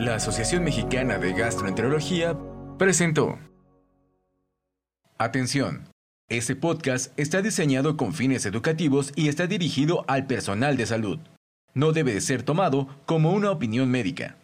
La 0.00 0.16
Asociación 0.16 0.64
Mexicana 0.64 1.18
de 1.18 1.34
Gastroenterología 1.34 2.36
presentó. 2.78 3.38
Atención. 5.22 5.86
Este 6.30 6.56
podcast 6.56 7.12
está 7.20 7.42
diseñado 7.42 7.98
con 7.98 8.14
fines 8.14 8.46
educativos 8.46 9.12
y 9.16 9.28
está 9.28 9.46
dirigido 9.46 10.02
al 10.08 10.26
personal 10.26 10.78
de 10.78 10.86
salud. 10.86 11.18
No 11.74 11.92
debe 11.92 12.14
de 12.14 12.22
ser 12.22 12.42
tomado 12.42 12.88
como 13.04 13.32
una 13.32 13.50
opinión 13.50 13.90
médica. 13.90 14.38